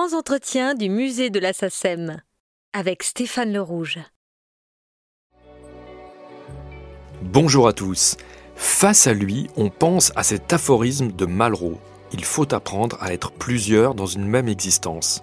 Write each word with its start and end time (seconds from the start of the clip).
grands 0.00 0.16
entretiens 0.16 0.74
du 0.74 0.88
musée 0.88 1.28
de 1.28 1.38
la 1.38 1.52
avec 2.72 3.02
Stéphane 3.02 3.52
Le 3.52 3.60
Rouge. 3.60 3.98
Bonjour 7.20 7.68
à 7.68 7.74
tous. 7.74 8.16
Face 8.54 9.06
à 9.06 9.12
lui, 9.12 9.48
on 9.56 9.68
pense 9.68 10.10
à 10.16 10.22
cet 10.22 10.54
aphorisme 10.54 11.12
de 11.12 11.26
Malraux. 11.26 11.78
Il 12.14 12.24
faut 12.24 12.54
apprendre 12.54 12.96
à 13.00 13.12
être 13.12 13.30
plusieurs 13.30 13.94
dans 13.94 14.06
une 14.06 14.24
même 14.24 14.48
existence. 14.48 15.22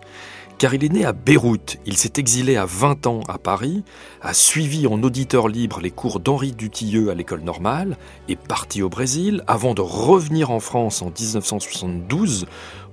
Car 0.60 0.74
il 0.74 0.84
est 0.84 0.94
né 0.94 1.06
à 1.06 1.14
Beyrouth, 1.14 1.78
il 1.86 1.98
s'est 1.98 2.14
exilé 2.18 2.56
à 2.56 2.66
20 2.66 3.06
ans 3.06 3.22
à 3.28 3.38
Paris, 3.38 3.84
a 4.22 4.34
suivi 4.34 4.88
en 4.88 5.02
auditeur 5.04 5.48
libre 5.48 5.80
les 5.80 5.92
cours 5.92 6.20
d'Henri 6.20 6.52
Dutilleux 6.52 7.10
à 7.12 7.16
l'école 7.16 7.42
normale, 7.42 7.96
est 8.28 8.40
parti 8.40 8.82
au 8.82 8.90
Brésil 8.90 9.44
avant 9.46 9.76
de 9.76 9.82
revenir 9.82 10.50
en 10.50 10.60
France 10.60 11.04
en 11.04 11.12
1972 11.12 12.48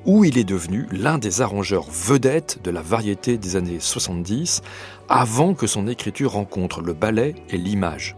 où 0.06 0.24
il 0.24 0.38
est 0.38 0.44
devenu 0.44 0.86
l'un 0.90 1.18
des 1.18 1.40
arrangeurs 1.40 1.86
vedettes 1.90 2.60
de 2.62 2.70
la 2.70 2.82
variété 2.82 3.38
des 3.38 3.56
années 3.56 3.80
70 3.80 4.62
avant 5.08 5.54
que 5.54 5.66
son 5.66 5.86
écriture 5.86 6.32
rencontre 6.32 6.80
le 6.80 6.92
ballet 6.92 7.34
et 7.50 7.56
l'image. 7.56 8.16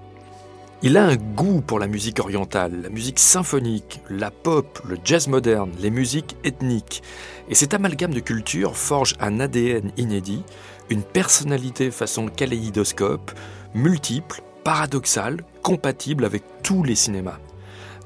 Il 0.82 0.98
a 0.98 1.04
un 1.06 1.16
goût 1.16 1.62
pour 1.62 1.78
la 1.78 1.86
musique 1.86 2.20
orientale, 2.20 2.82
la 2.82 2.90
musique 2.90 3.18
symphonique, 3.18 4.00
la 4.10 4.30
pop, 4.30 4.80
le 4.86 4.98
jazz 5.02 5.26
moderne, 5.26 5.70
les 5.80 5.90
musiques 5.90 6.36
ethniques. 6.45 7.02
Et 7.48 7.54
cet 7.54 7.72
amalgame 7.72 8.12
de 8.12 8.20
cultures 8.20 8.76
forge 8.76 9.14
un 9.18 9.40
ADN 9.40 9.90
inédit, 9.96 10.42
une 10.90 11.02
personnalité 11.02 11.90
façon 11.90 12.28
kaléidoscope, 12.28 13.32
multiple, 13.74 14.42
paradoxale, 14.64 15.45
compatible 15.62 16.24
avec 16.24 16.42
tous 16.62 16.82
les 16.82 16.95
cinémas. 16.95 17.38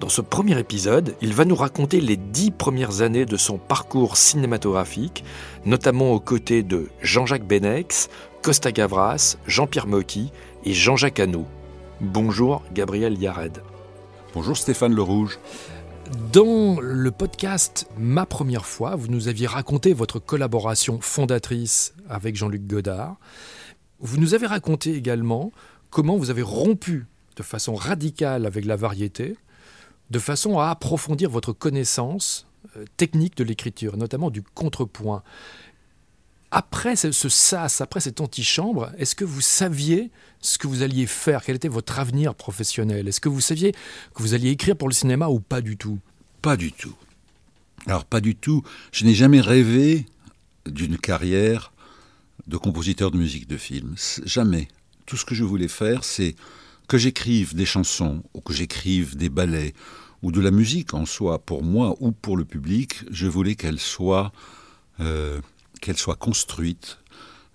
Dans 0.00 0.08
ce 0.08 0.22
premier 0.22 0.58
épisode, 0.58 1.14
il 1.20 1.34
va 1.34 1.44
nous 1.44 1.54
raconter 1.54 2.00
les 2.00 2.16
dix 2.16 2.50
premières 2.50 3.02
années 3.02 3.26
de 3.26 3.36
son 3.36 3.58
parcours 3.58 4.16
cinématographique, 4.16 5.24
notamment 5.66 6.12
aux 6.12 6.20
côtés 6.20 6.62
de 6.62 6.88
Jean-Jacques 7.02 7.46
Benex, 7.46 8.08
Costa 8.40 8.72
Gavras, 8.72 9.36
Jean-Pierre 9.46 9.86
Mocky 9.86 10.32
et 10.64 10.72
Jean-Jacques 10.72 11.20
Hano. 11.20 11.44
Bonjour 12.00 12.62
Gabriel 12.72 13.20
Yared. 13.20 13.62
Bonjour 14.32 14.56
Stéphane 14.56 14.94
Le 14.94 15.02
Rouge. 15.02 15.38
Dans 16.32 16.80
le 16.80 17.10
podcast 17.10 17.86
Ma 17.98 18.24
première 18.24 18.64
fois, 18.64 18.96
vous 18.96 19.08
nous 19.08 19.28
aviez 19.28 19.46
raconté 19.46 19.92
votre 19.92 20.18
collaboration 20.18 20.98
fondatrice 21.02 21.92
avec 22.08 22.36
Jean-Luc 22.36 22.66
Godard. 22.66 23.16
Vous 23.98 24.16
nous 24.16 24.32
avez 24.32 24.46
raconté 24.46 24.94
également 24.94 25.52
comment 25.90 26.16
vous 26.16 26.30
avez 26.30 26.40
rompu 26.40 27.06
de 27.36 27.42
façon 27.42 27.74
radicale 27.74 28.46
avec 28.46 28.64
la 28.64 28.76
variété, 28.76 29.36
de 30.10 30.18
façon 30.18 30.58
à 30.58 30.68
approfondir 30.68 31.30
votre 31.30 31.52
connaissance 31.52 32.46
euh, 32.76 32.84
technique 32.96 33.36
de 33.36 33.44
l'écriture, 33.44 33.96
notamment 33.96 34.30
du 34.30 34.42
contrepoint. 34.42 35.22
Après 36.50 36.96
ce, 36.96 37.12
sas, 37.28 37.80
après 37.80 38.00
cette 38.00 38.20
antichambre, 38.20 38.90
est-ce 38.98 39.14
que 39.14 39.24
vous 39.24 39.40
saviez 39.40 40.10
ce 40.40 40.58
que 40.58 40.66
vous 40.66 40.82
alliez 40.82 41.06
faire? 41.06 41.44
Quel 41.44 41.56
était 41.56 41.68
votre 41.68 42.00
avenir 42.00 42.34
professionnel? 42.34 43.06
Est-ce 43.06 43.20
que 43.20 43.28
vous 43.28 43.40
saviez 43.40 43.72
que 43.72 44.22
vous 44.22 44.34
alliez 44.34 44.50
écrire 44.50 44.76
pour 44.76 44.88
le 44.88 44.94
cinéma 44.94 45.28
ou 45.28 45.38
pas 45.38 45.60
du 45.60 45.76
tout? 45.76 46.00
Pas 46.42 46.56
du 46.56 46.72
tout. 46.72 46.96
Alors 47.86 48.04
pas 48.04 48.20
du 48.20 48.34
tout. 48.34 48.64
Je 48.90 49.04
n'ai 49.04 49.14
jamais 49.14 49.40
rêvé 49.40 50.06
d'une 50.66 50.98
carrière 50.98 51.72
de 52.48 52.56
compositeur 52.56 53.12
de 53.12 53.16
musique 53.16 53.46
de 53.46 53.56
film. 53.56 53.94
Jamais. 54.24 54.66
Tout 55.06 55.16
ce 55.16 55.24
que 55.24 55.36
je 55.36 55.44
voulais 55.44 55.68
faire, 55.68 56.02
c'est 56.02 56.34
que 56.88 56.98
j'écrive 56.98 57.54
des 57.54 57.66
chansons 57.66 58.24
ou 58.34 58.40
que 58.40 58.52
j'écrive 58.52 59.16
des 59.16 59.28
ballets 59.28 59.72
ou 60.22 60.32
de 60.32 60.40
la 60.40 60.50
musique 60.50 60.94
en 60.94 61.06
soi, 61.06 61.38
pour 61.38 61.62
moi 61.62 61.96
ou 62.00 62.12
pour 62.12 62.36
le 62.36 62.44
public, 62.44 63.04
je 63.10 63.26
voulais 63.26 63.54
qu'elle 63.54 63.80
soit 63.80 64.32
euh, 65.00 65.40
qu'elle 65.80 65.96
soit 65.96 66.16
construite, 66.16 66.98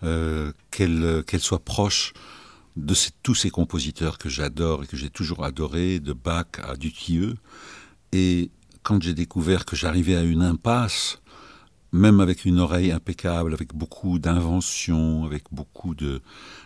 euh, 0.04 0.52
qu'elle 0.72 1.24
qu'elle 1.28 1.42
soit 1.42 1.64
proche 1.64 2.14
de 2.76 2.96
tous 3.24 3.36
ces 3.36 3.50
compositeurs 3.50 4.18
que 4.18 4.30
j'adore 4.30 4.84
et 4.84 4.88
que 4.88 4.98
j'ai 4.98 5.10
toujours 5.10 5.46
adoré, 5.46 6.00
de 6.00 6.14
Bach 6.14 6.48
à 6.62 6.76
Dutilleux. 6.76 7.36
Et 8.12 8.52
quand 8.84 9.02
j'ai 9.02 9.14
découvert 9.14 9.66
que 9.66 9.76
j'arrivais 9.76 10.16
à 10.16 10.24
une 10.24 10.42
impasse, 10.42 11.20
même 11.92 12.20
avec 12.20 12.46
une 12.46 12.60
oreille 12.60 12.92
impeccable, 12.92 13.54
avec 13.54 13.74
beaucoup 13.74 14.20
d'invention, 14.20 15.24
avec 15.24 15.46
beaucoup 15.52 15.96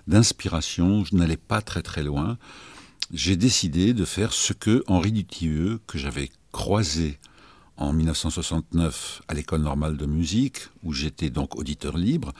d'inspiration, 0.07 1.05
je 1.05 1.15
n'allais 1.15 1.37
pas 1.37 1.61
très 1.61 1.81
très 1.81 2.03
loin. 2.03 2.37
J'ai 3.11 3.35
décidé 3.35 3.93
de 3.93 4.05
faire 4.05 4.33
ce 4.33 4.53
que 4.53 4.83
Henri 4.87 5.11
Dutilleux, 5.11 5.79
que 5.87 5.97
j'avais 5.97 6.29
croisé 6.51 7.19
en 7.77 7.93
1969 7.93 9.21
à 9.27 9.33
l'école 9.33 9.61
normale 9.61 9.97
de 9.97 10.05
musique, 10.05 10.59
où 10.83 10.93
j'étais 10.93 11.29
donc 11.29 11.55
auditeur 11.55 11.97
libre, 11.97 12.33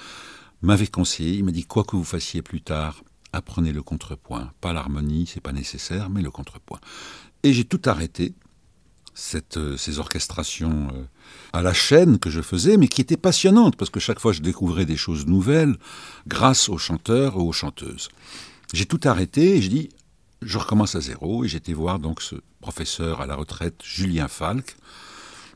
m'avait 0.62 0.88
conseillé, 0.88 1.36
il 1.36 1.46
m'a 1.46 1.52
dit 1.52 1.64
quoi 1.66 1.84
que 1.84 1.96
vous 1.96 2.04
fassiez 2.04 2.42
plus 2.42 2.62
tard, 2.62 3.04
apprenez 3.32 3.72
le 3.72 3.82
contrepoint, 3.82 4.52
pas 4.62 4.74
l'harmonie, 4.74 5.28
c'est 5.28 5.42
pas 5.42 5.54
nécessaire, 5.54 6.10
mais 6.10 6.22
le 6.22 6.32
contrepoint. 6.32 6.80
Et 7.44 7.54
j'ai 7.54 7.64
tout 7.64 7.82
arrêté, 7.86 8.34
euh, 9.58 9.78
ces 9.78 10.00
orchestrations 10.00 10.88
euh, 10.94 11.04
à 11.54 11.62
la 11.62 11.74
chaîne 11.74 12.20
que 12.20 12.30
je 12.30 12.42
faisais, 12.42 12.78
mais 12.78 12.88
qui 12.88 13.02
étaient 13.02 13.18
passionnantes, 13.18 13.76
parce 13.76 13.92
que 13.92 14.00
chaque 14.00 14.20
fois 14.20 14.34
je 14.34 14.42
découvrais 14.42 14.86
des 14.86 14.98
choses 14.98 15.26
nouvelles 15.26 15.78
grâce 16.28 16.70
aux 16.70 16.78
chanteurs 16.78 17.38
ou 17.38 17.50
aux 17.50 17.54
chanteuses. 17.54 18.10
J'ai 18.74 18.86
tout 18.86 19.00
arrêté 19.04 19.58
et 19.58 19.62
je 19.62 19.70
dis, 19.70 19.90
je 20.42 20.58
recommence 20.58 20.96
à 20.96 21.02
zéro, 21.02 21.44
et 21.44 21.48
j'étais 21.48 21.74
voir 21.74 22.00
donc 22.00 22.22
ce 22.22 22.36
professeur 22.62 23.22
à 23.22 23.26
la 23.26 23.36
retraite, 23.36 23.82
Julien 23.84 24.28
Falk, 24.28 24.76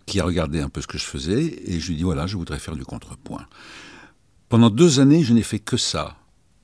qui 0.06 0.20
a 0.20 0.26
regardé 0.26 0.60
un 0.60 0.70
peu 0.70 0.82
ce 0.82 0.88
que 0.88 0.98
je 0.98 1.06
faisais, 1.06 1.62
et 1.66 1.80
je 1.80 1.90
lui 1.90 1.98
dis 1.98 2.04
voilà, 2.04 2.28
je 2.28 2.36
voudrais 2.38 2.60
faire 2.60 2.76
du 2.76 2.84
contrepoint. 2.84 3.48
Pendant 4.50 4.70
deux 4.70 5.00
années, 5.00 5.24
je 5.24 5.34
n'ai 5.34 5.44
fait 5.44 5.60
que 5.60 5.78
ça. 5.78 6.18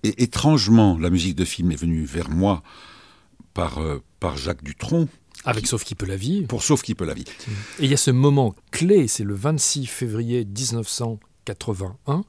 Et 0.04 0.24
étrangement, 0.24 0.98
la 0.98 1.10
musique 1.10 1.36
de 1.36 1.46
film 1.46 1.72
est 1.72 1.76
venue 1.76 2.06
vers 2.06 2.30
moi 2.30 2.62
par, 3.54 3.80
euh, 3.80 4.02
par 4.20 4.38
Jacques 4.38 4.64
Dutronc. 4.64 5.08
Avec 5.46 5.68
Sauf 5.68 5.84
qui 5.84 5.96
peut 5.96 6.06
la 6.06 6.16
vie. 6.16 6.44
Pour 6.44 6.64
Sauf 6.64 6.82
qui 6.82 6.96
peut 6.96 7.06
la 7.06 7.14
vie. 7.14 7.26
Et 7.80 7.86
il 7.86 7.90
y 7.90 7.94
a 7.94 7.98
ce 7.98 8.12
moment 8.12 8.56
clé, 8.72 9.08
c'est 9.08 9.24
le 9.24 9.34
26 9.34 9.88
février 9.88 10.46
1981. 10.46 12.24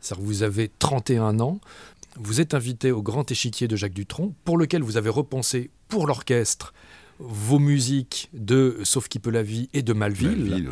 cest 0.00 0.20
vous 0.20 0.42
avez 0.42 0.70
31 0.78 1.40
ans, 1.40 1.60
vous 2.18 2.40
êtes 2.40 2.54
invité 2.54 2.92
au 2.92 3.02
grand 3.02 3.30
échiquier 3.30 3.68
de 3.68 3.76
Jacques 3.76 3.94
Dutronc, 3.94 4.34
pour 4.44 4.58
lequel 4.58 4.82
vous 4.82 4.96
avez 4.96 5.10
repensé 5.10 5.70
pour 5.88 6.06
l'orchestre 6.06 6.72
vos 7.18 7.58
musiques 7.58 8.28
de 8.32 8.78
Sauf 8.84 9.08
qui 9.08 9.18
peut 9.18 9.30
la 9.30 9.42
vie 9.42 9.68
et 9.72 9.82
de 9.82 9.92
Malville. 9.92 10.68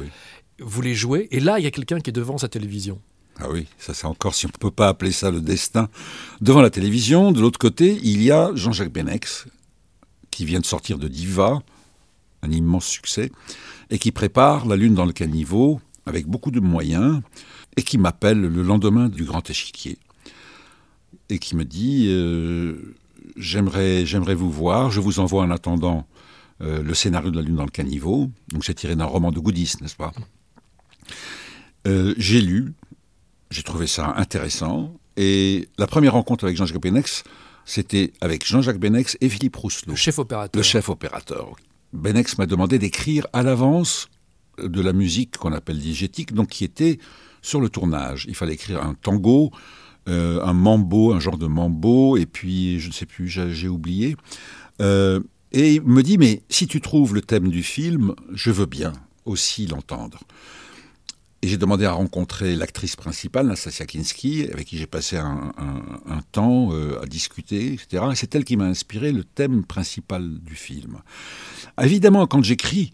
Vous 0.59 0.83
les 0.83 0.95
jouez, 0.95 1.29
et 1.31 1.41
là, 1.41 1.59
il 1.59 1.65
y 1.65 1.67
a 1.67 1.71
quelqu'un 1.71 2.01
qui 2.01 2.11
est 2.11 2.13
devant 2.13 2.39
sa 2.39 2.49
télévision. 2.49 3.01
Ah 3.39 3.51
oui, 3.51 3.67
ça 3.79 3.93
c'est 3.93 4.07
encore, 4.07 4.35
si 4.35 4.47
on 4.47 4.49
ne 4.49 4.59
peut 4.59 4.71
pas 4.71 4.89
appeler 4.89 5.13
ça 5.13 5.31
le 5.31 5.41
destin, 5.41 5.89
devant 6.41 6.63
la 6.63 6.71
télévision. 6.71 7.33
De 7.33 7.41
l'autre 7.41 7.59
côté, 7.59 7.99
il 8.03 8.23
y 8.23 8.31
a 8.31 8.51
Jean-Jacques 8.55 8.93
Benex, 8.93 9.47
qui 10.31 10.47
vient 10.47 10.61
de 10.61 10.67
sortir 10.67 10.99
de 10.99 11.09
Diva, 11.09 11.63
un 12.43 12.51
immense 12.51 12.87
succès, 12.87 13.31
et 13.91 13.99
qui 13.99 14.13
prépare 14.13 14.67
La 14.67 14.77
Lune 14.77 14.95
dans 14.95 15.05
le 15.05 15.13
caniveau, 15.13 15.81
avec 16.07 16.27
beaucoup 16.27 16.51
de 16.51 16.61
moyens, 16.61 17.21
et 17.77 17.83
qui 17.83 17.99
m'appelle 17.99 18.41
le 18.41 18.63
lendemain 18.63 19.11
du 19.11 19.25
grand 19.25 19.49
échiquier, 19.51 19.99
et 21.29 21.39
qui 21.39 21.57
me 21.57 21.65
dit 21.65 22.07
euh, 22.09 22.97
j'aimerais, 23.37 24.07
j'aimerais 24.07 24.35
vous 24.35 24.51
voir, 24.51 24.91
je 24.91 25.01
vous 25.01 25.21
envoie 25.21 25.43
en 25.43 25.51
attendant 25.51 26.07
euh, 26.63 26.83
le 26.83 26.95
scénario 26.95 27.31
de 27.31 27.37
La 27.37 27.43
Lune 27.43 27.57
dans 27.57 27.65
le 27.65 27.71
caniveau. 27.71 28.31
Donc 28.53 28.65
c'est 28.65 28.75
tiré 28.75 28.97
d'un 28.97 29.05
roman 29.05 29.31
de 29.31 29.41
Goudis, 29.41 29.75
n'est-ce 29.81 29.97
pas? 29.97 30.13
Euh, 31.87 32.15
J'ai 32.19 32.41
lu, 32.41 32.73
j'ai 33.51 33.63
trouvé 33.63 33.87
ça 33.87 34.15
intéressant. 34.17 34.93
Et 35.17 35.69
la 35.79 35.87
première 35.87 36.13
rencontre 36.13 36.45
avec 36.45 36.57
Jean-Jacques 36.57 36.81
Benex, 36.81 37.25
c'était 37.65 38.13
avec 38.21 38.47
Jean-Jacques 38.47 38.79
Benex 38.79 39.17
et 39.21 39.29
Philippe 39.29 39.57
Rousselot. 39.57 39.93
Le 39.93 39.97
chef 39.97 40.19
opérateur. 40.19 40.59
Le 40.59 40.63
chef 40.63 40.89
opérateur. 40.89 41.57
Benex 41.93 42.39
m'a 42.39 42.47
demandé 42.47 42.79
d'écrire 42.79 43.27
à 43.33 43.43
l'avance 43.43 44.09
de 44.63 44.81
la 44.81 44.93
musique 44.93 45.37
qu'on 45.37 45.53
appelle 45.53 45.79
diégétique, 45.79 46.33
donc 46.33 46.49
qui 46.49 46.65
était 46.65 46.99
sur 47.43 47.61
le 47.61 47.69
tournage. 47.69 48.25
Il 48.29 48.35
fallait 48.35 48.55
écrire 48.55 48.83
un 48.83 48.95
tango, 48.95 49.51
euh, 50.09 50.41
un 50.45 50.53
mambo, 50.53 51.13
un 51.13 51.19
genre 51.19 51.39
de 51.39 51.47
mambo, 51.47 52.17
et 52.17 52.27
puis 52.27 52.79
je 52.79 52.89
ne 52.89 52.93
sais 52.93 53.07
plus, 53.07 53.29
j'ai 53.29 53.69
oublié. 53.69 54.17
Euh, 54.81 55.21
et 55.51 55.75
il 55.75 55.83
me 55.83 56.03
dit, 56.03 56.17
mais 56.17 56.43
si 56.49 56.67
tu 56.69 56.81
trouves 56.81 57.15
le 57.15 57.23
thème 57.23 57.49
du 57.49 57.63
film, 57.63 58.15
je 58.33 58.51
veux 58.51 58.67
bien 58.67 58.93
aussi 59.25 59.67
l'entendre. 59.67 60.21
Et 61.43 61.49
j'ai 61.49 61.57
demandé 61.57 61.85
à 61.85 61.93
rencontrer 61.93 62.55
l'actrice 62.55 62.95
principale, 62.95 63.49
Nastasia 63.49 63.85
Kinski, 63.85 64.49
avec 64.53 64.69
qui 64.69 64.79
j'ai 64.79 64.87
passé 64.87 65.17
un, 65.17 65.53
temps 66.33 66.73
euh, 66.73 67.01
à 67.03 67.07
discuter, 67.07 67.75
etc. 67.75 68.05
Et 68.13 68.15
c'est 68.15 68.35
elle 68.35 68.45
qui 68.45 68.57
m'a 68.57 68.67
inspiré 68.67 69.11
le 69.11 69.25
thème 69.25 69.65
principal 69.65 70.39
du 70.39 70.55
film. 70.55 70.99
Évidemment, 71.81 72.27
quand 72.27 72.43
j'écris 72.43 72.93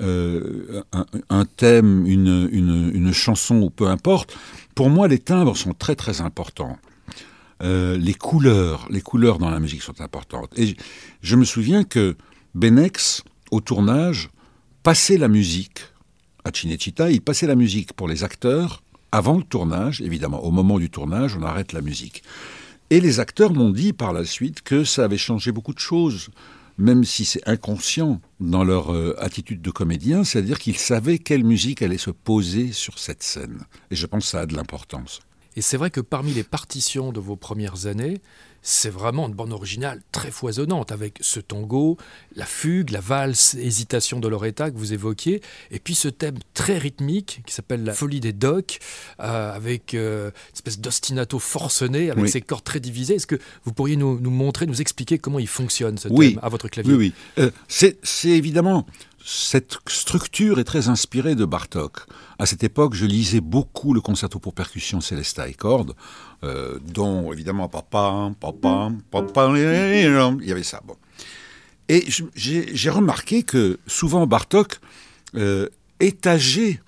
un, 0.00 1.44
thème, 1.56 2.06
une, 2.06 2.48
une, 2.52 3.12
chanson, 3.12 3.62
ou 3.62 3.70
peu 3.70 3.88
importe, 3.88 4.36
pour 4.78 4.90
moi, 4.90 5.08
les 5.08 5.18
timbres 5.18 5.56
sont 5.56 5.74
très 5.74 5.96
très 5.96 6.20
importants. 6.20 6.78
Euh, 7.64 7.96
les 7.96 8.14
couleurs, 8.14 8.86
les 8.90 9.00
couleurs 9.00 9.38
dans 9.38 9.50
la 9.50 9.58
musique 9.58 9.82
sont 9.82 10.00
importantes. 10.00 10.56
Et 10.56 10.76
je 11.20 11.34
me 11.34 11.44
souviens 11.44 11.82
que 11.82 12.16
Benex, 12.54 13.24
au 13.50 13.60
tournage, 13.60 14.30
passait 14.84 15.18
la 15.18 15.26
musique 15.26 15.80
à 16.44 16.50
Cinecittà, 16.54 17.10
il 17.10 17.22
passait 17.22 17.48
la 17.48 17.56
musique 17.56 17.92
pour 17.92 18.06
les 18.06 18.22
acteurs 18.22 18.84
avant 19.10 19.38
le 19.38 19.42
tournage, 19.42 20.00
évidemment, 20.00 20.44
au 20.44 20.52
moment 20.52 20.78
du 20.78 20.90
tournage, 20.90 21.36
on 21.36 21.42
arrête 21.42 21.72
la 21.72 21.80
musique. 21.80 22.22
Et 22.90 23.00
les 23.00 23.18
acteurs 23.18 23.52
m'ont 23.54 23.70
dit 23.70 23.92
par 23.92 24.12
la 24.12 24.24
suite 24.24 24.62
que 24.62 24.84
ça 24.84 25.02
avait 25.02 25.18
changé 25.18 25.50
beaucoup 25.50 25.74
de 25.74 25.80
choses, 25.80 26.28
même 26.78 27.04
si 27.04 27.24
c'est 27.24 27.46
inconscient 27.46 28.20
dans 28.40 28.64
leur 28.64 28.92
euh, 28.92 29.16
attitude 29.18 29.60
de 29.60 29.70
comédien, 29.70 30.24
c'est-à-dire 30.24 30.58
qu'ils 30.58 30.78
savaient 30.78 31.18
quelle 31.18 31.44
musique 31.44 31.82
allait 31.82 31.98
se 31.98 32.10
poser 32.10 32.72
sur 32.72 32.98
cette 32.98 33.22
scène. 33.22 33.64
Et 33.90 33.96
je 33.96 34.06
pense 34.06 34.24
que 34.24 34.30
ça 34.30 34.40
a 34.40 34.46
de 34.46 34.54
l'importance. 34.54 35.20
Et 35.56 35.60
c'est 35.60 35.76
vrai 35.76 35.90
que 35.90 36.00
parmi 36.00 36.32
les 36.32 36.44
partitions 36.44 37.10
de 37.10 37.18
vos 37.18 37.34
premières 37.34 37.86
années, 37.86 38.20
c'est 38.62 38.90
vraiment 38.90 39.28
une 39.28 39.34
bande 39.34 39.52
originale 39.52 40.02
très 40.12 40.30
foisonnante 40.30 40.92
avec 40.92 41.18
ce 41.20 41.40
tango, 41.40 41.96
la 42.34 42.44
fugue, 42.44 42.90
la 42.90 43.00
valse, 43.00 43.54
hésitation 43.54 44.20
de 44.20 44.28
Loretta 44.28 44.70
que 44.70 44.76
vous 44.76 44.92
évoquiez, 44.92 45.40
et 45.70 45.78
puis 45.78 45.94
ce 45.94 46.08
thème 46.08 46.38
très 46.54 46.78
rythmique 46.78 47.42
qui 47.46 47.54
s'appelle 47.54 47.84
la 47.84 47.94
folie 47.94 48.20
des 48.20 48.32
docks, 48.32 48.78
euh, 49.20 49.54
avec 49.54 49.94
euh, 49.94 50.30
une 50.30 50.54
espèce 50.54 50.80
d'ostinato 50.80 51.38
forcené, 51.38 52.10
avec 52.10 52.28
ses 52.28 52.40
cordes 52.40 52.64
très 52.64 52.80
divisées. 52.80 53.14
Est-ce 53.14 53.26
que 53.26 53.38
vous 53.64 53.72
pourriez 53.72 53.96
nous, 53.96 54.18
montrer, 54.18 54.66
nous 54.66 54.80
expliquer 54.80 55.18
comment 55.18 55.38
il 55.38 55.48
fonctionne 55.48 55.98
ce 55.98 56.08
thème 56.08 56.38
à 56.42 56.48
votre 56.48 56.68
clavier? 56.68 56.92
Oui, 56.94 57.12
oui. 57.38 57.44
Euh, 57.44 57.50
c'est 57.68 58.28
évidemment 58.28 58.86
cette 59.24 59.78
structure 59.88 60.58
est 60.58 60.64
très 60.64 60.88
inspirée 60.88 61.34
de 61.34 61.44
Bartok. 61.44 62.06
À 62.38 62.46
cette 62.46 62.64
époque, 62.64 62.94
je 62.94 63.04
lisais 63.04 63.40
beaucoup 63.40 63.92
le 63.92 64.00
concerto 64.00 64.38
pour 64.38 64.54
percussion 64.54 65.00
Célesta 65.00 65.48
et 65.48 65.54
cordes, 65.54 65.94
euh, 66.44 66.78
dont 66.82 67.32
évidemment 67.32 67.68
papa, 67.68 68.30
papa, 68.40 68.90
papa, 69.10 69.52
il 69.54 70.46
y 70.46 70.52
avait 70.52 70.62
ça. 70.62 70.80
Bon. 70.86 70.96
Et 71.88 72.06
j'ai 72.34 72.90
remarqué 72.90 73.42
que 73.42 73.78
souvent 73.86 74.26
Bartok 74.26 74.78
euh, 75.34 75.68
étageait 76.00 76.80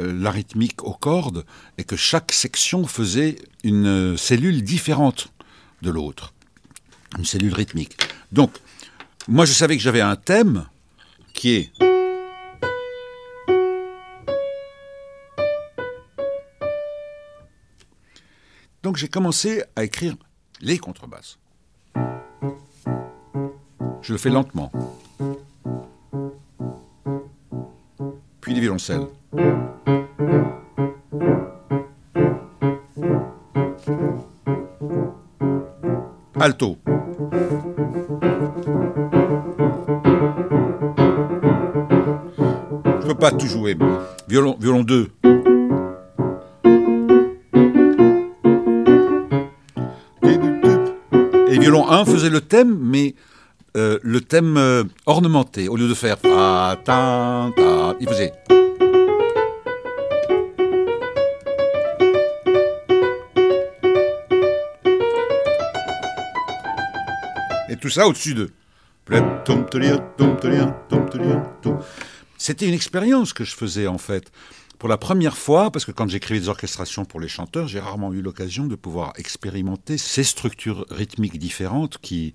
euh, 0.00 0.12
la 0.12 0.30
rythmique 0.30 0.84
aux 0.84 0.94
cordes 0.94 1.44
et 1.78 1.84
que 1.84 1.96
chaque 1.96 2.32
section 2.32 2.86
faisait 2.86 3.36
une 3.64 4.16
cellule 4.16 4.62
différente 4.62 5.32
de 5.82 5.90
l'autre, 5.90 6.32
une 7.18 7.24
cellule 7.24 7.54
rythmique. 7.54 7.96
Donc, 8.32 8.52
moi 9.28 9.44
je 9.44 9.52
savais 9.52 9.76
que 9.76 9.82
j'avais 9.82 10.00
un 10.00 10.16
thème 10.16 10.66
Donc 18.82 18.96
j'ai 18.96 19.08
commencé 19.08 19.62
à 19.74 19.84
écrire 19.84 20.14
les 20.60 20.78
contrebasses. 20.78 21.38
Je 24.00 24.12
le 24.12 24.18
fais 24.18 24.30
lentement. 24.30 24.70
Puis 28.40 28.54
les 28.54 28.60
violoncelles. 28.60 29.06
Alto. 36.38 36.78
Pas 43.16 43.30
tout 43.32 43.46
jouer. 43.46 43.76
Violon, 44.28 44.56
violon 44.60 44.82
2. 44.82 45.08
violon 51.58 51.88
1 51.90 52.04
faisait 52.04 52.30
le 52.30 52.40
thème, 52.40 52.78
mais 52.80 53.14
euh, 53.76 53.98
le 54.02 54.20
thème 54.20 54.56
euh, 54.56 54.84
ornementé. 55.06 55.68
Au 55.68 55.76
lieu 55.76 55.88
de 55.88 55.94
faire 55.94 56.16
il 57.98 58.08
faisait. 58.08 58.32
Et 67.68 67.76
tout 67.76 67.88
ça 67.88 68.06
au-dessus 68.06 68.34
de. 68.34 68.50
C'était 72.38 72.66
une 72.66 72.74
expérience 72.74 73.32
que 73.32 73.44
je 73.44 73.54
faisais 73.54 73.86
en 73.86 73.98
fait 73.98 74.30
pour 74.78 74.88
la 74.88 74.98
première 74.98 75.36
fois, 75.36 75.70
parce 75.70 75.84
que 75.84 75.92
quand 75.92 76.08
j'écrivais 76.08 76.40
des 76.40 76.48
orchestrations 76.48 77.04
pour 77.04 77.18
les 77.18 77.28
chanteurs, 77.28 77.66
j'ai 77.66 77.80
rarement 77.80 78.12
eu 78.12 78.20
l'occasion 78.20 78.66
de 78.66 78.74
pouvoir 78.74 79.12
expérimenter 79.16 79.96
ces 79.96 80.22
structures 80.22 80.86
rythmiques 80.90 81.38
différentes 81.38 81.98
qui, 81.98 82.34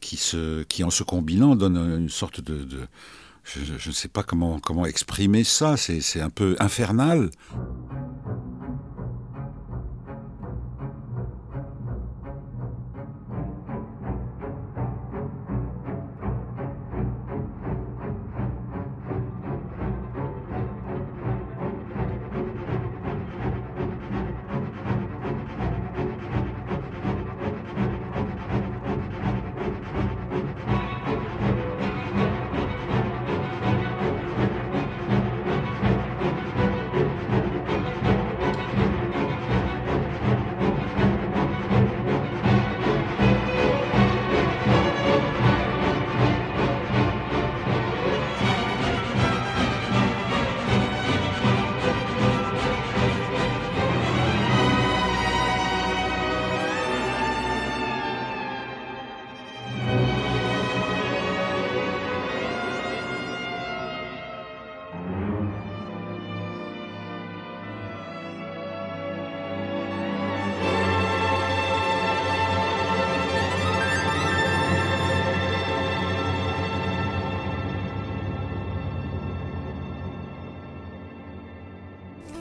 qui, 0.00 0.84
en 0.84 0.90
se 0.90 1.02
combinant, 1.02 1.56
donnent 1.56 1.98
une 1.98 2.08
sorte 2.08 2.40
de... 2.40 2.66
je 3.44 3.88
ne 3.88 3.92
sais 3.92 4.08
pas 4.08 4.22
comment, 4.22 4.60
comment 4.60 4.86
exprimer 4.86 5.42
ça, 5.42 5.76
c'est 5.76 6.20
un 6.20 6.30
peu 6.30 6.56
infernal. 6.60 7.30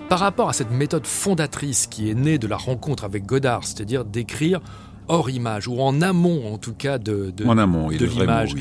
Par 0.09 0.17
rapport 0.17 0.49
à 0.49 0.53
cette 0.53 0.71
méthode 0.71 1.05
fondatrice 1.05 1.85
qui 1.85 2.09
est 2.09 2.15
née 2.15 2.39
de 2.39 2.47
la 2.47 2.57
rencontre 2.57 3.03
avec 3.03 3.27
Godard, 3.27 3.63
c'est-à-dire 3.63 4.05
d'écrire 4.05 4.59
hors 5.07 5.29
image, 5.29 5.67
ou 5.67 5.79
en 5.79 6.01
amont 6.01 6.51
en 6.51 6.57
tout 6.57 6.73
cas 6.73 6.97
de, 6.97 7.29
de, 7.29 7.43
de 7.43 8.05
l'image, 8.05 8.55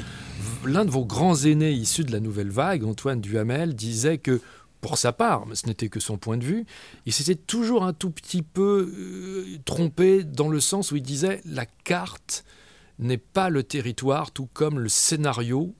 l'un 0.66 0.84
de 0.84 0.90
vos 0.90 1.06
grands 1.06 1.36
aînés 1.36 1.72
issus 1.72 2.04
de 2.04 2.12
la 2.12 2.20
nouvelle 2.20 2.50
vague, 2.50 2.84
Antoine 2.84 3.22
Duhamel, 3.22 3.74
disait 3.74 4.18
que 4.18 4.42
pour 4.82 4.98
sa 4.98 5.12
part, 5.12 5.46
mais 5.46 5.54
ce 5.54 5.66
n'était 5.66 5.88
que 5.88 6.00
son 6.00 6.18
point 6.18 6.36
de 6.36 6.44
vue, 6.44 6.66
il 7.06 7.14
s'était 7.14 7.34
toujours 7.34 7.82
un 7.82 7.94
tout 7.94 8.10
petit 8.10 8.42
peu 8.42 8.92
euh, 8.94 9.58
trompé 9.64 10.24
dans 10.24 10.50
le 10.50 10.60
sens 10.60 10.92
où 10.92 10.96
il 10.96 11.02
disait 11.02 11.40
la 11.46 11.64
carte 11.64 12.44
n'est 12.98 13.16
pas 13.16 13.48
le 13.48 13.62
territoire, 13.62 14.32
tout 14.32 14.48
comme 14.52 14.78
le 14.78 14.90
scénario 14.90 15.74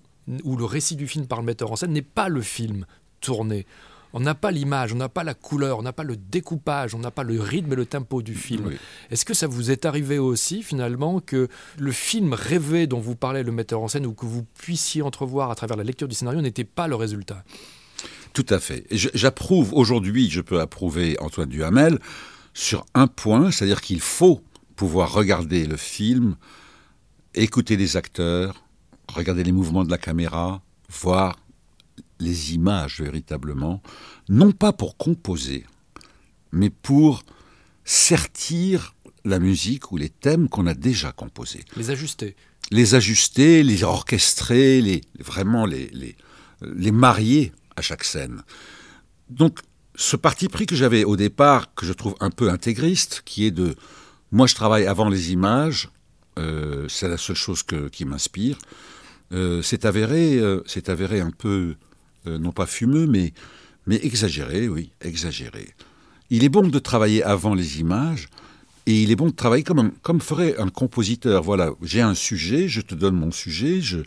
ou 0.44 0.56
le 0.56 0.64
récit 0.64 0.96
du 0.96 1.06
film 1.06 1.26
par 1.26 1.40
le 1.40 1.44
metteur 1.44 1.72
en 1.72 1.76
scène 1.76 1.92
n'est 1.92 2.00
pas 2.00 2.30
le 2.30 2.40
film 2.40 2.86
tourné 3.20 3.66
on 4.12 4.20
n'a 4.20 4.34
pas 4.34 4.50
l'image, 4.50 4.92
on 4.92 4.96
n'a 4.96 5.08
pas 5.08 5.24
la 5.24 5.34
couleur, 5.34 5.78
on 5.78 5.82
n'a 5.82 5.92
pas 5.92 6.04
le 6.04 6.16
découpage, 6.16 6.94
on 6.94 6.98
n'a 6.98 7.10
pas 7.10 7.22
le 7.22 7.40
rythme 7.40 7.72
et 7.72 7.76
le 7.76 7.86
tempo 7.86 8.22
du 8.22 8.34
film. 8.34 8.70
Est-ce 9.10 9.24
que 9.24 9.34
ça 9.34 9.46
vous 9.46 9.70
est 9.70 9.84
arrivé 9.84 10.18
aussi 10.18 10.62
finalement 10.62 11.20
que 11.20 11.48
le 11.78 11.92
film 11.92 12.32
rêvé 12.32 12.86
dont 12.86 13.00
vous 13.00 13.16
parlait 13.16 13.42
le 13.42 13.52
metteur 13.52 13.80
en 13.80 13.88
scène 13.88 14.06
ou 14.06 14.14
que 14.14 14.26
vous 14.26 14.44
puissiez 14.58 15.02
entrevoir 15.02 15.50
à 15.50 15.54
travers 15.54 15.76
la 15.76 15.84
lecture 15.84 16.08
du 16.08 16.14
scénario 16.14 16.40
n'était 16.40 16.64
pas 16.64 16.88
le 16.88 16.94
résultat? 16.94 17.44
Tout 18.32 18.46
à 18.50 18.58
fait. 18.60 18.86
J'approuve 18.90 19.72
aujourd'hui, 19.74 20.30
je 20.30 20.40
peux 20.40 20.60
approuver 20.60 21.16
Antoine 21.20 21.48
Duhamel 21.48 21.98
sur 22.54 22.86
un 22.94 23.06
point, 23.06 23.50
c'est-à-dire 23.50 23.80
qu'il 23.80 24.00
faut 24.00 24.40
pouvoir 24.76 25.12
regarder 25.12 25.66
le 25.66 25.76
film, 25.76 26.36
écouter 27.34 27.76
les 27.76 27.96
acteurs, 27.96 28.64
regarder 29.12 29.42
les 29.42 29.52
mouvements 29.52 29.84
de 29.84 29.90
la 29.90 29.98
caméra, 29.98 30.62
voir 30.88 31.36
les 32.20 32.54
images 32.54 33.00
véritablement, 33.00 33.82
non 34.28 34.52
pas 34.52 34.72
pour 34.72 34.96
composer, 34.96 35.64
mais 36.52 36.70
pour 36.70 37.22
sertir 37.84 38.94
la 39.24 39.38
musique 39.38 39.92
ou 39.92 39.96
les 39.96 40.08
thèmes 40.08 40.48
qu'on 40.48 40.66
a 40.66 40.74
déjà 40.74 41.12
composés. 41.12 41.64
Les 41.76 41.90
ajuster. 41.90 42.36
Les 42.70 42.94
ajuster, 42.94 43.62
les 43.62 43.82
orchestrer, 43.82 44.80
les, 44.80 45.02
vraiment 45.18 45.66
les, 45.66 45.88
les, 45.88 46.16
les 46.62 46.92
marier 46.92 47.52
à 47.76 47.82
chaque 47.82 48.04
scène. 48.04 48.42
Donc, 49.30 49.60
ce 49.94 50.16
parti 50.16 50.48
pris 50.48 50.66
que 50.66 50.76
j'avais 50.76 51.04
au 51.04 51.16
départ, 51.16 51.74
que 51.74 51.84
je 51.84 51.92
trouve 51.92 52.14
un 52.20 52.30
peu 52.30 52.50
intégriste, 52.50 53.22
qui 53.24 53.46
est 53.46 53.50
de 53.50 53.74
moi 54.30 54.46
je 54.46 54.54
travaille 54.54 54.86
avant 54.86 55.08
les 55.08 55.32
images, 55.32 55.88
euh, 56.38 56.86
c'est 56.88 57.08
la 57.08 57.16
seule 57.16 57.36
chose 57.36 57.62
qui 57.90 58.04
m'inspire, 58.04 58.58
euh, 59.32 59.62
c'est 59.62 59.84
avéré, 59.84 60.38
euh, 60.38 60.62
c'est 60.66 60.88
avéré 60.88 61.20
un 61.20 61.30
peu, 61.30 61.76
non 62.36 62.52
pas 62.52 62.66
fumeux, 62.66 63.06
mais, 63.06 63.32
mais 63.86 63.98
exagéré, 64.02 64.68
oui, 64.68 64.90
exagéré. 65.00 65.74
Il 66.28 66.44
est 66.44 66.50
bon 66.50 66.68
de 66.68 66.78
travailler 66.78 67.22
avant 67.22 67.54
les 67.54 67.80
images, 67.80 68.28
et 68.86 69.02
il 69.02 69.10
est 69.10 69.16
bon 69.16 69.28
de 69.28 69.34
travailler 69.34 69.64
comme, 69.64 69.92
comme 70.02 70.20
ferait 70.20 70.58
un 70.58 70.68
compositeur. 70.68 71.42
Voilà, 71.42 71.72
j'ai 71.82 72.02
un 72.02 72.14
sujet, 72.14 72.68
je 72.68 72.80
te 72.80 72.94
donne 72.94 73.16
mon 73.16 73.30
sujet, 73.30 73.80
je, 73.80 73.98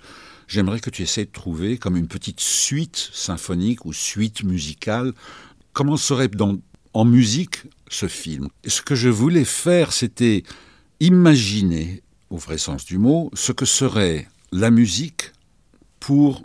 j'aimerais 0.48 0.80
que 0.80 0.90
tu 0.90 1.02
essaies 1.02 1.26
de 1.26 1.32
trouver 1.32 1.78
comme 1.78 1.98
une 1.98 2.08
petite 2.08 2.40
suite 2.40 3.10
symphonique 3.12 3.86
ou 3.86 3.94
suite 3.94 4.44
musicale 4.44 5.14
comment 5.74 5.98
serait 5.98 6.28
dans, 6.28 6.58
en 6.94 7.06
musique 7.06 7.64
ce 7.90 8.08
film? 8.08 8.50
Ce 8.66 8.82
que 8.82 8.96
je 8.96 9.10
voulais 9.10 9.46
faire, 9.46 9.94
c'était 9.94 10.44
imaginer, 11.00 12.02
au 12.30 12.38
vrai 12.38 12.58
sens 12.58 12.86
du 12.86 12.98
mot, 12.98 13.32
ce 13.34 13.52
que 13.52 13.66
serait 13.66 14.28
la 14.52 14.72
musique 14.72 15.32
pour 16.00 16.44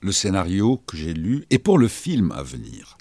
le 0.00 0.12
scénario 0.12 0.82
que 0.86 0.96
j'ai 0.96 1.14
lu 1.14 1.44
et 1.50 1.58
pour 1.58 1.78
le 1.78 1.88
film 1.88 2.32
à 2.32 2.42
venir. 2.42 2.96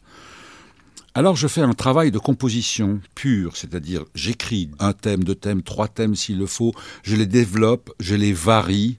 Alors 1.14 1.36
je 1.36 1.48
fais 1.48 1.62
un 1.62 1.74
travail 1.74 2.12
de 2.12 2.20
composition 2.20 3.02
pure, 3.16 3.58
c'est-à-dire 3.58 4.06
j'écris 4.14 4.70
un 4.80 4.94
thème, 4.94 5.24
deux 5.24 5.36
thèmes, 5.36 5.64
trois 5.64 5.88
thèmes 5.88 6.16
s'il 6.16 6.38
le 6.38 6.46
faut, 6.46 6.74
je 7.04 7.16
les 7.16 7.26
développe, 7.26 7.92
je 8.00 8.14
les 8.14 8.34
varie, 8.34 8.98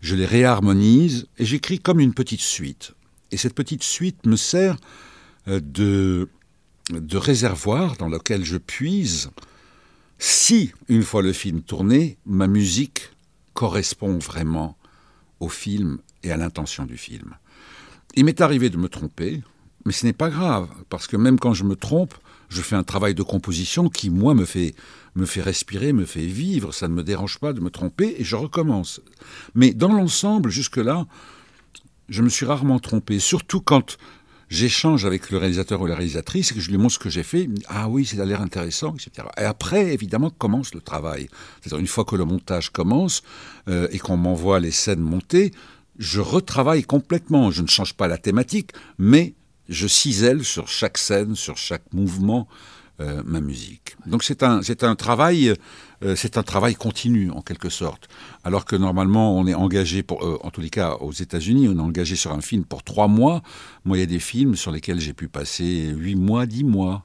je 0.00 0.14
les 0.14 0.26
réharmonise 0.26 1.26
et 1.38 1.46
j'écris 1.46 1.78
comme 1.78 2.00
une 2.00 2.12
petite 2.12 2.42
suite. 2.42 2.92
Et 3.30 3.38
cette 3.38 3.54
petite 3.54 3.82
suite 3.82 4.26
me 4.26 4.36
sert 4.36 4.76
euh, 5.48 5.60
de, 5.60 6.28
de 6.90 7.16
réservoir 7.16 7.96
dans 7.96 8.08
lequel 8.08 8.44
je 8.44 8.58
puise 8.58 9.30
si, 10.18 10.72
une 10.88 11.02
fois 11.02 11.22
le 11.22 11.32
film 11.32 11.62
tourné, 11.62 12.18
ma 12.24 12.46
musique 12.46 13.10
correspond 13.52 14.18
vraiment 14.18 14.76
au 15.40 15.48
film 15.48 15.98
et 16.22 16.32
à 16.32 16.36
l'intention 16.36 16.84
du 16.84 16.96
film. 16.96 17.34
Il 18.14 18.24
m'est 18.24 18.40
arrivé 18.40 18.70
de 18.70 18.76
me 18.76 18.88
tromper, 18.88 19.42
mais 19.84 19.92
ce 19.92 20.06
n'est 20.06 20.12
pas 20.12 20.30
grave, 20.30 20.68
parce 20.88 21.06
que 21.06 21.16
même 21.16 21.38
quand 21.38 21.54
je 21.54 21.64
me 21.64 21.76
trompe, 21.76 22.14
je 22.48 22.62
fais 22.62 22.76
un 22.76 22.84
travail 22.84 23.14
de 23.14 23.22
composition 23.22 23.88
qui, 23.88 24.10
moi, 24.10 24.34
me 24.34 24.44
fait, 24.44 24.74
me 25.14 25.26
fait 25.26 25.42
respirer, 25.42 25.92
me 25.92 26.04
fait 26.04 26.26
vivre, 26.26 26.72
ça 26.72 26.88
ne 26.88 26.94
me 26.94 27.02
dérange 27.02 27.38
pas 27.38 27.52
de 27.52 27.60
me 27.60 27.70
tromper, 27.70 28.14
et 28.18 28.24
je 28.24 28.36
recommence. 28.36 29.00
Mais 29.54 29.72
dans 29.72 29.92
l'ensemble, 29.92 30.50
jusque-là, 30.50 31.06
je 32.08 32.22
me 32.22 32.28
suis 32.28 32.46
rarement 32.46 32.78
trompé, 32.78 33.18
surtout 33.18 33.60
quand 33.60 33.98
j'échange 34.48 35.04
avec 35.04 35.30
le 35.30 35.38
réalisateur 35.38 35.80
ou 35.80 35.86
la 35.86 35.94
réalisatrice 35.94 36.52
et 36.52 36.54
que 36.54 36.60
je 36.60 36.70
lui 36.70 36.78
montre 36.78 36.94
ce 36.94 36.98
que 36.98 37.10
j'ai 37.10 37.22
fait. 37.22 37.48
Ah 37.68 37.88
oui, 37.88 38.04
ça 38.04 38.20
a 38.20 38.24
l'air 38.24 38.40
intéressant, 38.40 38.94
etc. 38.94 39.28
Et 39.38 39.44
après, 39.44 39.92
évidemment, 39.92 40.30
commence 40.30 40.74
le 40.74 40.80
travail. 40.80 41.28
C'est-à-dire, 41.60 41.80
une 41.80 41.86
fois 41.86 42.04
que 42.04 42.16
le 42.16 42.24
montage 42.24 42.70
commence 42.70 43.22
euh, 43.68 43.88
et 43.90 43.98
qu'on 43.98 44.16
m'envoie 44.16 44.60
les 44.60 44.70
scènes 44.70 45.00
montées, 45.00 45.52
je 45.98 46.20
retravaille 46.20 46.82
complètement. 46.82 47.50
Je 47.50 47.62
ne 47.62 47.68
change 47.68 47.94
pas 47.94 48.08
la 48.08 48.18
thématique, 48.18 48.72
mais 48.98 49.34
je 49.68 49.86
cisèle 49.86 50.44
sur 50.44 50.68
chaque 50.68 50.98
scène, 50.98 51.34
sur 51.36 51.56
chaque 51.56 51.92
mouvement, 51.92 52.48
euh, 53.00 53.22
ma 53.24 53.40
musique. 53.40 53.96
Donc 54.06 54.22
c'est 54.22 54.42
un, 54.42 54.62
c'est 54.62 54.84
un 54.84 54.94
travail 54.94 55.54
euh, 56.04 56.16
c'est 56.16 56.36
un 56.36 56.42
travail 56.42 56.74
continu 56.74 57.30
en 57.30 57.40
quelque 57.40 57.70
sorte. 57.70 58.08
Alors 58.44 58.64
que 58.64 58.76
normalement 58.76 59.36
on 59.36 59.46
est 59.46 59.54
engagé, 59.54 60.02
pour, 60.02 60.24
euh, 60.24 60.38
en 60.42 60.50
tous 60.50 60.60
les 60.60 60.70
cas 60.70 60.96
aux 61.00 61.12
États-Unis, 61.12 61.68
on 61.68 61.78
est 61.78 61.80
engagé 61.80 62.14
sur 62.16 62.32
un 62.32 62.40
film 62.40 62.64
pour 62.64 62.82
trois 62.82 63.08
mois. 63.08 63.42
Moi, 63.84 63.96
il 63.96 64.00
y 64.00 64.02
a 64.02 64.06
des 64.06 64.18
films 64.18 64.54
sur 64.54 64.70
lesquels 64.70 65.00
j'ai 65.00 65.14
pu 65.14 65.28
passer 65.28 65.92
huit 65.96 66.16
mois, 66.16 66.46
dix 66.46 66.64
mois. 66.64 67.04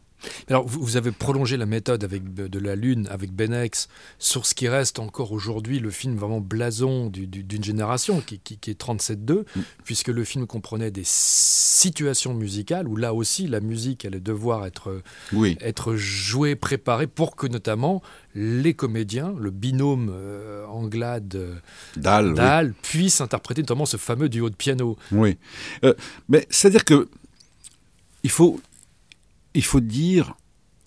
Alors, 0.49 0.67
vous, 0.67 0.97
avez 0.97 1.11
prolongé 1.11 1.57
la 1.57 1.65
méthode 1.65 2.03
avec 2.03 2.33
de 2.33 2.59
la 2.59 2.75
Lune, 2.75 3.07
avec 3.09 3.31
Benex, 3.31 3.87
sur 4.17 4.45
ce 4.45 4.53
qui 4.53 4.67
reste 4.67 4.99
encore 4.99 5.31
aujourd'hui 5.31 5.79
le 5.79 5.89
film 5.89 6.15
vraiment 6.15 6.41
blason 6.41 7.09
d'une 7.09 7.63
génération, 7.63 8.21
qui, 8.21 8.35
est 8.35 8.81
37-2, 8.81 9.33
mm. 9.33 9.43
puisque 9.83 10.09
le 10.09 10.23
film 10.23 10.47
comprenait 10.47 10.91
des 10.91 11.03
situations 11.05 12.33
musicales, 12.33 12.87
où 12.87 12.95
là 12.95 13.13
aussi, 13.13 13.47
la 13.47 13.59
musique 13.59 14.05
allait 14.05 14.19
devoir 14.19 14.65
être, 14.65 15.01
être 15.61 15.95
jouée, 15.95 16.55
préparée, 16.55 17.07
pour 17.07 17.35
que 17.35 17.47
notamment 17.47 18.01
les 18.35 18.73
comédiens, 18.73 19.33
le 19.39 19.51
binôme 19.51 20.11
euh, 20.13 20.65
Anglade-Dahl, 20.67 22.73
puissent 22.81 23.21
interpréter 23.21 23.61
notamment 23.61 23.85
ce 23.85 23.97
fameux 23.97 24.29
duo 24.29 24.49
de 24.49 24.55
piano. 24.55 24.97
Oui. 25.11 25.37
Euh, 25.83 25.93
mais 26.27 26.45
c'est-à-dire 26.49 26.85
que 26.85 27.09
il 28.23 28.29
faut, 28.29 28.59
il 29.53 29.63
faut 29.63 29.79
dire 29.79 30.35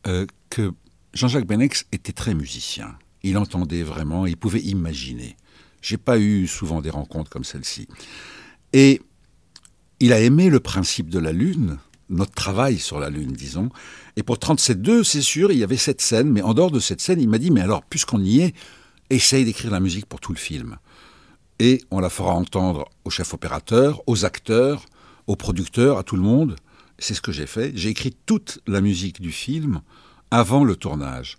euh, 0.06 0.26
que 0.50 0.72
Jean-Jacques 1.14 1.46
Benex 1.46 1.86
était 1.92 2.12
très 2.12 2.34
musicien. 2.34 2.96
Il 3.22 3.38
entendait 3.38 3.82
vraiment, 3.82 4.26
il 4.26 4.36
pouvait 4.36 4.60
imaginer. 4.60 5.36
J'ai 5.80 5.96
pas 5.96 6.18
eu 6.18 6.46
souvent 6.46 6.80
des 6.80 6.90
rencontres 6.90 7.30
comme 7.30 7.44
celle-ci. 7.44 7.88
Et 8.72 9.00
il 10.00 10.12
a 10.12 10.20
aimé 10.20 10.48
le 10.48 10.60
principe 10.60 11.08
de 11.08 11.18
la 11.18 11.32
Lune, 11.32 11.78
notre 12.08 12.32
travail 12.32 12.78
sur 12.78 12.98
la 12.98 13.10
Lune, 13.10 13.32
disons. 13.32 13.70
Et 14.16 14.22
pour 14.22 14.36
37.2, 14.36 15.04
c'est 15.04 15.22
sûr, 15.22 15.52
il 15.52 15.58
y 15.58 15.64
avait 15.64 15.76
cette 15.76 16.00
scène, 16.00 16.30
mais 16.30 16.42
en 16.42 16.54
dehors 16.54 16.70
de 16.70 16.80
cette 16.80 17.00
scène, 17.00 17.20
il 17.20 17.28
m'a 17.28 17.38
dit, 17.38 17.50
mais 17.50 17.60
alors, 17.60 17.84
puisqu'on 17.84 18.22
y 18.22 18.40
est, 18.40 18.54
essaye 19.10 19.44
d'écrire 19.44 19.70
la 19.70 19.80
musique 19.80 20.06
pour 20.06 20.20
tout 20.20 20.32
le 20.32 20.38
film. 20.38 20.78
Et 21.58 21.82
on 21.90 22.00
la 22.00 22.10
fera 22.10 22.32
entendre 22.32 22.88
au 23.04 23.10
chef 23.10 23.34
opérateur, 23.34 24.02
aux 24.06 24.24
acteurs, 24.24 24.86
aux 25.26 25.36
producteurs, 25.36 25.98
à 25.98 26.02
tout 26.02 26.16
le 26.16 26.22
monde. 26.22 26.56
C'est 27.02 27.14
ce 27.14 27.20
que 27.20 27.32
j'ai 27.32 27.48
fait. 27.48 27.72
J'ai 27.74 27.88
écrit 27.88 28.14
toute 28.26 28.60
la 28.68 28.80
musique 28.80 29.20
du 29.20 29.32
film 29.32 29.80
avant 30.30 30.62
le 30.62 30.76
tournage. 30.76 31.36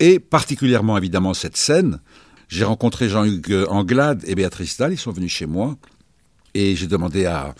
Et 0.00 0.18
particulièrement 0.18 0.98
évidemment 0.98 1.32
cette 1.32 1.56
scène. 1.56 2.00
J'ai 2.48 2.64
rencontré 2.64 3.08
Jean-Hugues 3.08 3.66
Anglade 3.68 4.24
et 4.26 4.34
Béatrice 4.34 4.78
Dalle, 4.78 4.94
ils 4.94 4.98
sont 4.98 5.12
venus 5.12 5.30
chez 5.30 5.46
moi. 5.46 5.76
Et 6.54 6.74
j'ai 6.74 6.88
demandé 6.88 7.24
à, 7.24 7.54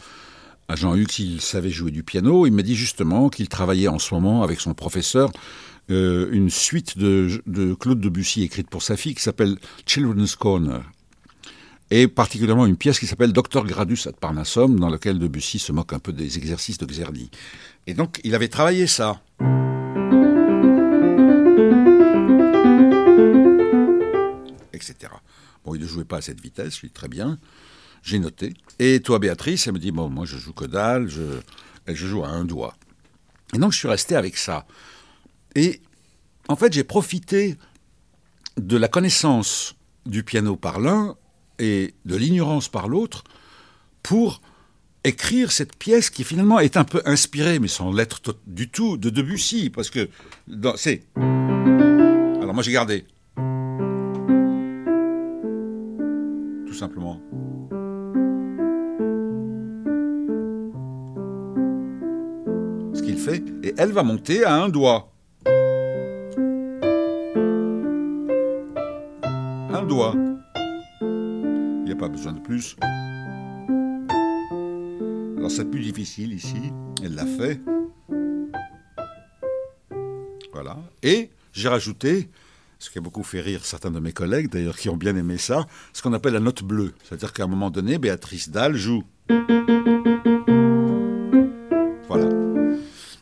Jean-Hugues 0.75 1.13
s'il 1.13 1.41
savait 1.41 1.71
jouer 1.71 1.93
du 1.93 2.03
piano. 2.03 2.47
Il 2.49 2.53
m'a 2.53 2.63
dit 2.63 2.75
justement 2.75 3.29
qu'il 3.29 3.49
travaillait 3.49 3.87
en 3.87 4.01
ce 4.01 4.13
moment 4.13 4.43
avec 4.43 4.59
son 4.59 4.75
professeur 4.75 5.31
euh, 5.91 6.31
une 6.33 6.51
suite 6.51 6.99
de, 6.99 7.43
de 7.47 7.75
Claude 7.75 8.01
Debussy 8.01 8.43
écrite 8.43 8.69
pour 8.69 8.83
sa 8.83 8.97
fille 8.97 9.15
qui 9.15 9.23
s'appelle 9.23 9.57
Children's 9.87 10.35
Corner 10.35 10.83
et 11.95 12.09
particulièrement 12.09 12.65
une 12.65 12.79
pièce 12.79 12.99
qui 12.99 13.07
s'appelle 13.07 13.35
Docteur 13.35 13.67
Gradus 13.67 13.99
ad 14.07 14.17
Parnassum, 14.17 14.81
dans 14.81 14.89
laquelle 14.89 15.19
Debussy 15.19 15.59
se 15.59 15.73
moque 15.73 15.93
un 15.93 15.99
peu 15.99 16.15
des 16.15 16.39
exercices 16.39 16.79
de 16.79 16.87
Xerdi. 16.87 17.31
Et 17.87 17.93
donc, 17.93 18.19
il 18.25 18.35
avait 18.35 18.49
travaillé 18.49 18.87
ça. 18.87 19.21
Etc. 24.73 24.95
Bon, 25.67 25.75
il 25.75 25.83
ne 25.83 25.87
jouait 25.87 26.07
pas 26.07 26.17
à 26.17 26.21
cette 26.23 26.41
vitesse, 26.41 26.81
dis 26.83 26.89
très 26.89 27.09
bien. 27.09 27.39
J'ai 28.03 28.19
noté. 28.19 28.55
Et 28.79 29.01
toi, 29.01 29.19
Béatrice, 29.19 29.67
elle 29.67 29.75
me 29.75 29.79
dit, 29.79 29.93
bon, 29.93 30.09
moi, 30.09 30.25
je 30.25 30.39
joue 30.39 30.55
que 30.55 30.65
dalle, 30.65 31.11
je, 31.11 31.41
je 31.87 32.07
joue 32.07 32.25
à 32.25 32.29
un 32.29 32.47
doigt. 32.47 32.75
Et 33.53 33.59
donc, 33.59 33.73
je 33.73 33.77
suis 33.77 33.89
resté 33.89 34.17
avec 34.17 34.39
ça. 34.39 34.65
Et 35.55 35.83
en 36.49 36.57
fait, 36.57 36.73
j'ai 36.73 36.85
profité 36.85 37.59
de 38.57 38.79
la 38.79 38.89
connaissance 38.89 39.75
du 40.07 40.25
piano 40.25 40.57
par 40.57 40.81
l'un 40.81 41.17
et 41.59 41.95
de 42.05 42.17
l'ignorance 42.17 42.69
par 42.69 42.89
l'autre 42.89 43.25
pour 44.03 44.41
écrire 45.05 45.51
cette 45.53 45.77
pièce 45.77 46.11
qui 46.11 46.25
finalement 46.25 46.61
est 46.61 46.77
un 46.77 46.85
peu 46.85 47.03
inspirée, 47.05 47.59
mais 47.59 47.69
sans 47.69 47.93
l'être 47.93 48.37
du 48.47 48.69
tout, 48.69 48.97
de 48.97 49.11
Debussy, 49.11 49.71
parce 49.71 49.91
que 49.91 50.09
c'est... 50.77 51.03
Alors 51.17 52.55
moi 52.55 52.63
j'ai 52.63 52.73
gardé. 52.73 53.05
Tout 56.67 56.75
simplement. 56.75 57.21
Ce 62.95 63.03
qu'il 63.03 63.19
fait, 63.19 63.43
et 63.63 63.75
elle 63.77 63.93
va 63.93 64.03
monter 64.03 64.45
à 64.45 64.55
un 64.55 64.69
doigt. 64.69 65.13
Un 69.75 69.83
doigt 69.87 70.15
pas 72.03 72.09
besoin 72.09 72.33
de 72.33 72.41
plus. 72.41 72.75
Alors 75.37 75.53
c'est 75.53 75.71
plus 75.71 75.83
difficile 75.83 76.33
ici, 76.33 76.73
elle 77.01 77.15
l'a 77.15 77.25
fait. 77.25 77.61
Voilà. 80.53 80.79
Et 81.05 81.31
j'ai 81.53 81.69
rajouté, 81.69 82.29
ce 82.81 82.91
qui 82.91 82.99
a 82.99 83.01
beaucoup 83.01 83.23
fait 83.23 83.41
rire 83.41 83.65
certains 83.65 83.93
de 83.93 84.01
mes 84.01 84.11
collègues 84.13 84.51
d'ailleurs 84.51 84.77
qui 84.77 84.89
ont 84.89 84.97
bien 84.97 85.15
aimé 85.15 85.39
ça, 85.39 85.69
ce 85.93 86.03
qu'on 86.03 86.13
appelle 86.13 86.33
la 86.33 86.41
note 86.41 86.65
bleue. 86.65 86.93
C'est-à-dire 87.05 87.33
qu'à 87.33 87.45
un 87.45 87.47
moment 87.47 87.71
donné, 87.71 87.99
Béatrice 87.99 88.51
Dalle 88.51 88.75
joue. 88.75 89.05
Voilà. 92.09 92.29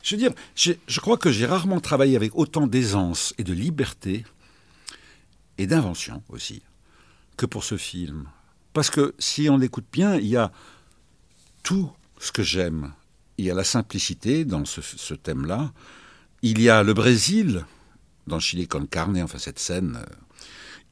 Je 0.03 0.15
veux 0.15 0.17
dire, 0.17 0.33
je 0.55 1.01
crois 1.01 1.19
que 1.19 1.31
j'ai 1.31 1.45
rarement 1.45 1.81
travaillé 1.81 2.17
avec 2.17 2.35
autant 2.35 2.67
d'aisance 2.67 3.35
et 3.37 3.45
de 3.45 3.53
liberté, 3.53 4.25
et 5.59 5.67
d'invention 5.67 6.23
aussi, 6.31 6.63
que 7.37 7.45
pour 7.45 7.63
ce 7.63 7.77
film. 7.77 8.27
Parce 8.73 8.91
que 8.91 9.15
si 9.19 9.49
on 9.49 9.59
l'écoute 9.59 9.87
bien, 9.93 10.17
il 10.17 10.27
y 10.27 10.37
a 10.37 10.53
tout 11.63 11.91
ce 12.19 12.33
que 12.33 12.43
j'aime. 12.43 12.93
il 13.39 13.47
y 13.47 13.51
a 13.51 13.55
la 13.55 13.65
simplicité 13.65 14.45
dans 14.45 14.65
ce, 14.65 15.15
thème-là. 15.15 15.73
Il 16.43 16.61
y 16.61 16.69
a 16.69 16.83
le 16.83 16.93
Brésil, 16.93 17.65
dans 18.27 18.39
Chili 18.39 18.69
con 18.69 18.87
carne, 18.87 19.21
enfin 19.23 19.39
cette 19.39 19.59
scène. 19.59 20.05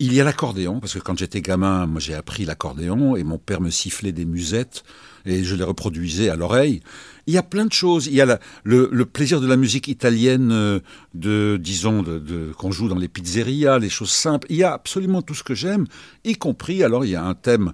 Il 0.00 0.14
y 0.14 0.21
a 0.21 0.25
l'accordéon, 0.25 0.78
parce 0.78 0.95
que 0.95 1.00
quand 1.00 1.19
j'étais 1.19 1.40
gamin, 1.40 1.87
moi 1.87 2.00
j'ai 2.00 2.14
appris 2.14 2.45
l'accordéon 2.45 3.17
et 3.17 3.25
mon 3.25 3.38
père 3.38 3.61
me 3.61 3.71
sifflait 3.71 4.12
des 4.12 4.25
musettes 4.25 4.85
et 5.26 5.43
je 5.43 5.57
les 5.57 5.64
reproduisais 5.64 6.28
à 6.28 6.37
l'oreille. 6.37 6.81
Il 7.26 7.35
y 7.35 7.37
a 7.37 7.43
plein 7.43 7.67
de 7.67 7.73
choses. 7.73 8.07
Il 8.07 8.14
y 8.14 8.21
a 8.21 8.38
le, 8.62 9.05
plaisir 9.05 9.40
de 9.40 9.49
la 9.49 9.57
musique 9.57 9.88
italienne, 9.88 10.50
euh, 10.52 10.78
de 11.14 11.59
disons, 11.61 12.02
de, 12.02 12.52
qu'on 12.57 12.71
joue 12.71 12.88
dans 12.88 12.97
les 12.97 13.09
pizzerias, 13.09 13.81
les 13.81 13.90
choses 13.90 14.11
simples. 14.11 14.47
Il 14.50 14.57
y 14.57 14.62
a 14.62 14.73
absolument 14.73 15.21
tout 15.21 15.35
ce 15.35 15.43
que 15.43 15.55
j'aime, 15.55 15.87
y 16.25 16.35
compris, 16.35 16.85
alors 16.85 17.05
il 17.05 17.11
y 17.11 17.17
a 17.17 17.25
un 17.25 17.35
thème 17.35 17.73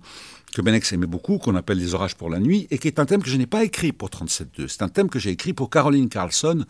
que 0.54 0.62
Benex 0.62 0.92
aimait 0.92 1.06
beaucoup, 1.06 1.38
qu'on 1.38 1.56
appelle 1.56 1.78
Les 1.78 1.94
orages 1.94 2.14
pour 2.14 2.30
la 2.30 2.38
nuit, 2.38 2.66
et 2.70 2.78
qui 2.78 2.88
est 2.88 3.00
un 3.00 3.06
thème 3.06 3.22
que 3.22 3.28
je 3.28 3.36
n'ai 3.36 3.46
pas 3.46 3.64
écrit 3.64 3.92
pour 3.92 4.08
37.2. 4.08 4.68
C'est 4.68 4.82
un 4.82 4.88
thème 4.88 5.10
que 5.10 5.18
j'ai 5.18 5.30
écrit 5.30 5.52
pour 5.52 5.68
Caroline 5.68 6.08
Carlson, 6.08 6.64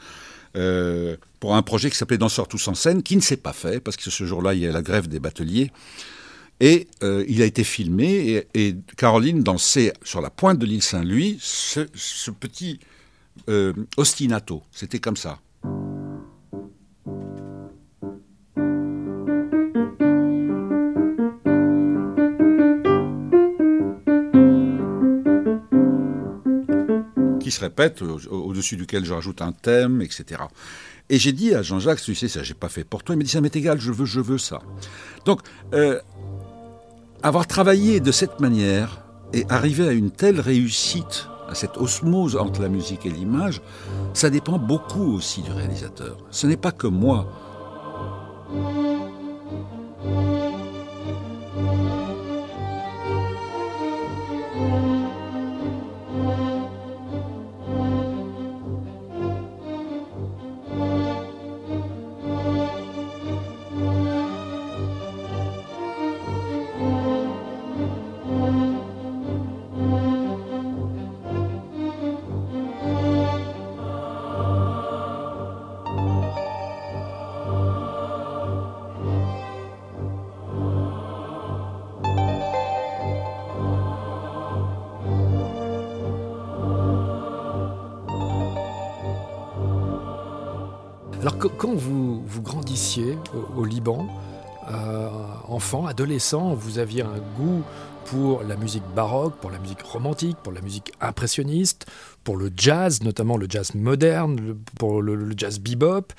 euh, 0.56 1.16
pour 1.40 1.56
un 1.56 1.62
projet 1.62 1.90
qui 1.90 1.96
s'appelait 1.96 2.18
Danseurs 2.18 2.49
tous 2.49 2.68
en 2.68 2.75
scène, 2.75 3.02
qui 3.02 3.16
ne 3.16 3.20
s'est 3.20 3.37
pas 3.37 3.52
fait, 3.52 3.80
parce 3.80 3.96
que 3.96 4.11
ce 4.11 4.25
jour-là, 4.25 4.54
il 4.54 4.61
y 4.61 4.66
a 4.66 4.73
la 4.73 4.82
grève 4.82 5.08
des 5.08 5.20
bateliers. 5.20 5.70
Et 6.61 6.87
euh, 7.02 7.25
il 7.28 7.42
a 7.42 7.44
été 7.44 7.64
filmé, 7.64 8.46
et, 8.54 8.76
Caroline 8.96 9.42
dansait 9.42 9.92
sur 10.04 10.20
la 10.20 10.30
pointe 10.30 10.58
de 10.58 10.66
l'île 10.66 10.82
Saint-Louis 10.82 11.38
ce, 11.40 12.30
petit 12.30 12.78
euh, 13.49 13.73
ostinato. 13.96 14.62
C'était 14.70 15.00
comme 15.00 15.16
ça. 15.16 15.40
Qui 27.44 27.50
se 27.50 27.60
répète, 27.60 28.00
au-dessus 28.00 28.76
duquel 28.76 29.04
je 29.04 29.12
rajoute 29.12 29.42
un 29.42 29.52
thème, 29.52 30.00
etc. 30.00 30.40
Et 31.10 31.18
j'ai 31.18 31.32
dit 31.32 31.54
à 31.54 31.60
Jean-Jacques, 31.60 32.00
tu 32.00 32.14
sais, 32.14 32.26
ça 32.26 32.42
j'ai 32.42 32.54
pas 32.54 32.70
fait 32.70 32.84
pour 32.84 33.02
toi. 33.02 33.14
Il 33.14 33.18
m'a 33.18 33.24
dit, 33.24 33.30
ça 33.30 33.42
m'est 33.42 33.54
égal, 33.54 33.78
je 33.78 33.92
veux, 33.92 34.06
je 34.06 34.20
veux 34.20 34.38
ça. 34.38 34.62
Donc, 35.26 35.40
euh, 35.74 36.00
avoir 37.22 37.46
travaillé 37.46 38.00
de 38.00 38.10
cette 38.12 38.40
manière 38.40 39.04
et 39.34 39.44
arriver 39.50 39.86
à 39.86 39.92
une 39.92 40.10
telle 40.10 40.40
réussite, 40.40 41.28
à 41.46 41.54
cette 41.54 41.76
osmose 41.76 42.36
entre 42.36 42.62
la 42.62 42.68
musique 42.68 43.04
et 43.04 43.10
l'image, 43.10 43.60
ça 44.14 44.30
dépend 44.30 44.58
beaucoup 44.58 45.14
aussi 45.14 45.42
du 45.42 45.52
réalisateur. 45.52 46.16
Ce 46.30 46.46
n'est 46.46 46.56
pas 46.56 46.72
que 46.72 46.86
moi. 46.86 47.28
Alors 91.24 91.38
quand 91.38 91.74
vous, 91.74 92.22
vous 92.26 92.42
grandissiez 92.42 93.16
au, 93.56 93.64
Liban, 93.64 94.08
euh, 94.70 95.08
enfant, 95.48 95.87
adolescent, 95.87 96.52
vous 96.52 96.78
aviez 96.78 97.00
un 97.00 97.18
goût 97.38 97.62
pour 98.04 98.42
la 98.42 98.56
musique 98.56 98.82
baroque, 98.94 99.37
pour 99.37 99.50
la 99.50 99.58
musique 99.58 99.80
romantique, 99.80 100.37
pour 100.42 100.52
la 100.52 100.60
musique 100.60 100.92
impressionniste, 101.00 101.87
pour 102.24 102.37
le 102.37 102.52
jazz, 102.54 103.02
notamment 103.02 103.38
le 103.38 103.46
jazz 103.48 103.74
moderne, 103.74 104.54
pour 104.78 105.00
le, 105.00 105.32
jazz 105.34 105.60
bebop. 105.60 106.12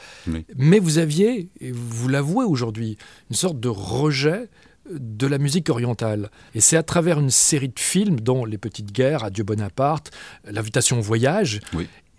Mais 0.57 0.79
vous 0.79 0.97
aviez, 0.97 1.49
et 1.61 1.71
vous 1.71 2.07
l'avouez 2.07 2.45
aujourd'hui, 2.45 2.97
une 3.29 3.35
sorte 3.35 3.59
de 3.59 3.69
rejet 3.69 4.49
de 4.89 5.27
la 5.27 5.37
musique 5.37 5.69
orientale. 5.69 6.31
Et 6.55 6.61
c'est 6.61 6.77
à 6.77 6.83
travers 6.83 7.19
une 7.19 7.29
série 7.29 7.69
de 7.69 7.79
films, 7.79 8.21
dont 8.21 8.43
Les 8.43 8.57
Petites 8.57 8.91
Guerres, 8.91 9.23
Adieu 9.23 9.43
Bonaparte, 9.43 10.09
L'invitation 10.49 10.97
au 10.97 11.03
voyage, 11.03 11.61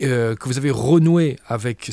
euh, 0.02 0.36
que 0.36 0.46
vous 0.46 0.58
avez 0.58 0.70
renoué 0.70 1.38
avec 1.46 1.88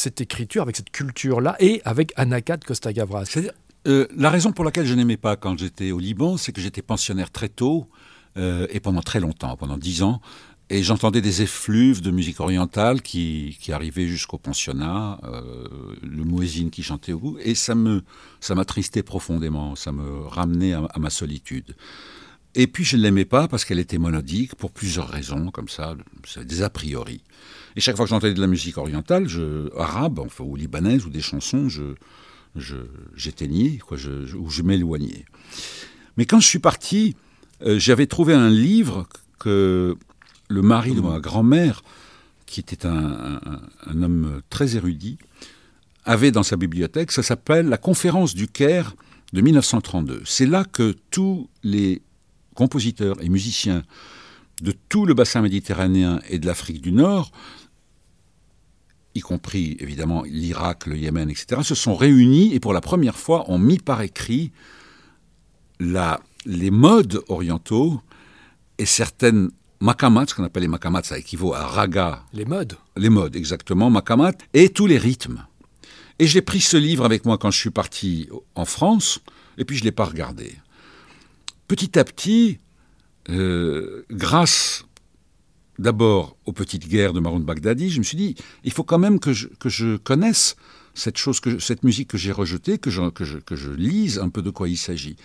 cette 0.00 0.20
écriture, 0.20 0.62
avec 0.62 0.76
cette 0.76 0.90
culture-là, 0.90 1.56
et 1.60 1.80
avec 1.84 2.12
Anakat 2.16 2.58
Costa 2.58 2.92
Gavras. 2.92 3.38
Euh, 3.86 4.06
la 4.16 4.30
raison 4.30 4.52
pour 4.52 4.64
laquelle 4.64 4.86
je 4.86 4.94
n'aimais 4.94 5.16
pas 5.16 5.36
quand 5.36 5.58
j'étais 5.58 5.92
au 5.92 5.98
Liban, 5.98 6.36
c'est 6.36 6.52
que 6.52 6.60
j'étais 6.60 6.82
pensionnaire 6.82 7.30
très 7.30 7.48
tôt, 7.48 7.88
euh, 8.36 8.66
et 8.70 8.80
pendant 8.80 9.02
très 9.02 9.20
longtemps, 9.20 9.56
pendant 9.56 9.78
dix 9.78 10.02
ans, 10.02 10.20
et 10.68 10.82
j'entendais 10.82 11.20
des 11.20 11.42
effluves 11.42 12.00
de 12.00 12.10
musique 12.10 12.38
orientale 12.38 13.02
qui, 13.02 13.56
qui 13.60 13.72
arrivaient 13.72 14.06
jusqu'au 14.06 14.38
pensionnat, 14.38 15.18
le 16.00 16.22
muezzin 16.22 16.68
qui 16.70 16.84
chantait 16.84 17.12
au 17.12 17.18
bout, 17.18 17.38
et 17.42 17.56
ça 17.56 17.74
me 17.74 18.04
ça 18.38 18.54
m'attristait 18.54 19.02
profondément, 19.02 19.74
ça 19.74 19.90
me 19.90 20.28
ramenait 20.28 20.72
à 20.74 20.98
ma 21.00 21.10
solitude. 21.10 21.74
Et 22.54 22.66
puis 22.66 22.84
je 22.84 22.96
ne 22.96 23.02
l'aimais 23.02 23.24
pas 23.24 23.48
parce 23.48 23.64
qu'elle 23.64 23.78
était 23.78 23.98
monodique 23.98 24.54
pour 24.54 24.70
plusieurs 24.70 25.08
raisons, 25.08 25.50
comme 25.50 25.68
ça, 25.68 25.96
des 26.36 26.62
a 26.62 26.70
priori. 26.70 27.22
Et 27.80 27.82
chaque 27.82 27.96
fois 27.96 28.04
que 28.04 28.10
j'entendais 28.10 28.34
de 28.34 28.40
la 28.42 28.46
musique 28.46 28.76
orientale, 28.76 29.26
je, 29.26 29.74
arabe, 29.74 30.18
enfin, 30.18 30.44
ou 30.44 30.54
libanaise, 30.54 31.06
ou 31.06 31.08
des 31.08 31.22
chansons, 31.22 31.68
j'éteignais, 33.16 33.78
quoi, 33.78 33.96
ou 34.38 34.50
je 34.50 34.60
m'éloignais. 34.60 35.24
Mais 36.18 36.26
quand 36.26 36.40
je 36.40 36.46
suis 36.46 36.58
parti, 36.58 37.16
euh, 37.62 37.78
j'avais 37.78 38.06
trouvé 38.06 38.34
un 38.34 38.50
livre 38.50 39.08
que 39.38 39.96
le 40.48 40.60
mari 40.60 40.94
de 40.94 41.00
ma 41.00 41.20
grand-mère, 41.20 41.82
qui 42.44 42.60
était 42.60 42.84
un, 42.84 43.40
homme 43.86 44.42
très 44.50 44.76
érudit, 44.76 45.16
avait 46.04 46.32
dans 46.32 46.42
sa 46.42 46.58
bibliothèque. 46.58 47.10
Ça 47.12 47.22
s'appelle 47.22 47.66
La 47.70 47.78
conférence 47.78 48.34
du 48.34 48.46
Caire 48.46 48.94
de 49.32 49.40
1932. 49.40 50.20
C'est 50.26 50.44
là 50.44 50.64
que 50.64 50.94
tous 51.10 51.48
les 51.62 52.02
compositeurs 52.54 53.16
et 53.22 53.30
musiciens 53.30 53.84
de 54.60 54.74
tout 54.90 55.06
le 55.06 55.14
bassin 55.14 55.40
méditerranéen 55.40 56.20
et 56.28 56.38
de 56.38 56.44
l'Afrique 56.44 56.82
du 56.82 56.92
Nord, 56.92 57.32
y 59.14 59.20
compris 59.20 59.76
évidemment 59.80 60.22
l'Irak, 60.22 60.86
le 60.86 60.96
Yémen, 60.96 61.30
etc., 61.30 61.62
se 61.62 61.74
sont 61.74 61.96
réunis 61.96 62.54
et 62.54 62.60
pour 62.60 62.72
la 62.72 62.80
première 62.80 63.16
fois 63.16 63.50
ont 63.50 63.58
mis 63.58 63.78
par 63.78 64.02
écrit 64.02 64.52
la, 65.80 66.20
les 66.46 66.70
modes 66.70 67.22
orientaux 67.28 68.00
et 68.78 68.86
certaines 68.86 69.50
makamat, 69.80 70.26
ce 70.28 70.34
qu'on 70.34 70.44
appelle 70.44 70.62
les 70.62 70.68
makamat, 70.68 71.02
ça 71.02 71.18
équivaut 71.18 71.54
à 71.54 71.66
raga. 71.66 72.24
Les 72.32 72.44
modes. 72.44 72.76
Les 72.96 73.08
modes, 73.08 73.34
exactement, 73.34 73.90
makamat, 73.90 74.32
et 74.52 74.68
tous 74.68 74.86
les 74.86 74.98
rythmes. 74.98 75.44
Et 76.18 76.26
j'ai 76.26 76.42
pris 76.42 76.60
ce 76.60 76.76
livre 76.76 77.04
avec 77.04 77.24
moi 77.24 77.38
quand 77.38 77.50
je 77.50 77.58
suis 77.58 77.70
parti 77.70 78.28
en 78.54 78.66
France, 78.66 79.20
et 79.56 79.64
puis 79.64 79.76
je 79.76 79.82
ne 79.82 79.86
l'ai 79.86 79.92
pas 79.92 80.04
regardé 80.04 80.54
petit 81.70 82.00
à 82.00 82.04
petit, 82.04 82.58
euh, 83.28 84.04
grâce 84.10 84.86
d'abord 85.80 86.36
aux 86.44 86.52
petites 86.52 86.88
guerres 86.88 87.12
de 87.12 87.20
Maroun 87.20 87.42
Baghdadi, 87.42 87.90
je 87.90 87.98
me 87.98 88.04
suis 88.04 88.16
dit, 88.16 88.34
il 88.64 88.72
faut 88.72 88.84
quand 88.84 88.98
même 88.98 89.18
que 89.18 89.32
je, 89.32 89.96
connaisse 89.96 90.56
cette 90.94 91.16
chose, 91.16 91.40
que, 91.40 91.58
cette 91.58 91.82
musique 91.84 92.08
que 92.08 92.18
j'ai 92.18 92.32
rejetée, 92.32 92.78
que 92.78 92.90
je, 92.90 93.08
que, 93.10 93.24
que 93.40 93.56
je 93.56 93.70
lise 93.70 94.18
un 94.18 94.28
peu 94.28 94.42
de 94.42 94.50
quoi 94.50 94.68
il 94.68 94.76
s'agit. 94.76 95.16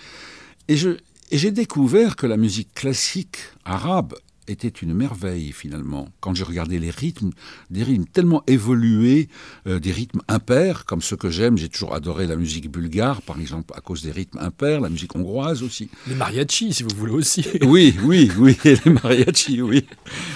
Et 0.67 0.77
j'ai 0.77 1.51
découvert 1.51 2.15
que 2.15 2.25
la 2.25 2.37
musique 2.37 2.73
classique 2.73 3.37
arabe 3.65 4.15
était 4.47 4.67
une 4.67 4.93
merveille 4.93 5.51
finalement. 5.51 6.09
Quand 6.19 6.33
j'ai 6.33 6.43
regardé 6.43 6.79
les 6.79 6.89
rythmes, 6.89 7.31
des 7.69 7.83
rythmes 7.83 8.05
tellement 8.05 8.43
évolués, 8.47 9.29
euh, 9.67 9.79
des 9.79 9.91
rythmes 9.91 10.21
impairs, 10.27 10.85
comme 10.85 11.01
ceux 11.01 11.15
que 11.15 11.29
j'aime, 11.29 11.57
j'ai 11.57 11.69
toujours 11.69 11.93
adoré 11.93 12.27
la 12.27 12.35
musique 12.35 12.69
bulgare, 12.69 13.21
par 13.21 13.39
exemple, 13.39 13.73
à 13.75 13.81
cause 13.81 14.03
des 14.03 14.11
rythmes 14.11 14.39
impairs, 14.39 14.81
la 14.81 14.89
musique 14.89 15.15
hongroise 15.15 15.63
aussi. 15.63 15.89
Les 16.07 16.15
mariachis, 16.15 16.73
si 16.73 16.83
vous 16.83 16.95
voulez 16.95 17.13
aussi. 17.13 17.45
oui, 17.63 17.95
oui, 18.03 18.31
oui, 18.37 18.57
les 18.63 18.91
mariachis, 18.91 19.61
oui. 19.61 19.85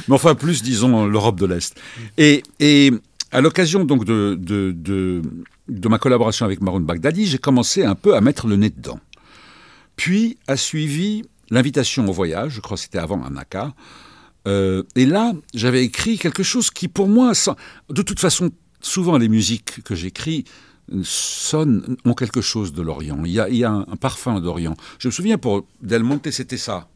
Mais 0.07 0.15
enfin, 0.15 0.35
plus, 0.35 0.63
disons, 0.63 1.05
l'Europe 1.05 1.39
de 1.39 1.45
l'Est. 1.45 1.79
Et, 2.17 2.43
et 2.59 2.91
à 3.31 3.41
l'occasion 3.41 3.85
donc 3.85 4.05
de, 4.05 4.37
de, 4.39 4.71
de, 4.71 5.21
de 5.67 5.87
ma 5.87 5.99
collaboration 5.99 6.45
avec 6.45 6.61
Maroun 6.61 6.83
Baghdadi, 6.83 7.25
j'ai 7.27 7.37
commencé 7.37 7.83
un 7.83 7.95
peu 7.95 8.15
à 8.15 8.21
mettre 8.21 8.47
le 8.47 8.55
nez 8.55 8.69
dedans. 8.69 8.99
Puis 9.95 10.37
a 10.47 10.55
suivi 10.55 11.23
l'invitation 11.51 12.07
au 12.07 12.11
voyage, 12.11 12.53
je 12.53 12.61
crois 12.61 12.77
que 12.77 12.83
c'était 12.83 12.99
avant 12.99 13.23
Anaka. 13.23 13.73
Euh, 14.47 14.83
et 14.95 15.05
là, 15.05 15.33
j'avais 15.53 15.83
écrit 15.83 16.17
quelque 16.17 16.43
chose 16.43 16.71
qui, 16.71 16.87
pour 16.87 17.07
moi, 17.07 17.33
de 17.89 18.01
toute 18.01 18.19
façon, 18.19 18.51
souvent 18.81 19.17
les 19.17 19.29
musiques 19.29 19.83
que 19.83 19.95
j'écris 19.95 20.45
sonnent, 21.03 21.97
ont 22.05 22.13
quelque 22.13 22.41
chose 22.41 22.73
de 22.73 22.81
l'Orient. 22.81 23.23
Il 23.25 23.31
y 23.31 23.63
a, 23.63 23.71
un, 23.71 23.81
un 23.81 23.95
parfum 23.95 24.39
d'Orient. 24.39 24.75
Je 24.97 25.07
me 25.07 25.11
souviens 25.11 25.37
pour 25.37 25.67
Del 25.81 26.03
Monte, 26.03 26.31
c'était 26.31 26.57
ça. 26.57 26.87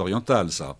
Oriental, 0.00 0.50
ça. 0.50 0.76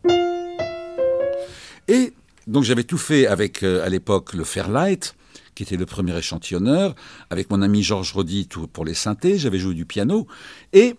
Et 1.88 2.12
donc 2.46 2.64
j'avais 2.64 2.84
tout 2.84 2.98
fait 2.98 3.26
avec, 3.26 3.62
euh, 3.62 3.84
à 3.84 3.88
l'époque, 3.88 4.34
le 4.34 4.44
Fairlight, 4.44 5.14
qui 5.54 5.62
était 5.62 5.76
le 5.76 5.86
premier 5.86 6.16
échantillonneur, 6.16 6.94
avec 7.30 7.50
mon 7.50 7.62
ami 7.62 7.82
Georges 7.82 8.12
Rodi 8.12 8.48
pour 8.72 8.84
les 8.84 8.94
synthés, 8.94 9.38
j'avais 9.38 9.58
joué 9.58 9.74
du 9.74 9.86
piano, 9.86 10.26
et 10.72 10.96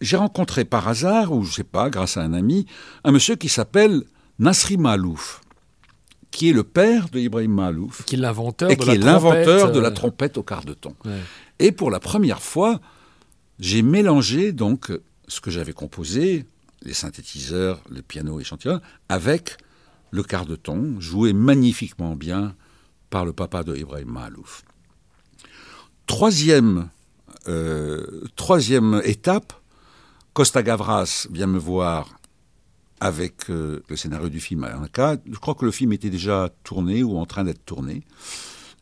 j'ai 0.00 0.16
rencontré 0.16 0.64
par 0.64 0.88
hasard, 0.88 1.32
ou 1.32 1.44
je 1.44 1.52
sais 1.52 1.64
pas, 1.64 1.88
grâce 1.88 2.16
à 2.16 2.22
un 2.22 2.34
ami, 2.34 2.66
un 3.04 3.12
monsieur 3.12 3.36
qui 3.36 3.48
s'appelle 3.48 4.02
Nasri 4.38 4.76
Malouf, 4.76 5.40
qui 6.30 6.50
est 6.50 6.52
le 6.52 6.64
père 6.64 7.08
de 7.08 7.18
Ibrahim 7.18 7.52
Malouf. 7.52 8.04
Qui 8.04 8.16
est 8.16 8.18
l'inventeur 8.18 8.70
et 8.70 8.76
qui 8.76 8.90
est 8.90 8.98
l'inventeur 8.98 9.72
de 9.72 9.80
la 9.80 9.88
euh, 9.88 9.92
trompette 9.92 10.38
au 10.38 10.42
quart 10.42 10.64
de 10.64 10.74
ton. 10.74 10.94
Et 11.58 11.72
pour 11.72 11.90
la 11.90 12.00
première 12.00 12.42
fois, 12.42 12.80
j'ai 13.58 13.82
mélangé 13.82 14.52
donc 14.52 14.90
ce 15.28 15.40
que 15.40 15.50
j'avais 15.50 15.72
composé, 15.72 16.44
les 16.84 16.94
synthétiseurs, 16.94 17.82
le 17.90 18.02
piano 18.02 18.40
échantillon, 18.40 18.80
avec 19.08 19.56
le 20.10 20.22
quart 20.22 20.46
de 20.46 20.56
ton, 20.56 21.00
joué 21.00 21.32
magnifiquement 21.32 22.16
bien 22.16 22.54
par 23.10 23.24
le 23.24 23.32
papa 23.32 23.62
de 23.64 23.76
Ibrahim. 23.76 24.18
Troisième, 26.06 26.88
euh, 27.48 28.24
troisième 28.36 29.00
étape, 29.04 29.52
Costa 30.32 30.62
Gavras 30.62 31.26
vient 31.30 31.46
me 31.46 31.58
voir 31.58 32.08
avec 33.00 33.50
euh, 33.50 33.82
le 33.88 33.96
scénario 33.96 34.28
du 34.28 34.40
film 34.40 34.64
à 34.64 34.76
un 34.76 34.86
cas. 34.86 35.16
Je 35.30 35.38
crois 35.38 35.54
que 35.54 35.64
le 35.64 35.72
film 35.72 35.92
était 35.92 36.10
déjà 36.10 36.50
tourné 36.62 37.02
ou 37.02 37.18
en 37.18 37.26
train 37.26 37.44
d'être 37.44 37.64
tourné. 37.64 38.02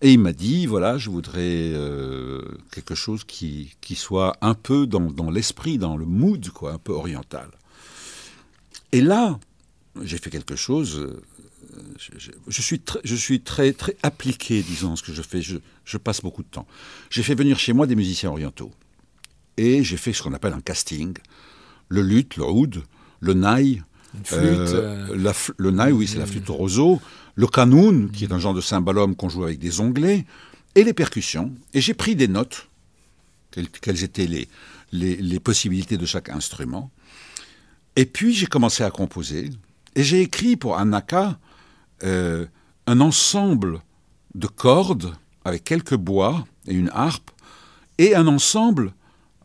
Et 0.03 0.13
il 0.13 0.19
m'a 0.19 0.33
dit, 0.33 0.67
voilà, 0.67 0.97
je 0.99 1.11
voudrais 1.11 1.73
euh, 1.75 2.43
quelque 2.71 2.95
chose 2.95 3.25
qui, 3.25 3.75
qui, 3.81 3.97
soit 3.97 4.37
un 4.41 4.55
peu 4.55 4.87
dans, 4.87 5.11
dans 5.11 5.31
l'esprit, 5.31 5.77
dans 5.77 5.97
le 5.97 6.07
mood, 6.07 6.49
quoi, 6.51 6.73
un 6.73 6.79
peu 6.79 6.93
oriental. 6.93 7.51
Et 8.93 9.01
là, 9.01 9.39
j'ai 10.03 10.19
fait 10.19 10.31
quelque 10.31 10.57
chose. 10.57 10.99
Euh, 10.99 11.23
je, 11.99 12.31
je, 12.49 12.63
suis, 12.63 12.81
très, 12.81 13.01
je 13.05 13.15
suis 13.15 13.41
très, 13.41 13.73
très 13.73 13.97
appliqué, 14.03 14.63
disons, 14.63 14.97
ce 14.97 15.03
que 15.03 15.13
je 15.13 15.23
fais. 15.23 15.43
Je, 15.43 15.59
je 15.85 15.97
passe 15.97 16.21
beaucoup 16.21 16.43
de 16.43 16.49
temps. 16.49 16.67
J'ai 17.11 17.23
fait 17.23 17.35
venir 17.35 17.59
chez 17.59 17.73
moi 17.73 17.87
des 17.87 17.97
musiciens 17.97 18.31
orientaux. 18.31 18.73
Et 19.57 19.85
j'ai 19.85 19.97
fait 19.97 20.13
ce 20.13 20.23
qu'on 20.23 20.33
appelle 20.33 20.53
un 20.53 20.61
casting. 20.61 21.15
Le 21.89 22.03
luth, 22.03 22.37
le 22.37 22.45
oud, 22.45 22.83
le 23.21 23.35
naï. 23.35 23.83
Euh, 24.33 25.15
la, 25.17 25.33
le 25.57 25.71
naï, 25.71 25.93
oui, 25.93 26.09
c'est 26.09 26.19
la 26.19 26.27
flûte 26.27 26.51
au 26.51 26.55
roseau. 26.55 27.01
Le 27.37 27.47
kanoun, 27.47 28.11
qui 28.11 28.25
est 28.25 28.33
un 28.33 28.39
genre 28.39 28.55
de 28.55 28.61
cymbalum 28.61 29.15
qu'on 29.15 29.29
joue 29.29 29.45
avec 29.45 29.59
des 29.59 29.81
onglets. 29.81 30.25
Et 30.75 30.85
les 30.85 30.95
percussions. 30.95 31.53
Et 31.75 31.81
j'ai 31.81 31.95
pris 31.95 32.17
des 32.17 32.29
notes. 32.29 32.69
Quelles, 33.51 34.05
étaient 34.05 34.27
les, 34.27 34.49
les, 34.93 35.17
les 35.17 35.41
possibilités 35.41 35.97
de 35.97 36.07
chaque 36.07 36.29
instrument. 36.29 36.91
Et 37.97 38.07
puis 38.07 38.35
j'ai 38.35 38.47
commencé 38.47 38.83
à 38.83 38.91
composer, 38.91 39.51
et 39.95 40.03
j'ai 40.03 40.21
écrit 40.21 40.57
pour 40.57 40.79
Anaka 40.79 41.39
euh, 42.05 42.47
un 42.87 43.01
ensemble 43.01 43.81
de 44.35 44.47
cordes 44.47 45.15
avec 45.45 45.65
quelques 45.65 45.97
bois 45.97 46.47
et 46.67 46.75
une 46.75 46.91
harpe, 46.93 47.31
et 47.99 48.15
un 48.15 48.27
ensemble 48.27 48.93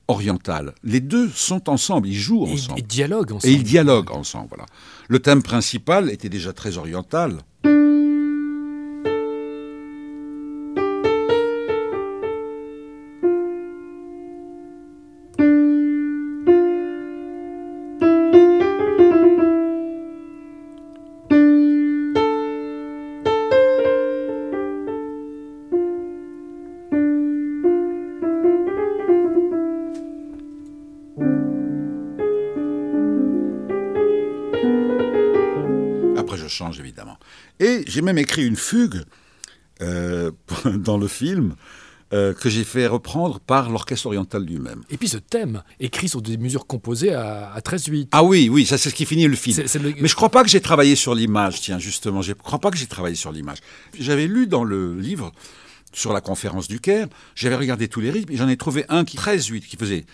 oriental. 0.08 0.74
Les 0.84 1.00
deux 1.00 1.30
sont 1.30 1.70
ensemble, 1.70 2.08
ils 2.08 2.18
jouent 2.18 2.44
ensemble. 2.44 2.80
Et, 2.80 2.84
ils 2.84 2.88
dialoguent 2.88 3.34
ensemble. 3.34 3.54
Et 3.54 3.56
ils 3.56 3.64
dialoguent 3.64 4.12
ensemble, 4.12 4.48
voilà. 4.50 4.66
Le 5.08 5.20
thème 5.20 5.42
principal 5.42 6.10
était 6.10 6.30
déjà 6.30 6.54
très 6.54 6.78
oriental. 6.78 7.40
J'ai 37.96 38.02
même 38.02 38.18
écrit 38.18 38.46
une 38.46 38.58
fugue 38.58 39.04
euh, 39.82 40.32
dans 40.76 40.98
le 40.98 41.08
film 41.08 41.56
euh, 42.14 42.34
que 42.34 42.50
j'ai 42.50 42.66
fait 42.66 42.88
reprendre 42.88 43.40
par 43.40 43.70
l'orchestre 43.70 44.08
oriental 44.08 44.44
lui-même. 44.44 44.84
Et 44.90 44.98
puis 44.98 45.08
ce 45.08 45.18
thème, 45.18 45.64
écrit 45.80 46.10
sur 46.10 46.22
des 46.22 46.38
mesures 46.38 46.68
composées 46.68 47.14
à, 47.14 47.52
à 47.54 47.60
13-8. 47.62 48.10
Ah 48.12 48.24
oui, 48.24 48.50
oui, 48.50 48.66
ça 48.66 48.78
c'est 48.78 48.90
ce 48.90 48.96
qui 48.96 49.06
finit 49.06 49.28
le 49.28 49.36
film. 49.36 49.58
Mais 49.58 49.68
je 49.68 50.02
ne 50.02 50.08
crois 50.10 50.30
pas 50.30 50.44
que 50.44 50.50
j'ai 50.50 50.60
travaillé 50.60 50.96
sur 50.96 51.16
l'image, 51.16 51.62
tiens, 51.62 51.80
justement. 51.80 52.22
Je 52.22 52.32
ne 52.32 52.36
crois 52.36 52.60
pas 52.60 52.70
que 52.70 52.78
j'ai 52.78 52.86
travaillé 52.86 53.16
sur 53.16 53.32
l'image. 53.32 53.60
J'avais 53.98 54.28
lu 54.28 54.46
dans 54.46 54.66
le 54.66 55.00
livre 55.00 55.32
sur 55.94 56.12
la 56.12 56.20
conférence 56.20 56.68
du 56.68 56.82
Caire, 56.82 57.08
j'avais 57.36 57.56
regardé 57.56 57.88
tous 57.88 58.02
les 58.02 58.12
rythmes 58.12 58.34
et 58.34 58.38
j'en 58.38 58.50
ai 58.50 58.58
trouvé 58.58 58.84
un 58.90 59.06
qui 59.06 59.16
13-8 59.18 59.62
qui 59.62 59.78
faisait 59.78 60.06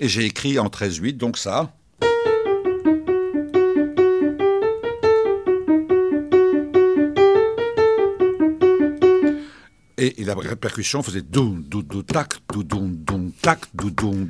et 0.00 0.08
j'ai 0.08 0.24
écrit 0.24 0.58
en 0.58 0.66
13-8 0.66 1.16
donc 1.16 1.38
ça 1.38 1.72
Et, 10.04 10.24
la 10.24 10.34
répercussion 10.34 11.02
faisait 11.02 11.22
doum, 11.22 11.64
tac, 12.06 12.34
doudoum, 12.52 12.94
doum, 12.96 13.32
tac, 13.40 13.60
tac, 13.60 13.70
doudoum, 13.74 14.26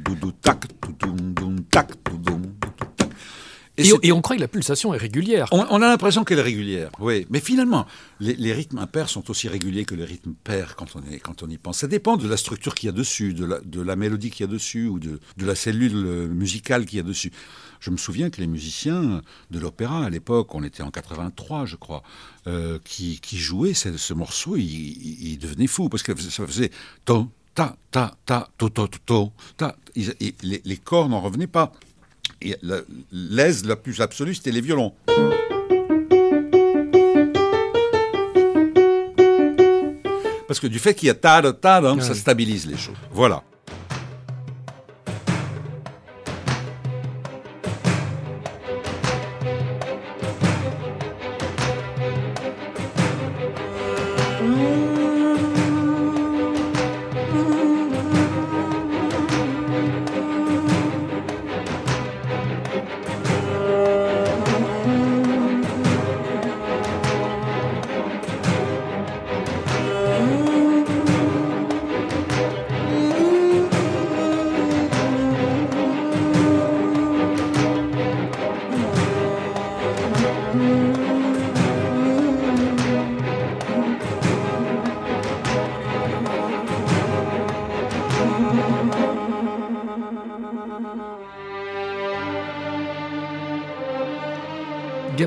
doum, 1.34 1.64
tac, 1.64 1.90
doudoum, 2.04 2.42
tac. 2.76 3.10
Et, 3.76 3.90
et, 4.04 4.12
on 4.12 4.22
croit 4.22 4.36
que 4.36 4.40
la 4.40 4.46
pulsation 4.46 4.94
est 4.94 4.98
régulière. 4.98 5.48
On, 5.50 5.82
a 5.82 5.88
l'impression 5.88 6.22
qu'elle 6.22 6.38
est 6.38 6.42
régulière, 6.42 6.90
oui. 7.00 7.26
Mais 7.28 7.40
finalement, 7.40 7.86
les, 8.20 8.52
rythmes 8.52 8.78
impairs 8.78 9.08
sont 9.08 9.28
aussi 9.32 9.48
réguliers 9.48 9.84
que 9.84 9.96
les 9.96 10.04
rythmes 10.04 10.34
pairs 10.44 10.76
quand 10.76 10.94
on, 10.94 11.12
est, 11.12 11.18
quand 11.18 11.42
on 11.42 11.48
y 11.48 11.58
pense. 11.58 11.78
Ça 11.78 11.88
dépend 11.88 12.16
de 12.16 12.28
la 12.28 12.36
structure 12.36 12.76
qu'il 12.76 12.86
y 12.86 12.90
a 12.90 12.92
dessus, 12.92 13.34
de 13.34 13.44
la, 13.44 13.58
de 13.60 13.80
la 13.80 13.96
mélodie 13.96 14.30
qu'il 14.30 14.46
y 14.46 14.48
a 14.48 14.52
dessus, 14.52 14.86
ou 14.86 15.00
de, 15.00 15.18
de 15.36 15.46
la 15.46 15.56
cellule 15.56 16.28
musicale 16.28 16.86
qu'il 16.86 16.98
y 16.98 17.00
a 17.00 17.04
dessus. 17.04 17.32
Je 17.80 17.90
me 17.90 17.96
souviens 17.96 18.30
que 18.30 18.40
les 18.40 18.46
musiciens 18.46 19.22
de 19.50 19.58
l'opéra, 19.58 20.04
à 20.04 20.10
l'époque, 20.10 20.54
on 20.54 20.62
était 20.62 20.82
en 20.82 20.90
83, 20.90 21.66
je 21.66 21.76
crois, 21.76 22.02
euh, 22.46 22.78
qui, 22.84 23.20
jouaient 23.32 23.74
ce, 23.74 24.14
morceau, 24.14 24.56
ils, 24.56 25.38
devenaient 25.38 25.66
fous, 25.66 25.88
parce 25.88 26.02
que 26.02 26.18
ça 26.18 26.46
faisait 26.46 26.70
ta, 27.04 27.26
ta, 27.90 28.14
ta, 28.24 28.48
to, 28.58 28.68
to, 28.68 28.88
to, 28.88 29.32
ta. 29.56 29.76
les, 29.96 30.62
les 30.64 30.76
corps 30.76 31.08
n'en 31.08 31.20
revenaient 31.20 31.46
pas. 31.46 31.72
L'aise 33.12 33.64
la 33.64 33.76
plus 33.76 34.00
absolue, 34.00 34.34
c'était 34.34 34.52
les 34.52 34.60
violons. 34.60 34.92
Parce 40.46 40.60
que 40.60 40.66
du 40.66 40.78
fait 40.78 40.94
qu'il 40.94 41.08
y 41.08 41.10
a 41.10 41.14
ta, 41.14 41.42
ta, 41.42 41.52
ta, 41.52 42.00
ça 42.00 42.14
stabilise 42.14 42.66
les 42.66 42.76
choses. 42.76 42.94
Voilà. 43.10 43.42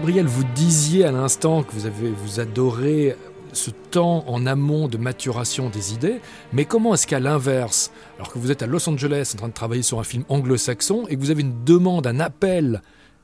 Gabriel, 0.07 0.27
vous 0.27 0.45
disiez 0.55 1.03
à 1.03 1.11
l'instant 1.11 1.63
que 1.63 1.73
vous 1.73 1.85
avez 1.85 2.09
vous 2.09 2.39
adorez 2.39 3.17
ce 3.51 3.71
temps 3.71 4.23
en 4.29 4.45
amont 4.45 4.87
de 4.87 4.97
maturation 4.97 5.69
des 5.69 5.93
idées, 5.93 6.21
mais 6.53 6.63
comment 6.63 6.93
est-ce 6.93 7.05
qu'à 7.05 7.19
l'inverse, 7.19 7.91
alors 8.15 8.31
que 8.31 8.39
vous 8.39 8.49
êtes 8.49 8.61
à 8.61 8.67
Los 8.67 8.87
Angeles 8.87 9.31
en 9.33 9.37
train 9.37 9.47
de 9.49 9.53
travailler 9.53 9.81
sur 9.81 9.99
un 9.99 10.05
film 10.05 10.23
anglo-saxon 10.29 11.07
et 11.09 11.17
que 11.17 11.19
vous 11.19 11.29
avez 11.29 11.41
une 11.41 11.61
demande, 11.65 12.07
un 12.07 12.21
appel 12.21 12.81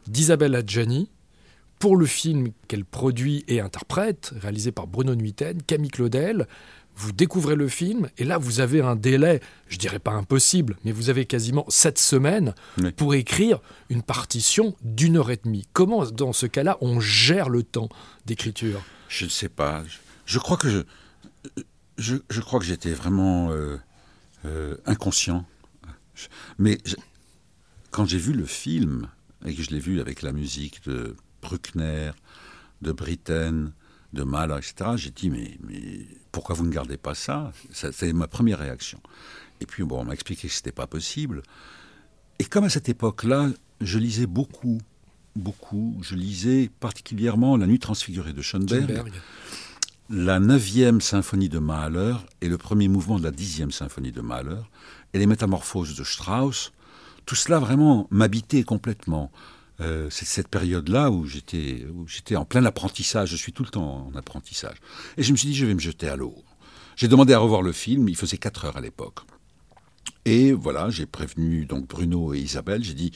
d'Isabelle 0.09 0.55
Adjani 0.55 1.09
pour 1.79 1.95
le 1.95 2.05
film 2.05 2.49
qu'elle 2.67 2.83
produit 2.83 3.45
et 3.47 3.61
interprète, 3.61 4.33
réalisé 4.41 4.73
par 4.73 4.85
Bruno 4.85 5.15
Nuiten, 5.15 5.63
Camille 5.65 5.89
Claudel, 5.89 6.49
vous 6.95 7.12
découvrez 7.12 7.56
le 7.56 7.67
film, 7.67 8.10
et 8.17 8.23
là, 8.23 8.38
vous 8.38 8.60
avez 8.60 8.82
un 8.82 8.95
délai, 8.95 9.41
je 9.67 9.77
dirais 9.77 9.99
pas 9.99 10.12
impossible, 10.12 10.77
mais 10.86 10.91
vous 10.91 11.10
avez 11.10 11.25
quasiment 11.25 11.65
sept 11.69 11.97
semaines 11.97 12.53
pour 12.97 13.15
écrire 13.15 13.60
une 13.89 14.03
partition 14.03 14.75
d'une 14.84 15.17
heure 15.17 15.32
et 15.32 15.39
demie. 15.43 15.67
Comment, 15.73 16.06
dans 16.06 16.34
ce 16.34 16.45
cas-là, 16.45 16.77
on 16.82 16.99
gère 16.99 17.49
le 17.49 17.63
temps 17.63 17.89
d'écriture? 18.25 18.84
Je 19.10 19.25
ne 19.25 19.29
sais 19.29 19.49
pas. 19.49 19.84
Je, 20.25 20.39
crois 20.39 20.58
que 20.58 20.86
je, 21.97 22.17
je, 22.29 22.41
crois 22.41 22.60
que 22.60 22.65
j'étais 22.65 22.93
vraiment 22.93 23.51
euh, 23.51 23.77
euh, 24.45 24.77
inconscient. 24.86 25.45
Mais 26.58 26.77
quand 27.91 28.06
j'ai 28.06 28.17
vu 28.17 28.34
le 28.34 28.45
film, 28.45 29.08
et 29.45 29.53
que 29.53 29.63
je 29.63 29.71
l'ai 29.71 29.79
vu 29.79 29.99
avec 29.99 30.21
la 30.21 30.32
musique 30.32 30.84
de 30.86 31.15
Bruckner, 31.41 32.12
de 32.82 32.91
Britten, 32.91 33.73
de 34.13 34.23
Mahler, 34.23 34.58
etc., 34.58 34.91
j'ai 34.95 35.12
dit, 35.12 35.30
mais, 35.30 35.58
mais 35.67 36.06
pourquoi 36.32 36.56
vous 36.56 36.65
ne 36.65 36.71
gardez 36.71 36.97
pas 36.97 37.15
ça, 37.15 37.52
C'est 37.71 38.13
ma 38.13 38.28
première 38.28 38.60
réaction. 38.60 38.99
Et 39.60 39.65
puis, 39.65 39.84
bon, 39.84 40.02
on 40.02 40.06
m'a 40.06 40.13
expliqué 40.13 40.47
que 40.47 40.54
ce 40.54 40.60
n'était 40.60 40.71
pas 40.71 40.88
possible. 40.88 41.41
Et 42.39 42.45
comme 42.45 42.63
à 42.63 42.69
cette 42.69 42.89
époque-là, 42.89 43.49
je 43.82 43.99
lisais 43.99 44.26
beaucoup, 44.26 44.80
beaucoup, 45.36 45.97
je 46.02 46.15
lisais 46.15 46.69
particulièrement 46.80 47.58
La 47.58 47.67
Nuit 47.67 47.80
transfigurée 47.80 48.34
de 48.34 48.41
Schoenberg, 48.41 49.12
la 50.10 50.39
neuvième 50.39 51.02
symphonie 51.02 51.49
de 51.49 51.60
Mahler 51.60 52.15
et 52.41 52.49
le 52.49 52.58
premier 52.58 52.88
mouvement 52.88 53.17
de 53.17 53.23
la 53.23 53.32
dixième 53.32 53.71
symphonie 53.71 54.12
de 54.12 54.21
Mahler, 54.21 54.62
et 55.13 55.19
les 55.19 55.26
Métamorphoses 55.26 55.95
de 55.95 56.04
Strauss, 56.04 56.71
tout 57.26 57.36
cela 57.36 57.60
vraiment 57.60 58.08
m'habitait 58.12 58.63
complètement. 58.63 59.32
Euh, 59.81 60.07
c'est 60.09 60.25
cette 60.25 60.47
période-là 60.47 61.09
où 61.12 61.25
j'étais, 61.25 61.86
j'étais 62.07 62.36
en 62.36 62.45
plein 62.45 62.63
apprentissage. 62.65 63.29
Je 63.29 63.36
suis 63.36 63.53
tout 63.53 63.63
le 63.63 63.69
temps 63.69 64.07
en 64.07 64.15
apprentissage. 64.15 64.77
Et 65.17 65.23
je 65.23 65.31
me 65.31 65.38
suis 65.38 65.47
dit, 65.49 65.55
je 65.55 65.65
vais 65.65 65.73
me 65.73 65.79
jeter 65.79 66.07
à 66.07 66.15
l'eau. 66.15 66.36
J'ai 66.95 67.07
demandé 67.07 67.33
à 67.33 67.39
revoir 67.39 67.62
le 67.62 67.71
film. 67.71 68.07
Il 68.09 68.15
faisait 68.15 68.38
4 68.38 68.65
heures 68.65 68.77
à 68.77 68.81
l'époque. 68.81 69.19
Et 70.25 70.51
voilà, 70.51 70.89
j'ai 70.89 71.05
prévenu 71.05 71.65
donc 71.65 71.88
Bruno 71.88 72.33
et 72.33 72.39
Isabelle. 72.39 72.83
J'ai 72.83 72.93
dit, 72.93 73.12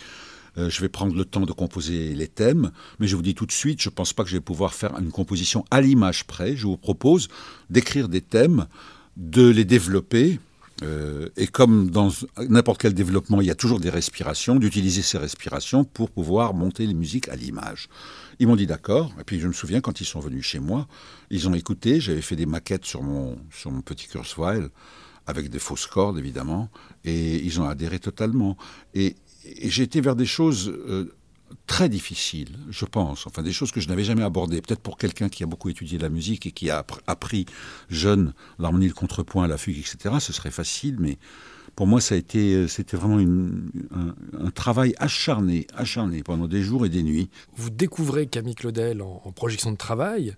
euh, 0.57 0.69
je 0.69 0.81
vais 0.81 0.89
prendre 0.89 1.15
le 1.15 1.25
temps 1.25 1.45
de 1.45 1.51
composer 1.51 2.13
les 2.13 2.27
thèmes, 2.27 2.71
mais 2.99 3.07
je 3.07 3.15
vous 3.15 3.21
dis 3.21 3.35
tout 3.35 3.45
de 3.45 3.51
suite, 3.51 3.81
je 3.81 3.89
ne 3.89 3.93
pense 3.93 4.13
pas 4.13 4.23
que 4.23 4.29
je 4.29 4.35
vais 4.35 4.41
pouvoir 4.41 4.73
faire 4.73 4.97
une 4.99 5.11
composition 5.11 5.63
à 5.71 5.81
l'image 5.81 6.25
près. 6.25 6.55
Je 6.55 6.65
vous 6.65 6.77
propose 6.77 7.27
d'écrire 7.69 8.09
des 8.09 8.21
thèmes, 8.21 8.67
de 9.15 9.47
les 9.47 9.65
développer, 9.65 10.39
euh, 10.83 11.29
et 11.37 11.47
comme 11.47 11.89
dans 11.89 12.09
n'importe 12.49 12.81
quel 12.81 12.93
développement, 12.93 13.41
il 13.41 13.47
y 13.47 13.51
a 13.51 13.55
toujours 13.55 13.79
des 13.79 13.89
respirations, 13.89 14.55
d'utiliser 14.55 15.01
ces 15.01 15.17
respirations 15.17 15.83
pour 15.83 16.11
pouvoir 16.11 16.53
monter 16.53 16.85
les 16.85 16.93
musiques 16.93 17.29
à 17.29 17.35
l'image. 17.35 17.89
Ils 18.39 18.47
m'ont 18.47 18.55
dit 18.55 18.67
d'accord. 18.67 19.11
Et 19.19 19.23
puis 19.23 19.39
je 19.39 19.47
me 19.47 19.53
souviens 19.53 19.81
quand 19.81 20.01
ils 20.01 20.05
sont 20.05 20.19
venus 20.19 20.45
chez 20.45 20.59
moi, 20.59 20.87
ils 21.31 21.47
ont 21.47 21.53
écouté. 21.53 21.99
J'avais 21.99 22.21
fait 22.21 22.35
des 22.35 22.45
maquettes 22.45 22.85
sur 22.85 23.01
mon, 23.01 23.37
sur 23.51 23.71
mon 23.71 23.81
petit 23.81 24.07
Kurzweil, 24.07 24.67
avec 25.25 25.49
des 25.49 25.59
fausses 25.59 25.87
cordes 25.87 26.19
évidemment, 26.19 26.69
et 27.03 27.43
ils 27.43 27.59
ont 27.59 27.67
adhéré 27.67 27.99
totalement. 27.99 28.57
Et, 28.93 29.15
j'ai 29.63 29.83
été 29.83 30.01
vers 30.01 30.17
des 30.17 30.25
choses 30.25 30.67
euh, 30.67 31.15
très 31.65 31.89
difficile, 31.89 32.57
je 32.69 32.85
pense, 32.85 33.27
enfin 33.27 33.41
des 33.41 33.51
choses 33.51 33.71
que 33.71 33.81
je 33.81 33.87
n'avais 33.87 34.03
jamais 34.03 34.23
abordées. 34.23 34.61
Peut-être 34.61 34.81
pour 34.81 34.97
quelqu'un 34.97 35.29
qui 35.29 35.43
a 35.43 35.45
beaucoup 35.45 35.69
étudié 35.69 35.97
la 35.97 36.09
musique 36.09 36.45
et 36.45 36.51
qui 36.51 36.69
a 36.69 36.85
appris 37.07 37.45
jeune 37.89 38.33
l'harmonie, 38.59 38.87
le 38.87 38.93
contrepoint, 38.93 39.47
la 39.47 39.57
fugue, 39.57 39.77
etc., 39.77 40.15
ce 40.19 40.33
serait 40.33 40.51
facile, 40.51 40.97
mais 40.99 41.17
pour 41.75 41.85
moi, 41.85 42.01
ça 42.01 42.15
a 42.15 42.17
été, 42.17 42.55
euh, 42.55 42.67
c'était 42.67 42.97
vraiment 42.97 43.19
un, 43.19 44.51
travail 44.51 44.95
acharné, 44.97 45.67
acharné 45.75 46.23
pendant 46.23 46.47
des 46.47 46.63
jours 46.63 46.85
et 46.85 46.89
des 46.89 47.03
nuits. 47.03 47.29
Vous 47.55 47.69
découvrez 47.69 48.25
Camille 48.25 48.55
Claudel 48.55 49.01
en 49.03 49.31
projection 49.31 49.71
de 49.71 49.77
travail. 49.77 50.35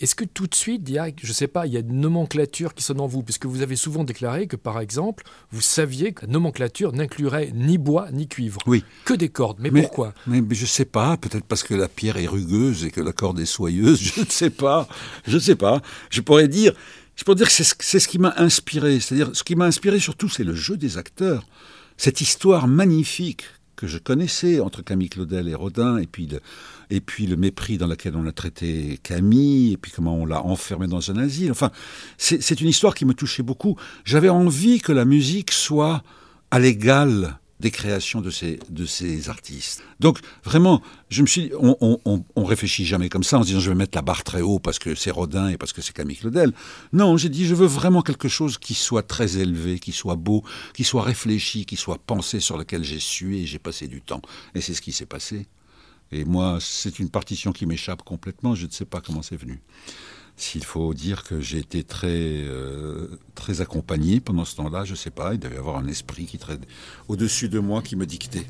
Est-ce 0.00 0.14
que 0.14 0.24
tout 0.24 0.46
de 0.46 0.54
suite, 0.54 0.82
il 0.86 0.94
y 0.94 0.98
a, 0.98 1.08
je 1.20 1.28
ne 1.28 1.32
sais 1.32 1.48
pas, 1.48 1.66
il 1.66 1.72
y 1.72 1.76
a 1.76 1.80
une 1.80 2.00
nomenclature 2.00 2.74
qui 2.74 2.84
sonne 2.84 3.00
en 3.00 3.06
vous 3.06 3.22
Puisque 3.22 3.46
vous 3.46 3.62
avez 3.62 3.74
souvent 3.74 4.04
déclaré 4.04 4.46
que, 4.46 4.54
par 4.54 4.78
exemple, 4.80 5.24
vous 5.50 5.60
saviez 5.60 6.12
que 6.12 6.24
la 6.24 6.32
nomenclature 6.32 6.92
n'inclurait 6.92 7.50
ni 7.54 7.78
bois 7.78 8.10
ni 8.12 8.28
cuivre. 8.28 8.60
Oui. 8.66 8.84
Que 9.04 9.14
des 9.14 9.28
cordes. 9.28 9.58
Mais, 9.60 9.70
pourquoi? 9.70 10.14
mais, 10.26 10.40
je 10.50 10.62
ne 10.62 10.66
sais 10.66 10.84
pas. 10.84 11.16
Peut-être 11.16 11.44
parce 11.44 11.64
que 11.64 11.74
la 11.74 11.88
pierre 11.88 12.16
est 12.16 12.28
rugueuse 12.28 12.84
et 12.84 12.90
que 12.90 13.00
la 13.00 13.12
corde 13.12 13.40
est 13.40 13.46
soyeuse. 13.46 14.00
Je 14.18 14.20
ne 14.20 14.26
sais 14.26 14.50
pas. 14.50 14.88
Je 15.26 15.34
ne 15.34 15.40
sais 15.40 15.56
pas. 15.56 15.82
Je 16.10 16.20
pourrais 16.20 16.48
dire, 16.48 16.72
je 17.16 17.24
pourrais 17.24 17.36
dire 17.36 17.48
que 17.48 17.52
c'est 17.52 17.98
ce 17.98 18.08
qui 18.08 18.18
m'a 18.18 18.34
inspiré. 18.36 19.00
C'est-à-dire, 19.00 19.30
ce 19.34 19.42
qui 19.42 19.56
m'a 19.56 19.64
inspiré 19.64 19.98
surtout, 19.98 20.28
c'est 20.28 20.44
le 20.44 20.54
jeu 20.54 20.76
des 20.76 20.98
acteurs. 20.98 21.44
Cette 21.96 22.20
histoire 22.20 22.68
magnifique 22.68 23.44
que 23.74 23.86
je 23.86 23.98
connaissais 23.98 24.60
entre 24.60 24.82
Camille 24.82 25.08
Claudel 25.08 25.48
et 25.48 25.54
Rodin, 25.54 25.98
et 25.98 26.06
puis 26.06 26.26
le, 26.26 26.40
et 26.90 27.00
puis 27.00 27.26
le 27.26 27.36
mépris 27.36 27.78
dans 27.78 27.86
lequel 27.86 28.16
on 28.16 28.26
a 28.26 28.32
traité 28.32 28.98
Camille, 29.02 29.72
et 29.72 29.76
puis 29.76 29.92
comment 29.94 30.16
on 30.16 30.26
l'a 30.26 30.42
enfermé 30.42 30.86
dans 30.86 31.10
un 31.10 31.16
asile. 31.16 31.50
Enfin, 31.50 31.70
c'est 32.16 32.60
une 32.60 32.68
histoire 32.68 32.94
qui 32.94 33.04
me 33.04 33.14
touchait 33.14 33.42
beaucoup. 33.42 33.76
J'avais 34.04 34.28
envie 34.28 34.80
que 34.80 34.92
la 34.92 35.04
musique 35.04 35.52
soit 35.52 36.02
à 36.50 36.58
l'égal 36.58 37.38
des 37.60 37.70
créations 37.70 38.20
de 38.20 38.30
ces, 38.30 38.60
de 38.70 38.86
ces 38.86 39.28
artistes. 39.28 39.82
Donc 39.98 40.20
vraiment, 40.44 40.80
je 41.10 41.22
me 41.22 41.26
suis, 41.26 41.50
on, 41.58 41.76
on, 41.80 42.24
on, 42.36 42.44
réfléchit 42.44 42.84
jamais 42.84 43.08
comme 43.08 43.24
ça 43.24 43.38
en 43.38 43.42
se 43.42 43.48
disant 43.48 43.60
je 43.60 43.70
vais 43.70 43.76
mettre 43.76 43.98
la 43.98 44.02
barre 44.02 44.22
très 44.22 44.42
haut 44.42 44.60
parce 44.60 44.78
que 44.78 44.94
c'est 44.94 45.10
Rodin 45.10 45.48
et 45.48 45.56
parce 45.56 45.72
que 45.72 45.82
c'est 45.82 45.92
Camille 45.92 46.16
Claudel. 46.16 46.52
Non, 46.92 47.16
j'ai 47.16 47.28
dit 47.28 47.46
je 47.46 47.54
veux 47.54 47.66
vraiment 47.66 48.02
quelque 48.02 48.28
chose 48.28 48.58
qui 48.58 48.74
soit 48.74 49.02
très 49.02 49.38
élevé, 49.38 49.80
qui 49.80 49.92
soit 49.92 50.14
beau, 50.14 50.44
qui 50.72 50.84
soit 50.84 51.02
réfléchi, 51.02 51.66
qui 51.66 51.76
soit 51.76 51.98
pensé, 51.98 52.38
sur 52.38 52.58
lequel 52.58 52.84
j'ai 52.84 53.00
sué 53.00 53.40
et 53.40 53.46
j'ai 53.46 53.58
passé 53.58 53.88
du 53.88 54.02
temps. 54.02 54.22
Et 54.54 54.60
c'est 54.60 54.74
ce 54.74 54.80
qui 54.80 54.92
s'est 54.92 55.06
passé. 55.06 55.46
Et 56.12 56.24
moi, 56.24 56.58
c'est 56.60 56.98
une 56.98 57.10
partition 57.10 57.52
qui 57.52 57.66
m'échappe 57.66 58.02
complètement, 58.02 58.54
je 58.54 58.66
ne 58.66 58.70
sais 58.70 58.84
pas 58.84 59.00
comment 59.00 59.22
c'est 59.22 59.36
venu. 59.36 59.60
S'il 60.36 60.64
faut 60.64 60.94
dire 60.94 61.24
que 61.24 61.40
j'ai 61.40 61.58
été 61.58 61.82
très, 61.82 62.06
euh, 62.08 63.18
très 63.34 63.60
accompagné 63.60 64.20
pendant 64.20 64.44
ce 64.44 64.56
temps-là, 64.56 64.84
je 64.84 64.92
ne 64.92 64.96
sais 64.96 65.10
pas, 65.10 65.34
il 65.34 65.40
devait 65.40 65.56
y 65.56 65.58
avoir 65.58 65.76
un 65.76 65.88
esprit 65.88 66.26
qui 66.26 66.38
traite 66.38 66.60
au-dessus 67.08 67.48
de 67.48 67.58
moi 67.58 67.82
qui 67.82 67.96
me 67.96 68.06
dictait. 68.06 68.46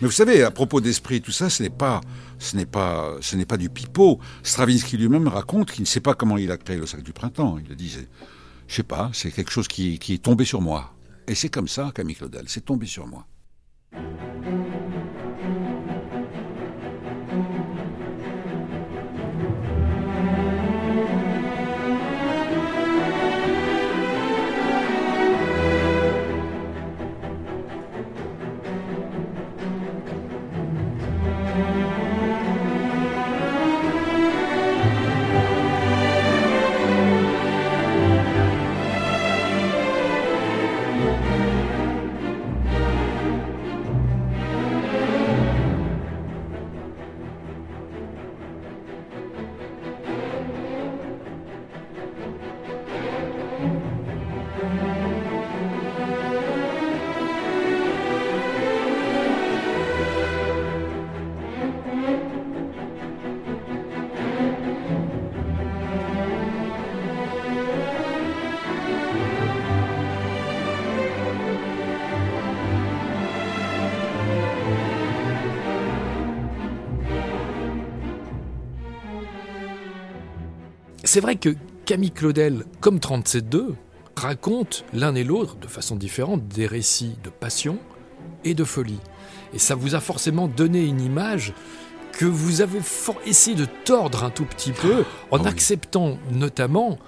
Mais 0.00 0.06
vous 0.06 0.12
savez, 0.12 0.42
à 0.42 0.50
propos 0.50 0.80
d'esprit, 0.80 1.20
tout 1.20 1.32
ça, 1.32 1.50
ce 1.50 1.62
n'est 1.62 1.70
pas, 1.70 2.00
ce 2.38 2.56
n'est 2.56 2.66
pas, 2.66 3.16
ce 3.20 3.36
n'est 3.36 3.46
pas 3.46 3.56
du 3.56 3.70
pipeau. 3.70 4.20
Stravinsky 4.42 4.96
lui-même 4.96 5.26
raconte 5.26 5.72
qu'il 5.72 5.82
ne 5.82 5.86
sait 5.86 6.00
pas 6.00 6.14
comment 6.14 6.36
il 6.36 6.50
a 6.52 6.56
créé 6.56 6.76
le 6.76 6.86
sac 6.86 7.02
du 7.02 7.12
printemps. 7.12 7.58
Il 7.58 7.68
le 7.68 7.74
disait. 7.74 8.08
Je 8.68 8.74
sais 8.74 8.82
pas, 8.82 9.10
c'est 9.12 9.32
quelque 9.32 9.50
chose 9.50 9.66
qui, 9.66 9.98
qui 9.98 10.14
est 10.14 10.22
tombé 10.22 10.44
sur 10.44 10.60
moi. 10.60 10.94
Et 11.26 11.34
c'est 11.34 11.48
comme 11.48 11.68
ça, 11.68 11.90
Camille 11.94 12.14
Claudel, 12.14 12.44
c'est 12.46 12.64
tombé 12.64 12.86
sur 12.86 13.06
moi. 13.06 13.26
C'est 81.18 81.22
vrai 81.22 81.34
que 81.34 81.56
Camille 81.84 82.12
Claudel, 82.12 82.62
comme 82.78 82.98
37.2, 82.98 83.74
raconte 84.14 84.84
l'un 84.92 85.16
et 85.16 85.24
l'autre, 85.24 85.56
de 85.56 85.66
façon 85.66 85.96
différente, 85.96 86.46
des 86.46 86.68
récits 86.68 87.16
de 87.24 87.28
passion 87.28 87.80
et 88.44 88.54
de 88.54 88.62
folie. 88.62 89.00
Et 89.52 89.58
ça 89.58 89.74
vous 89.74 89.96
a 89.96 90.00
forcément 90.00 90.46
donné 90.46 90.84
une 90.84 91.00
image 91.00 91.54
que 92.12 92.24
vous 92.24 92.60
avez 92.60 92.78
essayé 93.26 93.56
de 93.56 93.66
tordre 93.84 94.22
un 94.22 94.30
tout 94.30 94.44
petit 94.44 94.70
peu 94.70 95.02
ah, 95.02 95.26
en 95.32 95.44
acceptant 95.44 96.18
notamment 96.30 97.00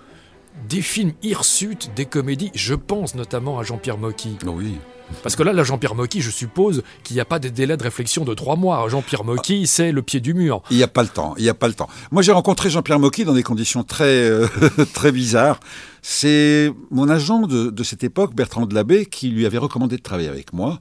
des 0.68 0.82
films 0.82 1.12
hirsutes, 1.22 1.92
des 1.94 2.04
comédies. 2.04 2.50
Je 2.56 2.74
pense 2.74 3.14
notamment 3.14 3.60
à 3.60 3.62
Jean-Pierre 3.62 3.98
Mocky. 3.98 4.38
Oui, 4.44 4.78
Parce 5.22 5.36
que 5.36 5.42
là, 5.42 5.52
là 5.52 5.64
Jean-Pierre 5.64 5.94
Mocky, 5.94 6.20
je 6.20 6.30
suppose 6.30 6.82
qu'il 7.02 7.14
n'y 7.14 7.20
a 7.20 7.24
pas 7.24 7.38
des 7.38 7.50
délais 7.50 7.76
de 7.76 7.82
réflexion 7.82 8.24
de 8.24 8.34
trois 8.34 8.56
mois. 8.56 8.88
Jean-Pierre 8.88 9.24
Mocky, 9.24 9.66
c'est 9.66 9.92
le 9.92 10.02
pied 10.02 10.20
du 10.20 10.34
mur. 10.34 10.62
Il 10.70 10.76
n'y 10.76 10.82
a 10.82 10.88
pas 10.88 11.02
le 11.02 11.08
temps. 11.08 11.34
Il 11.36 11.42
n'y 11.42 11.48
a 11.48 11.54
pas 11.54 11.68
le 11.68 11.74
temps. 11.74 11.88
Moi, 12.10 12.22
j'ai 12.22 12.32
rencontré 12.32 12.70
Jean-Pierre 12.70 12.98
Mocky 12.98 13.24
dans 13.24 13.34
des 13.34 13.42
conditions 13.42 13.82
très, 13.82 14.30
euh, 14.30 14.46
très 14.94 15.12
bizarres. 15.12 15.60
C'est 16.02 16.72
mon 16.90 17.08
agent 17.08 17.46
de, 17.46 17.82
cette 17.82 18.04
époque, 18.04 18.34
Bertrand 18.34 18.66
Delabé, 18.66 19.06
qui 19.06 19.28
lui 19.28 19.46
avait 19.46 19.58
recommandé 19.58 19.96
de 19.96 20.02
travailler 20.02 20.28
avec 20.28 20.52
moi. 20.52 20.80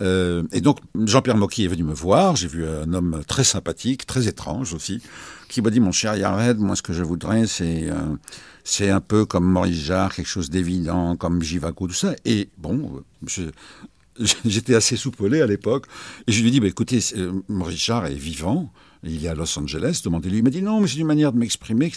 Euh, 0.00 0.42
et 0.52 0.60
donc, 0.60 0.78
Jean-Pierre 1.04 1.36
Mocky 1.36 1.64
est 1.64 1.68
venu 1.68 1.84
me 1.84 1.94
voir. 1.94 2.36
J'ai 2.36 2.48
vu 2.48 2.66
un 2.66 2.92
homme 2.92 3.22
très 3.26 3.44
sympathique, 3.44 4.06
très 4.06 4.28
étrange 4.28 4.74
aussi, 4.74 5.02
qui 5.48 5.62
m'a 5.62 5.70
dit 5.70 5.80
Mon 5.80 5.92
cher 5.92 6.16
Yared, 6.16 6.58
moi, 6.58 6.76
ce 6.76 6.82
que 6.82 6.92
je 6.92 7.02
voudrais, 7.02 7.46
c'est. 7.46 7.88
Euh, 7.90 8.16
c'est 8.64 8.90
un 8.90 9.00
peu 9.00 9.24
comme 9.24 9.44
Maurice 9.44 9.84
Jarre, 9.84 10.14
quelque 10.14 10.28
chose 10.28 10.50
d'évident, 10.50 11.16
comme 11.16 11.42
Jivaco, 11.42 11.88
tout 11.88 11.94
ça. 11.94 12.14
Et 12.24 12.48
bon, 12.58 13.02
j'étais 14.44 14.74
assez 14.74 14.96
soupolé 14.96 15.40
à 15.40 15.46
l'époque. 15.46 15.86
Et 16.26 16.32
je 16.32 16.42
lui 16.42 16.50
dit, 16.50 16.60
bah, 16.60 16.68
écoutez, 16.68 17.00
euh, 17.16 17.32
Maurice 17.48 17.84
Jarre 17.84 18.06
est 18.06 18.14
vivant, 18.14 18.72
il 19.02 19.24
est 19.24 19.28
à 19.28 19.34
Los 19.34 19.58
Angeles, 19.58 20.00
demandez-lui. 20.04 20.38
Il 20.38 20.44
m'a 20.44 20.50
dit, 20.50 20.62
non, 20.62 20.80
mais 20.80 20.86
c'est 20.86 20.98
une 20.98 21.06
manière 21.06 21.32
de 21.32 21.38
m'exprimer. 21.38 21.92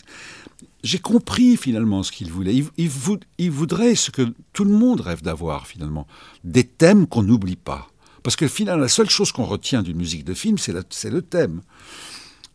J'ai 0.84 1.00
compris 1.00 1.58
finalement 1.58 2.04
ce 2.04 2.12
qu'il 2.12 2.32
voulait. 2.32 2.56
Il, 2.56 2.90
il, 3.38 3.52
voudrait 3.52 3.96
ce 3.96 4.12
que 4.12 4.34
tout 4.54 4.66
le 4.66 4.72
monde 4.72 5.02
rêve 5.02 5.22
d'avoir 5.22 5.68
finalement, 5.68 6.08
des 6.44 6.64
thèmes 6.64 7.08
qu'on 7.08 7.24
n'oublie 7.24 7.56
pas. 7.56 7.90
Parce 8.24 8.36
que 8.36 8.48
finalement, 8.48 8.82
la 8.82 8.88
seule 8.88 9.10
chose 9.10 9.32
qu'on 9.32 9.46
retient 9.46 9.84
d'une 9.84 9.98
musique 9.98 10.26
de 10.26 10.34
film, 10.34 10.58
c'est 10.58 11.10
le 11.10 11.22
thème. 11.22 11.62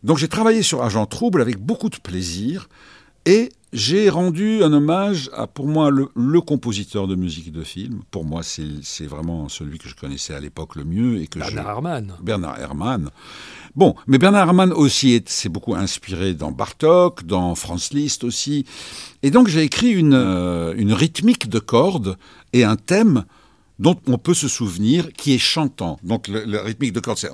Donc 0.03 0.17
j'ai 0.17 0.27
travaillé 0.27 0.63
sur 0.63 0.83
Agent 0.83 1.05
Trouble 1.05 1.41
avec 1.41 1.57
beaucoup 1.59 1.89
de 1.89 1.97
plaisir. 1.97 2.67
Et 3.25 3.51
j'ai 3.73 4.09
rendu 4.09 4.63
un 4.63 4.73
hommage 4.73 5.29
à, 5.33 5.47
pour 5.47 5.67
moi, 5.67 5.89
le, 5.89 6.41
compositeur 6.41 7.07
de 7.07 7.15
musique 7.15 7.51
de 7.51 7.63
film. 7.63 8.01
Pour 8.11 8.25
moi, 8.25 8.41
c'est 8.43 9.05
vraiment 9.05 9.47
celui 9.47 9.77
que 9.77 9.87
je 9.87 9.95
connaissais 9.95 10.33
à 10.33 10.39
l'époque 10.39 10.75
le 10.75 10.83
mieux. 10.83 11.21
Et 11.21 11.27
que 11.27 11.39
Bernard 11.39 11.69
Herrmann. 11.69 12.13
Bernard 12.21 12.59
Herrmann. 12.59 13.09
Bon, 13.75 13.95
mais 14.07 14.17
Bernard 14.17 14.47
Herrmann 14.47 14.73
aussi 14.73 15.23
s'est 15.25 15.47
beaucoup 15.47 15.75
inspiré 15.75 16.33
dans 16.33 16.51
Bartok, 16.51 17.25
dans 17.25 17.55
Franz 17.55 17.93
Liszt 17.93 18.25
aussi. 18.25 18.65
Et 19.23 19.31
donc 19.31 19.47
j'ai 19.47 19.61
écrit 19.61 19.91
une, 19.91 20.13
euh, 20.13 20.73
une 20.75 20.91
rythmique 20.91 21.47
de 21.47 21.59
cordes 21.59 22.17
et 22.51 22.65
un 22.65 22.75
thème 22.75 23.23
dont 23.79 23.95
on 24.07 24.17
peut 24.17 24.33
se 24.33 24.49
souvenir 24.49 25.13
qui 25.13 25.33
est 25.33 25.39
chantant. 25.39 25.99
Donc 26.03 26.27
le, 26.27 26.59
rythmique 26.59 26.91
de 26.91 26.99
cordes, 26.99 27.17
c'est... 27.17 27.31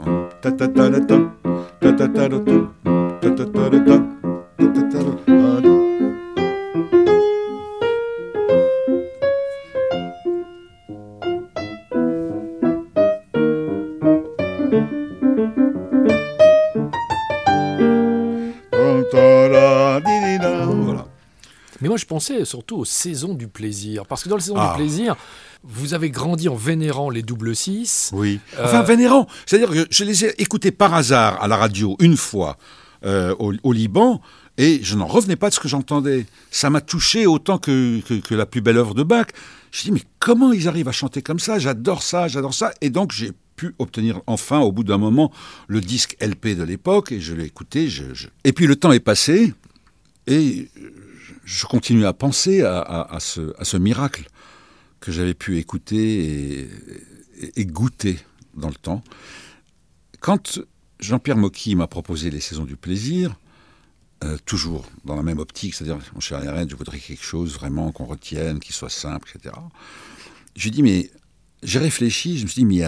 moi, 21.98 22.02
je 22.02 22.06
pensais 22.06 22.46
surtout 22.46 22.78
aux 22.78 22.86
saisons 22.86 23.34
du 23.34 23.48
plaisir. 23.48 24.06
Parce 24.06 24.24
que 24.24 24.30
dans 24.30 24.36
les 24.36 24.44
saisons 24.44 24.54
du 24.54 24.62
ah. 24.62 24.76
plaisir, 24.78 25.16
vous 25.64 25.96
avez 25.96 26.12
grandi 26.12 26.48
en 26.48 26.54
vénérant 26.54 27.10
les 27.10 27.24
double 27.24 27.56
six. 27.56 28.12
Oui. 28.14 28.40
Euh, 28.60 28.66
enfin, 28.66 28.84
vénérant. 28.84 29.26
C'est-à-dire 29.48 29.72
que 29.72 29.88
je 29.90 30.04
les 30.04 30.26
ai 30.26 30.40
écoutés 30.40 30.70
par 30.70 30.94
hasard 30.94 31.42
à 31.42 31.48
la 31.48 31.58
radio 31.58 31.96
une 32.00 32.16
fois 32.16 32.58
euh, 33.04 33.34
au, 33.40 33.74
Liban. 33.74 34.22
Et 34.60 34.80
je 34.84 34.96
n'en 34.96 35.08
revenais 35.08 35.36
pas 35.36 35.50
de 35.50 35.56
ce 35.56 35.60
que 35.60 35.68
j'entendais. 35.68 36.28
Ça 36.52 36.70
m'a 36.70 36.82
touché 36.82 37.26
autant 37.26 37.58
que, 37.58 38.00
que, 38.20 38.36
la 38.36 38.46
plus 38.46 38.62
belle 38.62 38.78
œuvre 38.78 38.94
de 38.94 39.02
Bach. 39.02 39.26
Je 39.72 39.82
dis, 39.82 39.92
mais 39.92 40.04
comment 40.20 40.52
ils 40.52 40.68
arrivent 40.68 40.90
à 40.90 40.92
chanter 40.92 41.24
comme 41.24 41.40
ça? 41.40 41.58
J'adore 41.58 42.04
ça, 42.04 42.28
j'adore 42.28 42.54
ça. 42.54 42.74
Et 42.82 42.92
donc, 42.92 43.12
j'ai 43.12 43.32
pu 43.56 43.74
obtenir 43.80 44.22
enfin, 44.28 44.60
au 44.60 44.72
bout 44.72 44.84
d'un 44.84 45.00
moment, 45.00 45.32
le 45.68 45.82
disque 45.82 46.16
LP 46.22 46.56
de 46.56 46.64
l'époque. 46.64 47.12
Et 47.12 47.20
je 47.20 47.34
l'ai 47.34 47.46
écouté. 47.46 47.90
Je, 47.90 48.04
Et 48.44 48.54
puis, 48.54 48.68
le 48.68 48.76
temps 48.76 48.92
est 48.92 49.00
passé. 49.00 49.56
Et 50.28 50.70
je 51.48 51.66
continue 51.66 52.06
à 52.06 52.12
penser 52.12 52.62
à, 52.62 53.18
ce, 53.20 53.78
miracle 53.78 54.28
que 55.00 55.14
j'avais 55.14 55.34
pu 55.34 55.58
écouter 55.58 56.68
et, 57.56 57.66
goûter 57.66 58.20
dans 58.54 58.68
le 58.68 58.76
temps. 58.76 59.02
Quand 60.20 60.60
Jean-Pierre 61.00 61.38
Mocky 61.38 61.76
m'a 61.76 61.88
proposé 61.88 62.30
Les 62.32 62.42
Saisons 62.42 62.66
du 62.66 62.76
Plaisir, 62.76 63.40
euh, 64.26 64.38
toujours 64.44 64.86
dans 65.06 65.16
la 65.16 65.24
même 65.24 65.40
optique, 65.40 65.74
c'est-à-dire, 65.74 66.00
mon 66.14 66.20
cher 66.20 66.44
Yann, 66.44 66.70
je 66.70 66.76
voudrais 66.76 67.00
quelque 67.00 67.24
chose 67.24 67.54
vraiment 67.54 67.94
qu'on 67.94 68.06
retienne, 68.06 68.60
qui 68.60 68.74
soit 68.74 68.90
simple, 68.90 69.32
etc. 69.34 69.56
J'ai 70.54 70.70
dit, 70.70 70.84
mais 70.84 71.12
j'ai 71.64 71.80
réfléchi, 71.80 72.40
je 72.40 72.44
me 72.44 72.48
suis 72.50 72.66
dit, 72.66 72.66
mais 72.66 72.84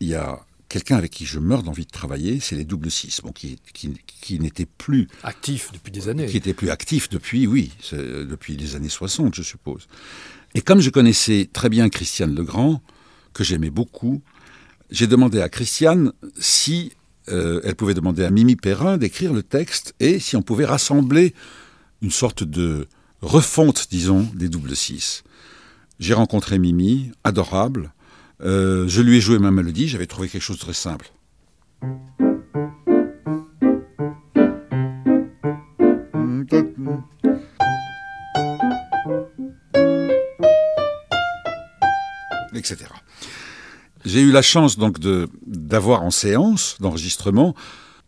il 0.00 0.08
y 0.08 0.14
a 0.14 0.40
quelqu'un 0.68 0.96
avec 0.96 1.10
qui 1.10 1.24
je 1.24 1.38
meurs 1.38 1.62
d'envie 1.62 1.86
de 1.86 1.90
travailler, 1.90 2.40
c'est 2.40 2.56
les 2.56 2.64
double 2.64 2.90
six, 2.90 3.20
bon, 3.22 3.32
qui, 3.32 3.58
qui, 3.72 3.94
qui 4.06 4.38
n'était 4.38 4.66
plus 4.66 5.08
actif 5.22 5.70
depuis 5.72 5.92
des 5.92 6.08
années, 6.08 6.26
qui 6.26 6.36
était 6.36 6.54
plus 6.54 6.70
actif 6.70 7.08
depuis, 7.08 7.46
oui, 7.46 7.72
depuis 7.92 8.56
les 8.56 8.76
années 8.76 8.88
60, 8.88 9.34
je 9.34 9.42
suppose. 9.42 9.88
Et 10.54 10.60
comme 10.60 10.80
je 10.80 10.90
connaissais 10.90 11.48
très 11.52 11.68
bien 11.68 11.88
Christiane 11.88 12.34
Legrand, 12.34 12.82
que 13.32 13.44
j'aimais 13.44 13.70
beaucoup, 13.70 14.22
j'ai 14.90 15.06
demandé 15.06 15.40
à 15.40 15.48
Christiane 15.48 16.12
si 16.38 16.92
euh, 17.28 17.60
elle 17.64 17.74
pouvait 17.74 17.94
demander 17.94 18.24
à 18.24 18.30
Mimi 18.30 18.56
Perrin 18.56 18.96
d'écrire 18.96 19.32
le 19.32 19.42
texte 19.42 19.94
et 20.00 20.18
si 20.18 20.36
on 20.36 20.42
pouvait 20.42 20.64
rassembler 20.64 21.34
une 22.00 22.10
sorte 22.10 22.42
de 22.42 22.88
refonte, 23.20 23.88
disons, 23.90 24.28
des 24.34 24.48
double 24.48 24.74
six. 24.74 25.24
J'ai 25.98 26.14
rencontré 26.14 26.58
Mimi, 26.58 27.10
adorable, 27.24 27.92
euh, 28.42 28.86
je 28.88 29.02
lui 29.02 29.18
ai 29.18 29.20
joué 29.20 29.38
ma 29.38 29.50
mélodie, 29.50 29.88
j'avais 29.88 30.06
trouvé 30.06 30.28
quelque 30.28 30.42
chose 30.42 30.58
de 30.58 30.62
très 30.62 30.72
simple. 30.72 31.10
Etc. 42.54 42.76
J'ai 44.04 44.20
eu 44.20 44.30
la 44.30 44.42
chance 44.42 44.78
donc 44.78 44.98
d'avoir 45.46 46.02
en 46.02 46.10
séance 46.10 46.76
d'enregistrement 46.80 47.54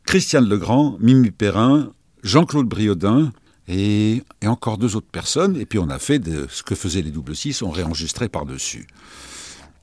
Christiane 0.05 0.49
Legrand, 0.49 0.97
Mimi 1.01 1.31
Perrin, 1.31 1.93
Jean-Claude 2.23 2.67
Briodin 2.67 3.33
et, 3.69 4.23
encore 4.45 4.79
deux 4.79 4.97
autres 4.97 5.11
personnes. 5.11 5.57
Et 5.57 5.67
puis 5.67 5.79
on 5.79 5.89
a 5.89 5.99
fait 5.99 6.21
ce 6.49 6.63
que 6.63 6.75
faisaient 6.75 7.03
les 7.03 7.11
double 7.11 7.37
six, 7.37 7.63
on 7.63 7.71
réenregistrait 7.71 8.29
par-dessus. 8.29 8.87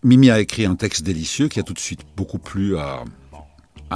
Mimi 0.08 0.32
a 0.32 0.40
écrit 0.40 0.66
un 0.66 0.76
texte 0.76 1.04
délicieux 1.04 1.50
qui 1.50 1.60
a 1.60 1.64
tout 1.64 1.74
de 1.74 1.80
suite 1.80 2.00
beaucoup 2.16 2.40
plu 2.40 2.78
à, 2.78 3.04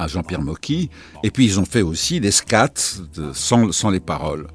Jean-Pierre 0.08 0.42
Mocky. 0.42 0.90
Et 1.24 1.32
puis 1.32 1.46
ils 1.46 1.58
ont 1.58 1.64
fait 1.64 1.82
aussi 1.82 2.20
des 2.20 2.32
scats 2.32 3.00
sans, 3.34 3.90
les 3.90 4.02
paroles. 4.02 4.48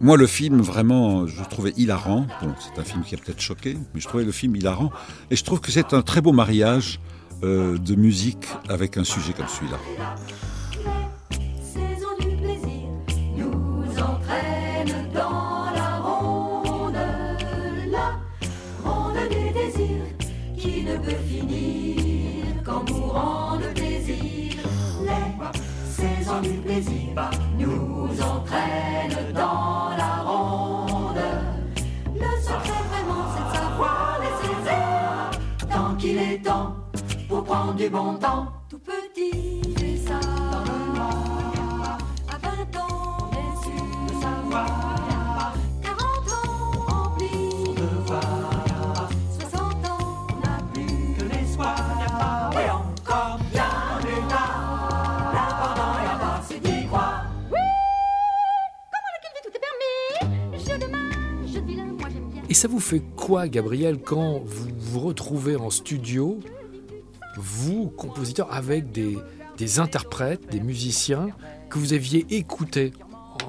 Moi, 0.00 0.16
le 0.16 0.26
film, 0.26 0.62
vraiment, 0.62 1.26
je 1.26 1.42
trouvais 1.44 1.74
hilarant. 1.76 2.26
C'est 2.58 2.80
un 2.80 2.84
film 2.84 3.02
qui 3.04 3.14
a 3.14 3.18
peut-être 3.18 3.42
choqué, 3.42 3.76
mais 3.92 4.00
je 4.00 4.08
trouvais 4.08 4.24
le 4.24 4.32
film 4.32 4.56
hilarant. 4.56 4.90
Et 5.30 5.36
je 5.36 5.44
trouve 5.44 5.60
que 5.60 5.70
c'est 5.70 5.92
un 5.92 6.00
très 6.00 6.22
beau 6.22 6.32
mariage 6.32 7.00
euh, 7.44 7.76
de 7.76 7.94
musique 7.94 8.46
avec 8.70 8.96
un 8.96 9.04
sujet 9.04 9.34
comme 9.34 9.48
celui-là. 9.48 9.78
Nous 27.58 28.20
entraîne 28.20 29.32
dans 29.34 29.90
la 29.96 30.22
ronde. 30.24 31.18
Le 32.14 32.42
secret 32.42 32.82
vraiment 32.90 33.24
c'est 33.34 33.44
de 33.50 33.56
savoir 33.56 34.20
laisser 34.20 34.54
faire 34.64 35.30
tant 35.70 35.94
qu'il 35.96 36.18
est 36.18 36.38
temps 36.44 36.76
pour 37.28 37.44
prendre 37.44 37.74
du 37.74 37.88
bon 37.88 38.14
temps. 38.14 38.51
Ça 62.62 62.68
vous 62.68 62.78
fait 62.78 63.02
quoi, 63.16 63.48
Gabriel, 63.48 63.98
quand 63.98 64.40
vous 64.46 64.68
vous 64.78 65.00
retrouvez 65.00 65.56
en 65.56 65.68
studio, 65.68 66.38
vous, 67.36 67.88
compositeur, 67.88 68.52
avec 68.52 68.92
des, 68.92 69.18
interprètes, 69.80 70.48
des 70.48 70.60
musiciens 70.60 71.30
que 71.68 71.80
vous 71.80 71.92
aviez 71.92 72.24
écoutés 72.30 72.92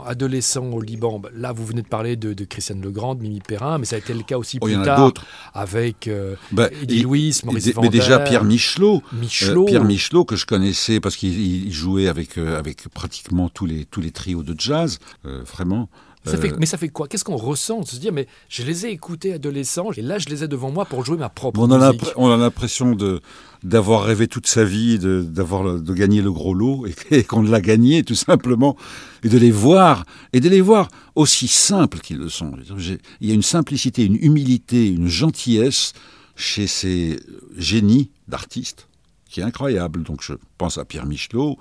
adolescent 0.08 0.66
au 0.66 0.82
Liban, 0.82 1.20
bah, 1.20 1.30
là 1.36 1.52
vous 1.52 1.64
venez 1.64 1.84
de 1.84 1.88
parler 1.88 2.16
de, 2.16 2.34
de 2.34 2.44
Christiane 2.44 2.82
Legrand, 2.82 3.14
de 3.14 3.22
Mimi 3.22 3.40
Perrin, 3.40 3.78
mais 3.78 3.86
ça 3.86 3.98
a 3.98 4.00
été 4.00 4.16
le 4.16 4.24
cas 4.24 4.40
aussi 4.40 4.58
Oh, 4.60 4.66
plus 4.66 4.78
en 4.78 4.82
a 4.82 4.86
tard 4.86 4.98
d'autres. 4.98 5.26
avec 5.54 6.08
euh, 6.08 6.36
Bah, 6.52 6.70
Eddie 6.82 7.04
Louis, 7.04 7.40
Maurice 7.44 7.68
mais 7.68 7.72
Vander, 7.74 7.90
déjà 7.90 8.18
Pierre 8.20 8.44
Michelot, 8.44 9.04
Euh, 9.14 9.16
Michelot. 9.20 9.66
Pierre 9.66 9.84
Michelot 9.84 10.26
que 10.26 10.36
je 10.36 10.48
connaissais 10.48 11.00
parce 11.00 11.16
qu'il 11.18 11.40
il 11.40 11.72
jouait 11.72 12.08
avec 12.08 12.40
euh, 12.40 12.58
avec 12.58 12.88
pratiquement 12.90 13.48
tous 13.50 13.68
les 13.68 13.86
tous 13.86 14.02
les 14.02 14.10
trios 14.10 14.42
de 14.42 14.56
jazz, 14.58 14.98
euh, 15.26 15.44
vraiment. 15.44 15.88
Ça 16.26 16.38
fait- 16.38 16.54
Euh, 16.54 16.56
mais 16.58 16.66
ça 16.66 16.78
fait 16.78 16.88
quoi? 16.88 17.08
Qu'est-ce 17.10 17.26
qu'on 17.26 17.36
ressent? 17.36 17.82
De 17.82 17.86
se 17.88 17.98
dire, 17.98 18.14
mais 18.14 18.28
je 18.48 18.64
les 18.64 18.86
ai 18.86 18.92
écoutés 18.92 19.34
adolescents, 19.34 19.92
et 19.98 20.02
là 20.02 20.20
je 20.20 20.30
les 20.30 20.44
ai 20.44 20.48
devant 20.48 20.72
moi 20.72 20.86
pour 20.86 21.04
jouer 21.04 21.18
ma 21.18 21.28
propre 21.30 21.60
on, 21.60 21.70
a 21.72 21.88
musique. 21.92 22.02
l'impr- 22.02 22.14
on 22.16 22.32
a 22.32 22.38
l'impression 22.38 22.96
de 22.96 23.20
d'avoir 23.64 24.04
rêvé 24.04 24.28
toute 24.28 24.46
sa 24.48 24.64
vie, 24.66 25.00
de, 25.00 25.22
d'avoir 25.22 25.80
de 25.82 25.94
gagner 25.94 26.22
le 26.22 26.32
gros 26.34 26.54
lot 26.54 26.86
et, 26.86 26.94
et 27.20 27.24
qu'on 27.24 27.42
l'a 27.42 27.62
gagné 27.62 28.04
tout 28.04 28.16
simplement, 28.16 28.76
et 29.24 29.30
de 29.30 29.38
les 29.38 29.52
voir 29.52 30.06
et 30.34 30.40
de 30.40 30.50
les 30.50 30.60
voir 30.62 30.88
aussi 31.16 31.48
simples 31.48 32.00
qu'ils 32.00 32.18
le 32.18 32.30
sont. 32.30 32.54
J'ai- 32.78 33.00
Il 33.22 33.28
y 33.28 33.32
a 33.32 33.36
une 33.36 33.42
simplicité, 33.42 34.06
une 34.06 34.16
humilité, 34.18 34.88
une 34.88 35.08
gentillesse 35.08 35.94
chez 36.36 36.68
ces 36.68 37.20
génies 37.58 38.10
d'artistes 38.28 38.88
qui 39.30 39.40
est 39.42 39.44
incroyable. 39.44 40.04
Donc 40.04 40.22
je 40.22 40.34
pense 40.58 40.78
à 40.78 40.86
Pierre 40.86 41.06
Michelot, 41.06 41.58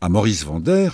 à 0.00 0.08
Maurice 0.08 0.44
Vander, 0.44 0.90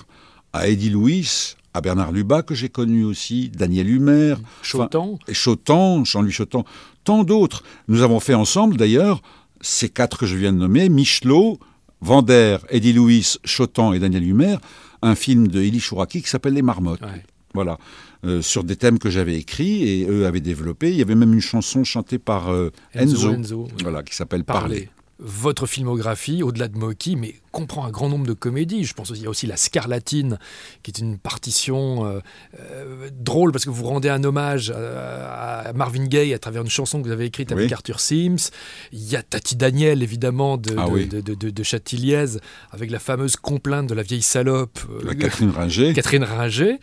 à 0.53 0.69
Eddie 0.69 0.91
Louis, 0.91 1.55
à 1.75 1.81
Bernard 1.81 2.13
Lubat 2.13 2.43
que 2.43 2.55
j'ai 2.55 2.69
connu 2.69 3.05
aussi, 3.05 3.49
Daniel 3.49 3.89
Humer, 3.89 4.37
Chotan, 4.63 5.19
et 5.29 5.35
Chotan, 5.35 6.05
Jean-Louis 6.05 6.33
Chotan, 6.33 6.65
tant 7.05 7.25
d'autres. 7.25 7.63
Nous 7.89 8.03
avons 8.03 8.21
fait 8.21 8.35
ensemble, 8.35 8.77
d'ailleurs, 8.77 9.23
ces 9.61 9.89
quatre 9.89 10.19
que 10.19 10.27
je 10.27 10.37
viens 10.37 10.53
de 10.53 10.59
nommer, 10.59 10.89
Michelot, 10.89 11.59
Vander, 12.01 12.59
Eddie 12.71 12.93
Louis, 12.93 13.35
Chotan 13.45 13.93
et 13.93 13.99
Daniel 13.99 14.27
Humer, 14.27 14.57
un 15.03 15.15
film 15.15 15.49
de 15.49 15.61
Elie 15.61 15.81
Chouraki 15.81 16.23
qui 16.23 16.29
s'appelle 16.29 16.55
Les 16.55 16.63
Marmottes. 16.63 17.03
Ouais. 17.03 17.23
Voilà. 17.55 17.79
Euh, 18.25 18.43
sur 18.43 18.65
des 18.65 18.77
thèmes 18.77 18.99
que 18.99 19.09
j'avais 19.09 19.35
écrits 19.37 19.89
et 19.89 20.07
eux 20.09 20.27
avaient 20.27 20.41
développé. 20.41 20.91
Il 20.91 20.97
y 20.97 21.03
avait 21.03 21.15
même 21.15 21.33
une 21.33 21.41
chanson 21.41 21.85
chantée 21.85 22.19
par 22.19 22.51
euh, 22.51 22.71
Enzo, 22.95 23.31
Enzo, 23.31 23.33
Enzo, 23.33 23.69
Voilà, 23.83 24.03
qui 24.03 24.15
s'appelle 24.15 24.45
parler. 24.45 24.61
Parler. 24.61 24.91
Votre 25.19 25.67
filmographie, 25.67 26.43
au-delà 26.43 26.69
de 26.69 26.79
Moki, 26.79 27.17
mais 27.17 27.35
comprend 27.51 27.85
un 27.85 27.91
grand 27.91 28.09
nombre 28.09 28.27
de 28.27 28.33
comédies. 28.33 28.85
Je 28.85 28.95
pense 28.95 29.13
qu'il 29.13 29.23
y 29.23 29.27
a 29.27 29.31
aussi 29.31 29.47
La 29.47 29.57
Scarlatine, 29.57 30.39
qui 30.83 30.91
est 30.91 30.99
une 30.99 31.19
partition 31.19 32.05
euh, 32.07 32.21
euh, 32.61 33.09
drôle 33.13 33.53
parce 33.53 33.65
que 33.65 33.71
vous 33.71 33.85
rendez 33.85 34.09
un 34.09 34.23
hommage 34.25 34.71
à, 34.71 35.61
à 35.69 35.73
Marvin 35.73 36.07
Gaye 36.07 36.35
à 36.35 36.39
travers 36.39 36.63
une 36.63 36.71
chanson 36.71 37.01
que 37.01 37.07
vous 37.07 37.13
avez 37.13 37.27
écrite 37.27 37.53
avec 37.53 37.67
Oui. 37.69 37.73
Arthur 37.73 38.01
Sims. 38.01 38.51
Il 38.93 39.09
y 39.11 39.17
a 39.17 39.23
Tati 39.23 39.57
Daniel, 39.57 40.03
évidemment, 40.03 40.57
de, 40.57 40.75
Ah 40.79 40.87
de, 40.87 40.91
oui. 40.91 41.07
de, 41.07 41.21
de- 41.21 41.63
Châtilliez, 41.63 42.25
avec 42.73 42.91
la 42.91 42.99
fameuse 42.99 43.37
complainte 43.37 43.87
de 43.89 43.95
la 43.95 44.03
vieille 44.03 44.23
salope. 44.23 44.79
euh, 44.91 45.03
La 45.05 45.15
Catherine 45.15 45.51
Ringer. 45.51 45.93
Catherine 45.95 46.25
Ringer, 46.25 46.79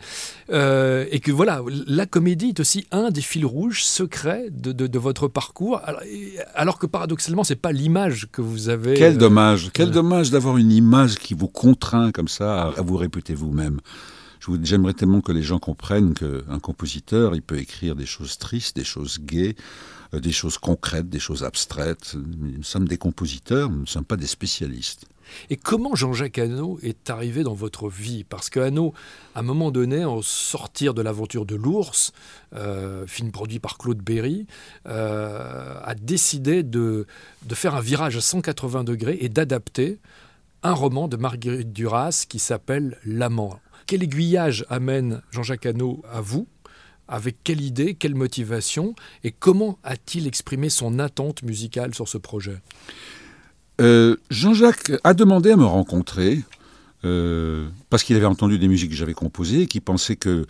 euh, 0.50 1.04
et 1.10 1.20
que 1.20 1.30
voilà, 1.32 1.62
la 1.86 2.06
comédie 2.06 2.48
est 2.50 2.60
aussi 2.60 2.86
un 2.90 3.10
des 3.10 3.20
fils 3.20 3.44
rouges 3.44 3.84
secrets 3.84 4.46
de, 4.50 4.98
votre 4.98 5.28
parcours, 5.28 5.80
alors, 5.84 6.00
alors 6.54 6.78
que 6.78 6.86
paradoxalement, 6.86 7.44
c'est 7.44 7.56
pas 7.56 7.72
l'image 7.72 8.28
que 8.32 8.40
vous 8.40 8.68
avez. 8.68 8.94
Quel 8.94 9.14
euh, 9.14 9.18
dommage, 9.18 9.70
quel 9.74 9.90
dommage 9.90 10.30
d'avoir 10.30 10.57
une 10.58 10.72
image 10.72 11.16
qui 11.16 11.34
vous 11.34 11.48
contraint 11.48 12.12
comme 12.12 12.28
ça 12.28 12.68
à, 12.68 12.82
vous 12.82 12.96
répéter 12.96 13.34
vous-même. 13.34 13.80
J'aimerais 14.62 14.94
tellement 14.94 15.20
que 15.20 15.32
les 15.32 15.42
gens 15.42 15.58
comprennent 15.58 16.14
qu'un 16.14 16.58
compositeur, 16.60 17.34
il 17.34 17.42
peut 17.42 17.58
écrire 17.58 17.94
des 17.94 18.06
choses 18.06 18.38
tristes, 18.38 18.76
des 18.76 18.84
choses 18.84 19.18
gaies, 19.20 19.56
euh, 20.14 20.20
des 20.20 20.32
choses 20.32 20.56
concrètes, 20.56 21.08
des 21.10 21.18
choses 21.18 21.44
abstraites. 21.44 22.16
Nous 22.16 22.62
sommes 22.62 22.88
des 22.88 22.96
compositeurs, 22.96 23.68
nous 23.68 23.82
ne 23.82 23.86
sommes 23.86 24.04
pas 24.06 24.16
des 24.16 24.26
spécialistes. 24.26 25.06
Et 25.50 25.56
comment 25.56 25.94
Jean-Jacques 25.94 26.38
Hano 26.38 26.78
est 26.82 27.10
arrivé 27.10 27.42
dans 27.42 27.54
votre 27.54 27.88
vie? 27.88 28.24
Parce 28.24 28.48
que 28.50 28.60
Hano, 28.60 28.94
à 29.34 29.40
un 29.40 29.42
moment 29.42 29.70
donné, 29.70 30.04
au 30.04 30.22
sortir 30.22 30.94
de 30.94 31.02
l'aventure 31.02 31.46
de 31.46 31.54
l'ours, 31.54 32.12
euh, 32.54 33.06
film 33.06 33.30
produit 33.30 33.58
par 33.58 33.78
Claude 33.78 33.98
Berry, 33.98 34.46
euh, 34.86 35.78
a 35.82 35.94
décidé 35.94 36.62
de, 36.62 37.06
de 37.44 37.54
faire 37.54 37.74
un 37.74 37.80
virage 37.80 38.16
à 38.16 38.20
180 38.20 38.84
degrés 38.84 39.18
et 39.20 39.28
d'adapter 39.28 39.98
un 40.62 40.72
roman 40.72 41.08
de 41.08 41.16
Marguerite 41.16 41.72
Duras 41.72 42.26
qui 42.28 42.38
s'appelle 42.38 42.98
L'amant. 43.04 43.60
Quel 43.86 44.02
aiguillage 44.02 44.64
amène 44.68 45.22
Jean-Jacques 45.30 45.66
Hano 45.66 46.02
à 46.10 46.20
vous? 46.20 46.46
Avec 47.06 47.36
quelle 47.42 47.62
idée, 47.62 47.94
quelle 47.94 48.14
motivation? 48.14 48.94
Et 49.24 49.30
comment 49.30 49.78
a-t-il 49.82 50.26
exprimé 50.26 50.68
son 50.68 50.98
attente 50.98 51.42
musicale 51.42 51.94
sur 51.94 52.06
ce 52.06 52.18
projet? 52.18 52.60
Euh, 53.80 54.16
Jean-Jacques 54.30 54.92
a 55.04 55.14
demandé 55.14 55.52
à 55.52 55.56
me 55.56 55.64
rencontrer 55.64 56.42
euh, 57.04 57.68
parce 57.88 58.02
qu'il 58.02 58.16
avait 58.16 58.26
entendu 58.26 58.58
des 58.58 58.68
musiques 58.68 58.90
que 58.90 58.96
j'avais 58.96 59.14
composées 59.14 59.62
et 59.62 59.66
qu'il 59.66 59.80
pensait 59.80 60.16
que 60.16 60.46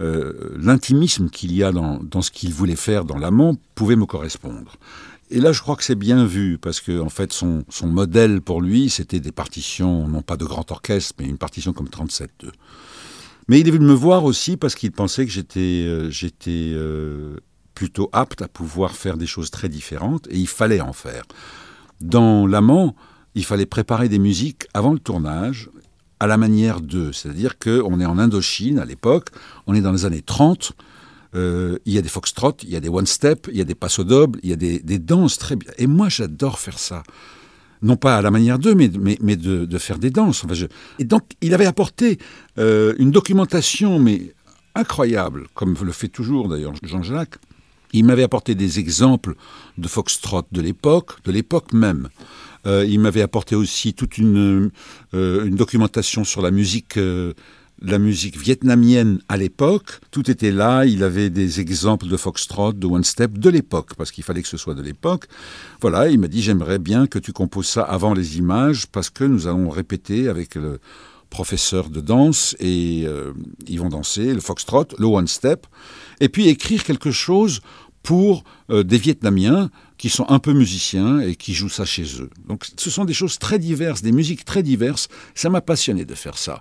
euh, 0.00 0.56
l'intimisme 0.58 1.28
qu'il 1.28 1.52
y 1.52 1.62
a 1.62 1.72
dans, 1.72 2.02
dans 2.02 2.22
ce 2.22 2.30
qu'il 2.30 2.52
voulait 2.54 2.76
faire 2.76 3.04
dans 3.04 3.18
l'amant 3.18 3.56
pouvait 3.74 3.96
me 3.96 4.06
correspondre. 4.06 4.72
Et 5.30 5.38
là, 5.38 5.52
je 5.52 5.60
crois 5.60 5.76
que 5.76 5.84
c'est 5.84 5.94
bien 5.94 6.24
vu 6.24 6.58
parce 6.58 6.80
que 6.80 7.00
en 7.00 7.08
fait, 7.08 7.32
son, 7.32 7.64
modèle 7.84 8.40
pour 8.40 8.60
lui, 8.60 8.90
c'était 8.90 9.20
des 9.20 9.30
partitions, 9.30 10.08
non 10.08 10.22
pas 10.22 10.36
de 10.36 10.44
grand 10.44 10.70
orchestre, 10.72 11.14
mais 11.18 11.26
une 11.26 11.38
partition 11.38 11.72
comme 11.72 11.86
37-2. 11.86 12.50
Mais 13.46 13.60
il 13.60 13.68
est 13.68 13.70
venu 13.70 13.86
me 13.86 13.94
voir 13.94 14.24
aussi 14.24 14.56
parce 14.56 14.74
qu'il 14.74 14.90
pensait 14.90 15.26
que 15.26 15.30
j'étais 15.30 15.84
euh, 15.86 16.10
euh, 16.48 17.36
plutôt 17.74 18.10
apte 18.12 18.42
à 18.42 18.48
pouvoir 18.48 18.96
faire 18.96 19.16
des 19.16 19.26
choses 19.26 19.52
très 19.52 19.68
différentes 19.68 20.26
et 20.30 20.36
il 20.36 20.48
fallait 20.48 20.80
en 20.80 20.92
faire. 20.92 21.22
Dans 22.00 22.46
l'amant, 22.46 22.96
il 23.36 23.44
fallait 23.44 23.66
préparer 23.66 24.08
des 24.08 24.18
musiques 24.18 24.66
avant 24.74 24.92
le 24.92 24.98
tournage 24.98 25.70
à 26.18 26.26
la 26.26 26.36
manière 26.36 26.80
d'eux. 26.80 27.12
C'est-à-dire 27.12 27.58
qu'on 27.58 28.00
est 28.00 28.06
en 28.06 28.18
Indochine 28.18 28.80
à 28.80 28.84
l'époque, 28.84 29.28
on 29.66 29.74
est 29.74 29.80
dans 29.80 29.92
les 29.92 30.04
années 30.04 30.22
30, 30.22 30.72
euh, 31.34 31.78
il 31.86 31.92
y 31.92 31.98
a 31.98 32.02
des 32.02 32.08
foxtrot, 32.08 32.56
il 32.62 32.70
y 32.70 32.76
a 32.76 32.80
des 32.80 32.88
one-step, 32.88 33.48
il 33.50 33.58
y 33.58 33.60
a 33.60 33.64
des 33.64 33.74
passos 33.74 34.04
doubles, 34.04 34.40
il 34.42 34.50
y 34.50 34.52
a 34.52 34.56
des, 34.56 34.98
danses 34.98 35.38
très 35.38 35.56
bien. 35.56 35.70
Et 35.78 35.86
moi, 35.86 36.08
j'adore 36.08 36.58
faire 36.58 36.78
ça. 36.78 37.02
Non 37.82 37.96
pas 37.96 38.18
à 38.18 38.22
la 38.22 38.30
manière 38.30 38.58
d'eux, 38.58 38.74
mais, 38.74 38.88
de, 38.88 39.78
faire 39.78 39.98
des 39.98 40.10
danses. 40.10 40.44
Et 40.98 41.04
donc, 41.04 41.22
il 41.40 41.54
avait 41.54 41.66
apporté 41.66 42.18
euh, 42.58 42.94
une 42.98 43.10
documentation, 43.10 43.98
mais 43.98 44.34
incroyable, 44.74 45.46
comme 45.54 45.76
le 45.80 45.92
fait 45.92 46.08
toujours 46.08 46.48
d'ailleurs 46.48 46.74
Jean-Jacques. 46.82 47.36
Il 47.92 48.04
m'avait 48.04 48.22
apporté 48.22 48.54
des 48.54 48.78
exemples 48.78 49.34
de 49.78 49.88
foxtrot 49.88 50.42
de 50.52 50.60
l'époque, 50.60 51.22
de 51.24 51.32
l'époque 51.32 51.72
même. 51.72 52.08
Euh, 52.66 52.84
il 52.86 53.00
m'avait 53.00 53.22
apporté 53.22 53.56
aussi 53.56 53.94
toute 53.94 54.18
une, 54.18 54.70
documentation 55.12 56.24
sur 56.24 56.42
la 56.42 56.50
musique, 56.50 56.98
la 57.82 57.98
musique 57.98 58.38
vietnamienne 58.38 59.20
à 59.28 59.36
l'époque. 59.36 60.00
Tout 60.10 60.30
était 60.30 60.50
là. 60.50 60.84
Il 60.84 61.02
avait 61.02 61.30
des 61.30 61.60
exemples 61.60 62.06
de 62.06 62.16
foxtrot, 62.16 62.72
de 62.72 62.86
one 62.86 63.04
step 63.04 63.38
de 63.38 63.50
l'époque, 63.50 63.94
parce 63.96 64.10
qu'il 64.10 64.24
fallait 64.24 64.42
que 64.42 64.48
ce 64.48 64.56
soit 64.56 64.74
de 64.74 64.82
l'époque. 64.82 65.26
Voilà, 65.80 66.08
il 66.08 66.18
m'a 66.18 66.28
dit 66.28 66.42
j'aimerais 66.42 66.78
bien 66.78 67.06
que 67.06 67.18
tu 67.18 67.32
composes 67.32 67.68
ça 67.68 67.82
avant 67.82 68.14
les 68.14 68.38
images, 68.38 68.86
parce 68.86 69.10
que 69.10 69.24
nous 69.24 69.46
allons 69.46 69.70
répéter 69.70 70.28
avec 70.28 70.54
le 70.54 70.80
professeur 71.30 71.88
de 71.90 72.00
danse 72.00 72.56
et 72.58 73.04
euh, 73.06 73.32
ils 73.68 73.78
vont 73.78 73.88
danser 73.88 74.34
le 74.34 74.40
foxtrot, 74.40 74.86
le 74.98 75.06
one 75.06 75.28
step, 75.28 75.66
et 76.18 76.28
puis 76.28 76.48
écrire 76.48 76.82
quelque 76.82 77.12
chose 77.12 77.60
pour 78.02 78.44
euh, 78.70 78.82
des 78.82 78.98
Vietnamiens 78.98 79.70
qui 79.96 80.08
sont 80.08 80.26
un 80.28 80.38
peu 80.38 80.52
musiciens 80.52 81.20
et 81.20 81.36
qui 81.36 81.54
jouent 81.54 81.68
ça 81.68 81.84
chez 81.84 82.04
eux. 82.20 82.30
Donc 82.48 82.66
ce 82.76 82.90
sont 82.90 83.04
des 83.04 83.12
choses 83.12 83.38
très 83.38 83.58
diverses, 83.58 84.02
des 84.02 84.12
musiques 84.12 84.44
très 84.44 84.62
diverses. 84.62 85.08
Ça 85.34 85.50
m'a 85.50 85.60
passionné 85.60 86.04
de 86.04 86.14
faire 86.14 86.38
ça. 86.38 86.60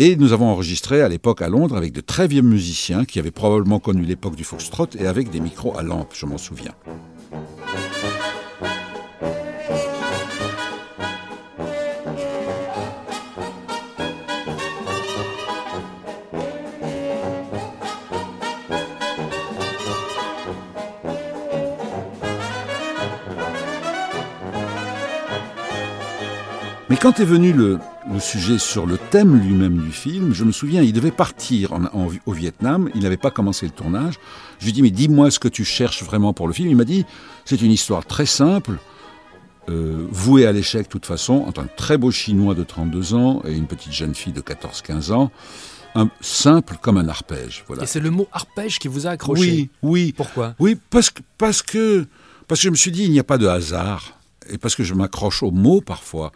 Et 0.00 0.14
nous 0.14 0.32
avons 0.32 0.46
enregistré 0.46 1.02
à 1.02 1.08
l'époque 1.08 1.42
à 1.42 1.48
Londres 1.48 1.76
avec 1.76 1.92
de 1.92 2.00
très 2.00 2.28
vieux 2.28 2.42
musiciens 2.42 3.04
qui 3.04 3.18
avaient 3.18 3.32
probablement 3.32 3.80
connu 3.80 4.02
l'époque 4.02 4.36
du 4.36 4.44
foxtrot 4.44 4.86
et 4.96 5.08
avec 5.08 5.28
des 5.30 5.40
micros 5.40 5.76
à 5.76 5.82
lampe, 5.82 6.12
je 6.14 6.24
m'en 6.24 6.38
souviens. 6.38 6.72
Mais 26.90 26.96
quand 26.96 27.20
est 27.20 27.24
venu 27.24 27.52
le, 27.52 27.78
le 28.10 28.18
sujet 28.20 28.58
sur 28.58 28.86
le 28.86 28.96
thème 28.96 29.36
lui-même 29.38 29.76
du 29.78 29.92
film, 29.92 30.32
je 30.32 30.42
me 30.44 30.52
souviens, 30.52 30.80
il 30.82 30.92
devait 30.94 31.10
partir 31.10 31.72
en- 31.74 31.84
en- 31.84 32.08
au 32.24 32.32
Vietnam, 32.32 32.88
il 32.94 33.02
n'avait 33.02 33.18
pas 33.18 33.30
commencé 33.30 33.66
le 33.66 33.72
tournage. 33.72 34.14
Je 34.58 34.64
lui 34.64 34.70
ai 34.70 34.72
dit, 34.72 34.82
mais 34.82 34.90
dis-moi 34.90 35.30
ce 35.30 35.38
que 35.38 35.48
tu 35.48 35.64
cherches 35.64 36.02
vraiment 36.02 36.32
pour 36.32 36.46
le 36.48 36.54
film. 36.54 36.70
Il 36.70 36.76
m'a 36.76 36.84
dit, 36.84 37.04
c'est 37.44 37.60
une 37.60 37.72
histoire 37.72 38.06
très 38.06 38.24
simple, 38.24 38.78
euh, 39.68 40.06
vouée 40.10 40.46
à 40.46 40.52
l'échec 40.52 40.84
de 40.84 40.88
toute 40.88 41.04
façon, 41.04 41.44
entre 41.46 41.60
un 41.60 41.66
très 41.76 41.98
beau 41.98 42.10
Chinois 42.10 42.54
de 42.54 42.64
32 42.64 43.12
ans 43.12 43.42
et 43.46 43.52
une 43.52 43.66
petite 43.66 43.92
jeune 43.92 44.14
fille 44.14 44.32
de 44.32 44.40
14-15 44.40 45.12
ans, 45.12 45.30
un, 45.94 46.08
simple 46.22 46.76
comme 46.80 46.96
un 46.96 47.08
arpège. 47.08 47.64
Voilà. 47.66 47.82
Et 47.82 47.86
c'est 47.86 48.00
le 48.00 48.10
mot 48.10 48.28
arpège 48.32 48.78
qui 48.78 48.88
vous 48.88 49.06
a 49.06 49.10
accroché? 49.10 49.42
Oui, 49.42 49.68
oui. 49.82 50.14
Pourquoi? 50.16 50.54
Oui, 50.58 50.78
parce 50.88 51.10
que, 51.10 51.20
parce 51.36 51.60
que 51.60 52.06
parce 52.46 52.60
que 52.62 52.64
je 52.64 52.70
me 52.70 52.76
suis 52.76 52.90
dit 52.92 53.04
il 53.04 53.10
n'y 53.10 53.18
a 53.20 53.24
pas 53.24 53.36
de 53.36 53.46
hasard 53.46 54.14
et 54.48 54.56
parce 54.56 54.74
que 54.74 54.84
je 54.84 54.94
m'accroche 54.94 55.42
aux 55.42 55.50
mots 55.50 55.82
parfois. 55.82 56.32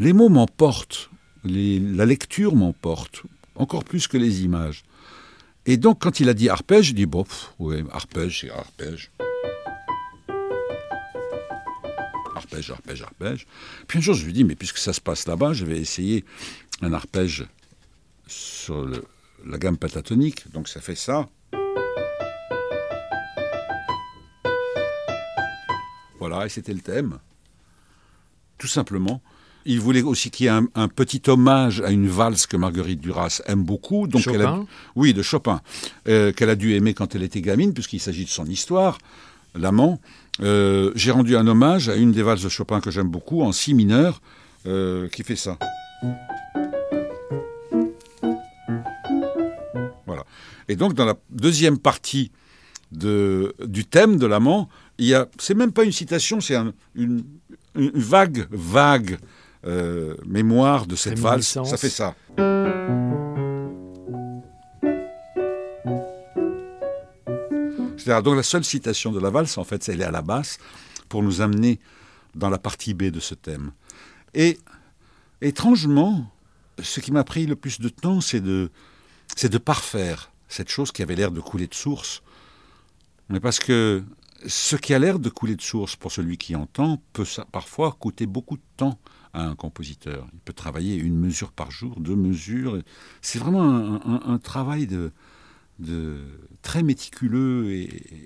Les 0.00 0.14
mots 0.14 0.30
m'emportent, 0.30 1.10
la 1.44 2.06
lecture 2.06 2.56
m'emporte 2.56 3.22
encore 3.54 3.84
plus 3.84 4.08
que 4.08 4.16
les 4.16 4.44
images. 4.44 4.82
Et 5.66 5.76
donc, 5.76 6.00
quand 6.00 6.20
il 6.20 6.30
a 6.30 6.32
dit 6.32 6.48
arpège, 6.48 6.86
j'ai 6.86 6.92
dit, 6.94 7.04
bon, 7.04 7.26
arpège, 7.92 8.40
c'est 8.40 8.50
arpège. 8.50 9.10
Arpège, 12.34 12.70
arpège, 12.70 13.02
arpège. 13.02 13.46
Puis 13.88 13.98
un 13.98 14.00
jour, 14.00 14.14
je 14.14 14.24
lui 14.24 14.32
dis, 14.32 14.42
mais 14.42 14.54
puisque 14.54 14.78
ça 14.78 14.94
se 14.94 15.02
passe 15.02 15.28
là-bas, 15.28 15.52
je 15.52 15.66
vais 15.66 15.76
essayer 15.76 16.24
un 16.80 16.94
arpège 16.94 17.44
sur 18.26 18.88
la 19.44 19.58
gamme 19.58 19.76
pentatonique. 19.76 20.50
Donc, 20.50 20.68
ça 20.68 20.80
fait 20.80 20.94
ça. 20.94 21.28
Voilà, 26.18 26.46
et 26.46 26.48
c'était 26.48 26.72
le 26.72 26.80
thème. 26.80 27.18
Tout 28.56 28.66
simplement. 28.66 29.20
Il 29.66 29.78
voulait 29.80 30.02
aussi 30.02 30.30
qu'il 30.30 30.44
y 30.44 30.46
ait 30.48 30.52
un, 30.52 30.66
un 30.74 30.88
petit 30.88 31.22
hommage 31.28 31.80
à 31.82 31.90
une 31.90 32.08
valse 32.08 32.46
que 32.46 32.56
Marguerite 32.56 33.00
Duras 33.00 33.42
aime 33.46 33.62
beaucoup. 33.62 34.06
Donc 34.06 34.22
elle 34.34 34.42
a- 34.42 34.46
oui, 34.96 35.12
de 35.12 35.22
Chopin, 35.22 35.60
euh, 36.08 36.32
qu'elle 36.32 36.48
a 36.50 36.56
dû 36.56 36.74
aimer 36.74 36.94
quand 36.94 37.14
elle 37.14 37.22
était 37.22 37.42
gamine, 37.42 37.74
puisqu'il 37.74 38.00
s'agit 38.00 38.24
de 38.24 38.30
son 38.30 38.46
histoire, 38.46 38.98
l'amant. 39.54 40.00
Euh, 40.42 40.92
J'ai 40.94 41.10
rendu 41.10 41.36
un 41.36 41.46
hommage 41.46 41.88
à 41.90 41.96
une 41.96 42.12
des 42.12 42.22
valses 42.22 42.42
de 42.42 42.48
Chopin 42.48 42.80
que 42.80 42.90
j'aime 42.90 43.08
beaucoup, 43.08 43.42
en 43.42 43.52
si 43.52 43.74
mineur, 43.74 44.22
euh, 44.66 45.08
qui 45.08 45.22
fait 45.24 45.36
ça. 45.36 45.58
Voilà. 50.06 50.24
Et 50.68 50.76
donc, 50.76 50.94
dans 50.94 51.04
la 51.04 51.14
deuxième 51.30 51.78
partie 51.78 52.30
de, 52.92 53.54
du 53.64 53.84
thème 53.84 54.16
de 54.16 54.26
l'amant, 54.26 54.68
il 54.98 55.06
y 55.06 55.14
a, 55.14 55.28
c'est 55.38 55.54
même 55.54 55.72
pas 55.72 55.84
une 55.84 55.92
citation, 55.92 56.40
c'est 56.40 56.56
un- 56.56 56.72
une, 56.94 57.22
une 57.76 57.90
vague, 57.94 58.46
vague 58.50 59.18
euh, 59.66 60.14
mémoire 60.26 60.86
de 60.86 60.96
cette 60.96 61.18
valse. 61.18 61.58
Ça 61.64 61.76
fait 61.76 61.90
ça. 61.90 62.14
C'est-à-dire, 67.96 68.22
donc 68.22 68.36
la 68.36 68.42
seule 68.42 68.64
citation 68.64 69.12
de 69.12 69.20
la 69.20 69.30
valse, 69.30 69.58
en 69.58 69.64
fait, 69.64 69.88
elle 69.88 70.00
est 70.00 70.04
à 70.04 70.10
la 70.10 70.22
basse 70.22 70.58
pour 71.08 71.22
nous 71.22 71.40
amener 71.40 71.78
dans 72.34 72.48
la 72.48 72.58
partie 72.58 72.94
B 72.94 73.04
de 73.04 73.20
ce 73.20 73.34
thème. 73.34 73.72
Et 74.34 74.58
étrangement, 75.42 76.30
ce 76.82 77.00
qui 77.00 77.12
m'a 77.12 77.24
pris 77.24 77.46
le 77.46 77.56
plus 77.56 77.80
de 77.80 77.88
temps, 77.88 78.20
c'est 78.20 78.40
de, 78.40 78.70
c'est 79.36 79.50
de 79.50 79.58
parfaire 79.58 80.32
cette 80.48 80.70
chose 80.70 80.92
qui 80.92 81.02
avait 81.02 81.14
l'air 81.14 81.30
de 81.30 81.40
couler 81.40 81.66
de 81.66 81.74
source. 81.74 82.22
Mais 83.28 83.40
parce 83.40 83.58
que 83.58 84.02
ce 84.46 84.76
qui 84.76 84.94
a 84.94 84.98
l'air 84.98 85.18
de 85.18 85.28
couler 85.28 85.54
de 85.56 85.62
source 85.62 85.94
pour 85.96 86.10
celui 86.10 86.38
qui 86.38 86.56
entend 86.56 87.02
peut 87.12 87.24
ça- 87.26 87.46
parfois 87.52 87.92
coûter 87.98 88.26
beaucoup 88.26 88.56
de 88.56 88.62
temps 88.76 88.98
à 89.32 89.44
un 89.46 89.54
compositeur. 89.54 90.26
Il 90.32 90.38
peut 90.40 90.52
travailler 90.52 90.96
une 90.96 91.16
mesure 91.16 91.52
par 91.52 91.70
jour, 91.70 92.00
deux 92.00 92.16
mesures. 92.16 92.78
C'est 93.22 93.38
vraiment 93.38 93.62
un, 93.62 93.94
un- 93.96 94.22
un 94.26 94.38
travail 94.38 94.86
de, 94.86 95.12
de 95.78 96.18
très 96.62 96.82
méticuleux 96.82 97.70
et, 97.72 97.84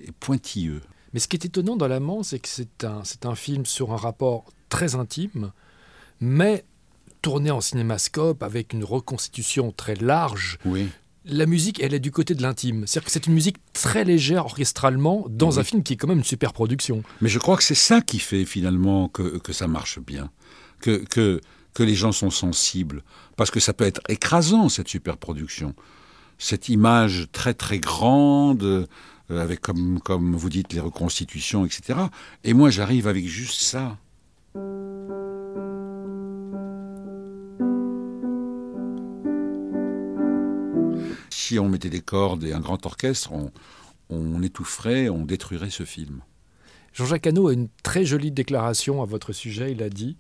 et 0.09 0.13
pointilleux. 0.21 0.81
Mais 1.13 1.21
ce 1.21 1.29
qui 1.29 1.37
est 1.37 1.45
étonnant 1.45 1.77
dans 1.77 1.87
L'Amant, 1.89 2.23
c'est 2.23 2.39
que 2.41 2.49
c'est 2.49 2.85
un, 2.85 3.03
c'est 3.05 3.25
un 3.27 3.35
film 3.35 3.67
sur 3.67 3.93
un 3.93 3.97
rapport 3.97 4.47
très 4.69 4.95
intime, 4.97 5.53
mais 6.21 6.65
tourné 7.23 7.51
en 7.51 7.61
cinémascope 7.61 8.43
avec 8.43 8.73
une 8.73 8.85
reconstitution 8.85 9.73
très 9.73 9.95
large. 9.95 10.59
Oui. 10.65 10.89
La 11.27 11.47
musique, 11.47 11.81
elle 11.81 11.95
est 11.95 12.01
du 12.01 12.11
côté 12.11 12.35
de 12.35 12.43
l'intime. 12.43 12.87
C'est-à-dire 12.87 13.07
que 13.07 13.11
c'est 13.13 13.27
une 13.27 13.33
musique 13.33 13.57
très 13.73 14.05
légère 14.05 14.45
orchestralement 14.45 15.25
dans 15.31 15.53
Oui. 15.53 15.59
un 15.59 15.65
film 15.65 15.83
qui 15.83 15.95
est 15.95 15.97
quand 15.97 16.09
même 16.09 16.19
une 16.19 16.25
super 16.25 16.53
production. 16.53 17.03
Mais 17.23 17.31
je 17.31 17.39
crois 17.39 17.57
que 17.57 17.63
c'est 17.63 17.75
ça 17.75 18.03
qui 18.03 18.19
fait 18.19 18.45
finalement 18.45 19.09
que, 19.09 19.39
que 19.39 19.55
ça 19.55 19.67
marche 19.67 19.99
bien, 20.01 20.31
que, 20.81 21.05
que, 21.05 21.83
les 21.83 21.95
gens 21.95 22.13
sont 22.13 22.31
sensibles. 22.31 23.03
Parce 23.37 23.51
que 23.51 23.61
ça 23.61 23.73
peut 23.73 23.85
être 23.85 24.01
écrasant, 24.09 24.69
cette 24.69 24.89
superproduction. 24.89 25.75
Cette 26.39 26.69
image 26.69 27.29
très 27.33 27.55
très 27.55 27.79
grande, 27.79 28.63
euh, 28.63 28.87
avec 29.31 29.61
comme, 29.61 30.01
comme 30.01 30.35
vous 30.35 30.51
dites 30.51 30.73
les 30.73 30.81
reconstitutions, 30.81 31.65
etc. 31.65 31.99
Et 32.43 32.55
moi 32.55 32.71
j'arrive 32.71 33.09
avec 33.09 33.27
juste 33.27 33.61
ça. 33.61 33.97
Si 41.31 41.59
on 41.59 41.69
mettait 41.69 41.91
des 41.91 42.01
cordes 42.01 42.45
et 42.45 42.53
un 42.53 42.61
grand 42.61 42.85
orchestre, 42.87 43.33
on, 43.33 43.51
on 44.11 44.43
étoufferait, 44.43 45.09
on 45.09 45.25
détruirait 45.25 45.71
ce 45.71 45.85
film. 45.85 46.21
Jean-Jacques 46.93 47.27
Hano 47.27 47.49
a 47.49 47.53
une 47.53 47.69
très 47.83 48.05
jolie 48.05 48.31
déclaration 48.31 49.03
à 49.03 49.05
votre 49.05 49.33
sujet. 49.33 49.73
Il 49.73 49.83
a 49.83 49.89
dit 49.89 50.17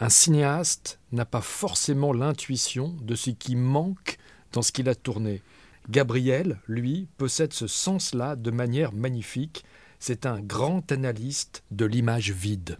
Un 0.00 0.10
cinéaste 0.10 1.00
n'a 1.10 1.24
pas 1.24 1.40
forcément 1.40 2.12
l'intuition 2.12 2.96
de 3.02 3.16
ce 3.16 3.30
qui 3.30 3.56
manque 3.56 4.18
dans 4.52 4.62
ce 4.62 4.70
qu'il 4.70 4.88
a 4.88 4.94
tourné. 4.94 5.42
Gabriel, 5.90 6.60
lui, 6.68 7.08
possède 7.16 7.52
ce 7.52 7.66
sens-là 7.66 8.36
de 8.36 8.50
manière 8.50 8.92
magnifique. 8.92 9.64
C'est 9.98 10.26
un 10.26 10.40
grand 10.40 10.92
analyste 10.92 11.64
de 11.72 11.84
l'image 11.84 12.30
vide. 12.30 12.78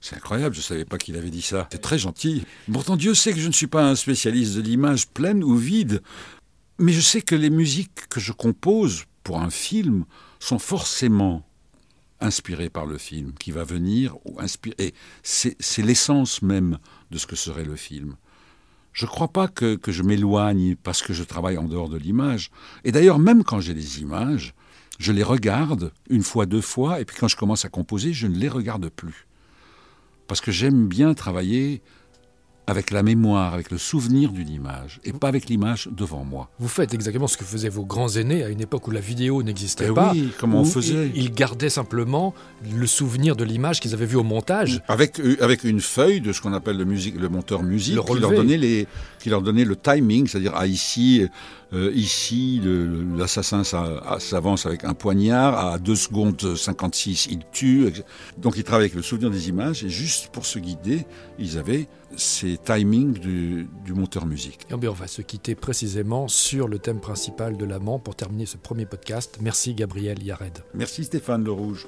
C'est 0.00 0.16
incroyable, 0.16 0.54
je 0.54 0.60
ne 0.60 0.64
savais 0.64 0.84
pas 0.84 0.98
qu'il 0.98 1.16
avait 1.16 1.30
dit 1.30 1.42
ça. 1.42 1.68
C'est 1.70 1.80
très 1.80 1.98
gentil. 1.98 2.44
Pourtant, 2.72 2.96
Dieu 2.96 3.14
sait 3.14 3.32
que 3.32 3.40
je 3.40 3.48
ne 3.48 3.52
suis 3.52 3.66
pas 3.66 3.84
un 3.84 3.96
spécialiste 3.96 4.54
de 4.54 4.62
l'image 4.62 5.08
pleine 5.08 5.44
ou 5.44 5.56
vide. 5.56 6.02
Mais 6.78 6.92
je 6.92 7.00
sais 7.00 7.22
que 7.22 7.34
les 7.34 7.50
musiques 7.50 8.08
que 8.08 8.20
je 8.20 8.32
compose 8.32 9.04
pour 9.22 9.40
un 9.40 9.50
film 9.50 10.04
sont 10.40 10.58
forcément 10.58 11.47
inspirées 12.20 12.70
par 12.70 12.86
le 12.86 12.98
film 12.98 13.32
qui 13.38 13.50
va 13.50 13.64
venir. 13.64 14.16
Ou 14.24 14.40
inspiré. 14.40 14.74
Et 14.78 14.94
c'est 15.22 15.56
c'est 15.60 15.82
l'essence 15.82 16.42
même 16.42 16.78
de 17.10 17.18
ce 17.18 17.26
que 17.26 17.36
serait 17.36 17.64
le 17.64 17.76
film. 17.76 18.16
Je 18.92 19.04
ne 19.04 19.10
crois 19.10 19.28
pas 19.28 19.48
que, 19.48 19.76
que 19.76 19.92
je 19.92 20.02
m'éloigne 20.02 20.74
parce 20.76 21.02
que 21.02 21.12
je 21.12 21.22
travaille 21.22 21.58
en 21.58 21.68
dehors 21.68 21.88
de 21.88 21.98
l'image. 21.98 22.50
Et 22.84 22.90
d'ailleurs, 22.90 23.18
même 23.18 23.44
quand 23.44 23.60
j'ai 23.60 23.74
des 23.74 24.00
images, 24.00 24.54
je 24.98 25.12
les 25.12 25.22
regarde 25.22 25.92
une 26.10 26.24
fois, 26.24 26.46
deux 26.46 26.60
fois, 26.60 27.00
et 27.00 27.04
puis 27.04 27.16
quand 27.16 27.28
je 27.28 27.36
commence 27.36 27.64
à 27.64 27.68
composer, 27.68 28.12
je 28.12 28.26
ne 28.26 28.36
les 28.36 28.48
regarde 28.48 28.88
plus 28.88 29.28
parce 30.28 30.40
que 30.40 30.52
j'aime 30.52 30.86
bien 30.86 31.14
travailler 31.14 31.82
avec 32.68 32.90
la 32.90 33.02
mémoire, 33.02 33.54
avec 33.54 33.70
le 33.70 33.78
souvenir 33.78 34.30
d'une 34.30 34.50
image, 34.50 35.00
et 35.02 35.12
pas 35.14 35.28
avec 35.28 35.48
l'image 35.48 35.88
devant 35.90 36.22
moi. 36.22 36.50
Vous 36.58 36.68
faites 36.68 36.92
exactement 36.92 37.26
ce 37.26 37.38
que 37.38 37.44
faisaient 37.44 37.70
vos 37.70 37.86
grands 37.86 38.10
aînés 38.10 38.44
à 38.44 38.50
une 38.50 38.60
époque 38.60 38.86
où 38.88 38.90
la 38.90 39.00
vidéo 39.00 39.42
n'existait 39.42 39.86
Eh 39.88 39.94
pas. 39.94 40.12
oui, 40.12 40.30
comment 40.38 40.60
on 40.60 40.64
faisait 40.64 41.10
Ils, 41.14 41.32
gardaient 41.32 41.70
simplement 41.70 42.34
le 42.70 42.86
souvenir 42.86 43.36
de 43.36 43.44
l'image 43.44 43.80
qu'ils 43.80 43.94
avaient 43.94 44.04
vue 44.04 44.16
au 44.16 44.22
montage. 44.22 44.82
Avec, 44.86 45.18
euh, 45.18 45.36
avec 45.40 45.64
une 45.64 45.80
feuille 45.80 46.20
de 46.20 46.32
ce 46.32 46.42
qu'on 46.42 46.52
appelle 46.52 46.76
le, 46.76 46.84
musique, 46.84 47.18
le 47.18 47.30
monteur 47.30 47.62
musique, 47.62 47.96
Le 47.96 48.02
qui, 48.02 48.20
leur 48.20 48.32
donnait 48.32 48.58
les, 48.58 48.86
qui 49.28 49.30
leur 49.30 49.42
donnait 49.42 49.64
le 49.64 49.76
timing, 49.76 50.26
c'est-à-dire 50.26 50.52
ah, 50.54 50.66
ici, 50.66 51.26
euh, 51.74 51.92
ici 51.94 52.62
l'assassin 53.16 53.62
s'avance 53.62 54.64
avec 54.64 54.84
un 54.84 54.94
poignard, 54.94 55.74
à 55.74 55.78
2 55.78 55.94
secondes 55.94 56.56
56 56.56 57.28
il 57.30 57.40
tue. 57.52 57.92
Donc 58.38 58.56
ils 58.56 58.64
travaillaient 58.64 58.86
avec 58.86 58.94
le 58.94 59.02
souvenir 59.02 59.30
des 59.30 59.50
images, 59.50 59.84
et 59.84 59.90
juste 59.90 60.28
pour 60.28 60.46
se 60.46 60.58
guider, 60.58 61.06
ils 61.38 61.58
avaient 61.58 61.88
ces 62.16 62.56
timings 62.56 63.18
du, 63.18 63.68
du 63.84 63.92
monteur 63.92 64.24
musique. 64.24 64.60
Et 64.70 64.76
bien, 64.76 64.90
on 64.90 64.94
va 64.94 65.06
se 65.06 65.20
quitter 65.20 65.54
précisément 65.54 66.26
sur 66.26 66.66
le 66.66 66.78
thème 66.78 67.00
principal 67.00 67.56
de 67.58 67.64
l'amant 67.66 67.98
pour 67.98 68.16
terminer 68.16 68.46
ce 68.46 68.56
premier 68.56 68.86
podcast. 68.86 69.38
Merci 69.42 69.74
Gabriel 69.74 70.22
Yared. 70.22 70.58
Merci 70.74 71.04
Stéphane 71.04 71.44
Le 71.44 71.52
Rouge. 71.52 71.86